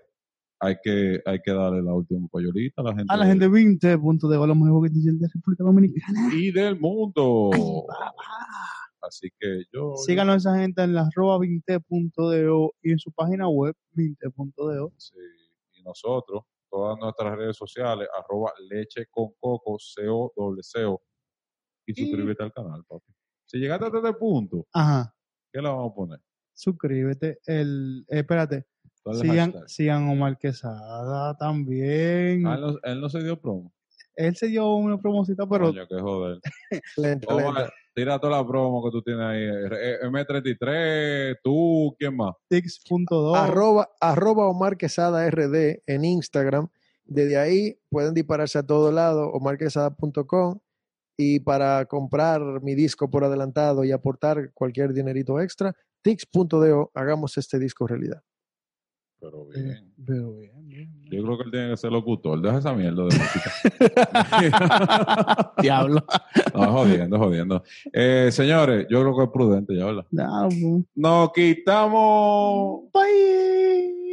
[0.59, 3.99] hay que, hay que darle la última payolita a la gente, A la gente 20
[3.99, 6.31] punto de que de República Dominicana.
[6.35, 7.51] y del mundo.
[9.01, 9.95] Así que yo...
[9.97, 14.93] Síganos a esa gente en la arroba 20.do y en su página web 20.do.
[14.97, 15.15] Sí,
[15.78, 16.43] y nosotros,
[16.74, 21.01] todas nuestras redes sociales, arroba leche con coco, CO, doble CO,
[21.86, 23.12] y Y- suscríbete al canal, papi.
[23.46, 25.14] Si llegaste hasta este punto, Ajá.
[25.52, 26.20] ¿qué le vamos a poner?
[26.52, 27.38] Suscríbete.
[27.46, 28.66] El, eh, espérate.
[29.05, 29.68] ¿Cuál es el Sigan, hashtag?
[29.68, 32.44] sigan Omar Quesada también.
[32.46, 33.72] Ah, él, no, él no se dio promo.
[34.16, 36.41] Él se dio una promocita, pero Coño, qué joder.
[37.95, 39.43] Tira toda la promo que tú tienes ahí.
[39.43, 42.35] Eh, M33, tú, ¿quién más?
[42.49, 43.35] tix.do.
[43.36, 46.69] Arroba, arroba Omar Quesada RD en Instagram.
[47.05, 50.59] Desde ahí pueden dispararse a todo lado, omarquesada.com.
[51.16, 57.61] Y para comprar mi disco por adelantado y aportar cualquier dinerito extra, tix.do, hagamos este
[57.61, 58.23] disco realidad.
[59.30, 59.92] Pero Eh, bien.
[60.06, 61.10] pero bien, bien, bien.
[61.10, 62.40] Yo creo que él tiene que ser locutor.
[62.42, 63.52] Deja esa mierda de música.
[65.62, 66.05] Diablo.
[66.55, 67.62] No, jodiendo, jodiendo.
[67.92, 70.06] Eh, señores, yo creo que es prudente ya, ¿verdad?
[70.10, 70.84] No, pues.
[70.94, 72.82] Nos quitamos.
[72.92, 74.03] Bye.